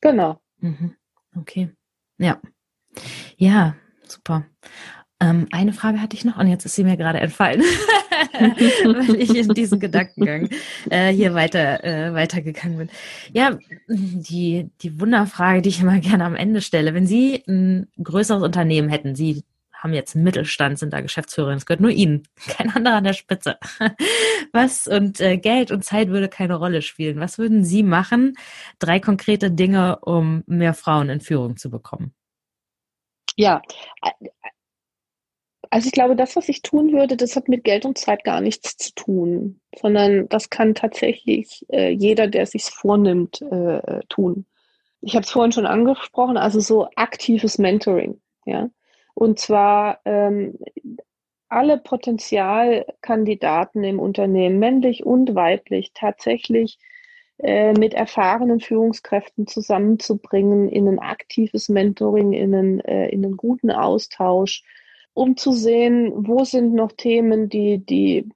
Genau. 0.00 0.40
Mhm. 0.60 0.94
Okay. 1.36 1.70
Ja. 2.18 2.40
Ja, 3.36 3.76
super. 4.06 4.46
Ähm, 5.20 5.48
eine 5.50 5.72
Frage 5.72 6.00
hatte 6.00 6.16
ich 6.16 6.24
noch 6.24 6.36
und 6.36 6.48
jetzt 6.48 6.66
ist 6.66 6.74
sie 6.74 6.84
mir 6.84 6.96
gerade 6.96 7.20
entfallen, 7.20 7.62
weil 8.38 9.16
ich 9.16 9.34
in 9.34 9.48
diesen 9.48 9.80
Gedankengang 9.80 10.48
äh, 10.90 11.12
hier 11.12 11.34
weiter 11.34 11.84
äh, 11.84 12.14
weitergegangen 12.14 12.78
bin. 12.78 12.90
Ja, 13.32 13.58
die 13.88 14.70
die 14.82 15.00
Wunderfrage, 15.00 15.62
die 15.62 15.68
ich 15.70 15.80
immer 15.80 15.98
gerne 16.00 16.24
am 16.24 16.36
Ende 16.36 16.60
stelle: 16.60 16.94
Wenn 16.94 17.06
Sie 17.06 17.42
ein 17.46 17.88
größeres 18.02 18.42
Unternehmen 18.42 18.88
hätten, 18.88 19.14
Sie 19.14 19.44
haben 19.86 19.92
jetzt 19.92 20.14
einen 20.14 20.24
Mittelstand, 20.24 20.78
sind 20.78 20.92
da 20.92 21.00
Geschäftsführerin, 21.00 21.58
es 21.58 21.66
gehört 21.66 21.80
nur 21.80 21.90
Ihnen, 21.90 22.26
kein 22.48 22.70
anderer 22.70 22.96
an 22.96 23.04
der 23.04 23.12
Spitze. 23.12 23.58
Was 24.52 24.86
und 24.86 25.20
äh, 25.20 25.36
Geld 25.36 25.70
und 25.70 25.84
Zeit 25.84 26.08
würde 26.08 26.28
keine 26.28 26.56
Rolle 26.56 26.82
spielen. 26.82 27.20
Was 27.20 27.38
würden 27.38 27.64
Sie 27.64 27.82
machen? 27.82 28.36
Drei 28.78 29.00
konkrete 29.00 29.50
Dinge, 29.50 29.98
um 30.00 30.42
mehr 30.46 30.74
Frauen 30.74 31.08
in 31.08 31.20
Führung 31.20 31.56
zu 31.56 31.70
bekommen. 31.70 32.12
Ja, 33.38 33.60
also 35.70 35.86
ich 35.86 35.92
glaube, 35.92 36.16
das, 36.16 36.36
was 36.36 36.48
ich 36.48 36.62
tun 36.62 36.92
würde, 36.92 37.16
das 37.16 37.36
hat 37.36 37.48
mit 37.48 37.64
Geld 37.64 37.84
und 37.84 37.98
Zeit 37.98 38.24
gar 38.24 38.40
nichts 38.40 38.76
zu 38.76 38.94
tun, 38.94 39.60
sondern 39.78 40.28
das 40.28 40.50
kann 40.50 40.74
tatsächlich 40.74 41.64
äh, 41.68 41.90
jeder, 41.90 42.26
der 42.26 42.46
sich 42.46 42.64
vornimmt, 42.64 43.42
äh, 43.42 44.00
tun. 44.08 44.46
Ich 45.00 45.14
habe 45.14 45.24
es 45.24 45.30
vorhin 45.30 45.52
schon 45.52 45.66
angesprochen, 45.66 46.36
also 46.36 46.60
so 46.60 46.88
aktives 46.96 47.58
Mentoring, 47.58 48.20
ja. 48.44 48.68
Und 49.14 49.38
zwar 49.38 50.00
ähm, 50.04 50.58
alle 51.48 51.78
Potenzialkandidaten 51.78 53.84
im 53.84 54.00
Unternehmen, 54.00 54.58
männlich 54.58 55.06
und 55.06 55.34
weiblich, 55.34 55.92
tatsächlich 55.94 56.78
äh, 57.38 57.72
mit 57.72 57.94
erfahrenen 57.94 58.60
Führungskräften 58.60 59.46
zusammenzubringen 59.46 60.68
in 60.68 60.88
ein 60.88 60.98
aktives 60.98 61.68
Mentoring, 61.68 62.32
in 62.32 62.54
einen, 62.54 62.80
äh, 62.80 63.08
in 63.08 63.24
einen 63.24 63.36
guten 63.36 63.70
Austausch, 63.70 64.64
um 65.16 65.38
zu 65.38 65.52
sehen, 65.52 66.12
wo 66.28 66.44
sind 66.44 66.74
noch 66.74 66.92
Themen, 66.92 67.48
die 67.48 67.78
die 67.78 68.28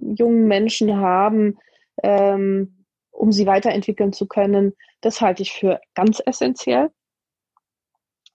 jungen 0.00 0.48
Menschen 0.48 0.96
haben, 0.96 1.58
ähm, 2.02 2.86
um 3.10 3.32
sie 3.32 3.46
weiterentwickeln 3.46 4.14
zu 4.14 4.26
können. 4.26 4.74
Das 5.02 5.20
halte 5.20 5.42
ich 5.42 5.52
für 5.52 5.80
ganz 5.94 6.22
essentiell. 6.24 6.90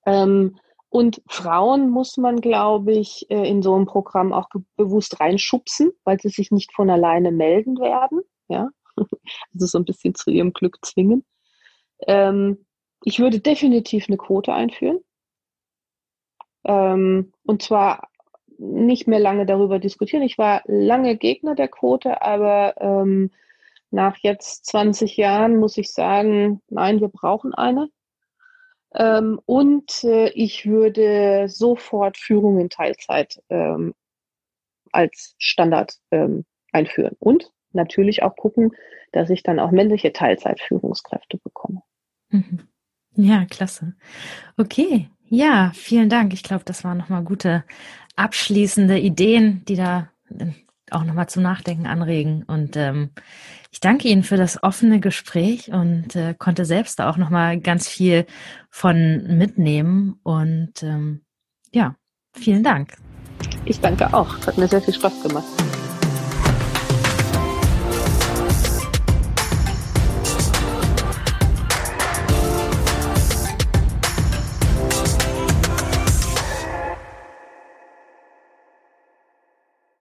Ähm, 0.05 0.59
und 0.89 1.23
Frauen 1.27 1.89
muss 1.89 2.17
man, 2.17 2.39
glaube 2.39 2.93
ich, 2.93 3.25
äh, 3.31 3.49
in 3.49 3.63
so 3.63 3.75
ein 3.75 3.87
Programm 3.87 4.31
auch 4.31 4.49
bewusst 4.75 5.19
reinschubsen, 5.19 5.91
weil 6.03 6.19
sie 6.19 6.29
sich 6.29 6.51
nicht 6.51 6.71
von 6.71 6.91
alleine 6.91 7.31
melden 7.31 7.79
werden. 7.79 8.21
Ja, 8.47 8.69
also 8.95 9.65
so 9.65 9.79
ein 9.79 9.85
bisschen 9.85 10.13
zu 10.13 10.29
ihrem 10.29 10.53
Glück 10.53 10.77
zwingen. 10.85 11.25
Ähm, 12.05 12.63
ich 13.03 13.19
würde 13.19 13.39
definitiv 13.39 14.05
eine 14.07 14.17
Quote 14.17 14.53
einführen. 14.53 14.99
Ähm, 16.65 17.33
und 17.43 17.61
zwar 17.61 18.09
nicht 18.57 19.07
mehr 19.07 19.19
lange 19.19 19.45
darüber 19.45 19.79
diskutieren. 19.79 20.23
Ich 20.23 20.37
war 20.37 20.61
lange 20.65 21.15
Gegner 21.15 21.55
der 21.55 21.69
Quote, 21.69 22.21
aber 22.21 22.75
ähm, 22.79 23.31
nach 23.91 24.17
jetzt 24.17 24.65
20 24.65 25.17
Jahren 25.17 25.57
muss 25.57 25.77
ich 25.77 25.91
sagen, 25.91 26.61
nein, 26.69 26.99
wir 26.99 27.07
brauchen 27.07 27.53
eine. 27.53 27.89
Ähm, 28.93 29.39
und 29.45 30.03
äh, 30.03 30.29
ich 30.29 30.65
würde 30.65 31.47
sofort 31.47 32.17
Führung 32.17 32.59
in 32.59 32.69
Teilzeit 32.69 33.41
ähm, 33.49 33.93
als 34.91 35.35
Standard 35.37 35.95
ähm, 36.11 36.45
einführen. 36.71 37.15
Und 37.19 37.51
natürlich 37.71 38.23
auch 38.23 38.35
gucken, 38.35 38.71
dass 39.11 39.29
ich 39.29 39.43
dann 39.43 39.59
auch 39.59 39.71
männliche 39.71 40.11
Teilzeitführungskräfte 40.11 41.37
bekomme. 41.37 41.81
Mhm. 42.29 42.67
Ja, 43.15 43.45
klasse. 43.45 43.95
Okay, 44.57 45.09
ja, 45.29 45.71
vielen 45.73 46.09
Dank. 46.09 46.33
Ich 46.33 46.43
glaube, 46.43 46.63
das 46.65 46.83
waren 46.83 46.97
nochmal 46.97 47.23
gute 47.23 47.63
abschließende 48.15 48.99
Ideen, 48.99 49.63
die 49.65 49.75
da 49.75 50.09
äh, 50.37 50.47
auch 50.91 51.03
nochmal 51.03 51.29
zum 51.29 51.43
Nachdenken 51.43 51.87
anregen. 51.87 52.43
Und 52.43 52.75
ähm, 52.75 53.11
ich 53.71 53.79
danke 53.79 54.07
Ihnen 54.07 54.23
für 54.23 54.37
das 54.37 54.63
offene 54.63 54.99
Gespräch 54.99 55.71
und 55.71 56.15
äh, 56.15 56.33
konnte 56.37 56.65
selbst 56.65 56.99
da 56.99 57.09
auch 57.09 57.17
nochmal 57.17 57.59
ganz 57.59 57.87
viel 57.87 58.25
von 58.69 59.37
mitnehmen. 59.37 60.19
Und 60.23 60.81
ähm, 60.83 61.21
ja, 61.71 61.95
vielen 62.33 62.63
Dank. 62.63 62.97
Ich 63.65 63.79
danke 63.79 64.13
auch. 64.13 64.45
Hat 64.47 64.57
mir 64.57 64.67
sehr 64.67 64.81
viel 64.81 64.93
Spaß 64.93 65.23
gemacht. 65.23 65.45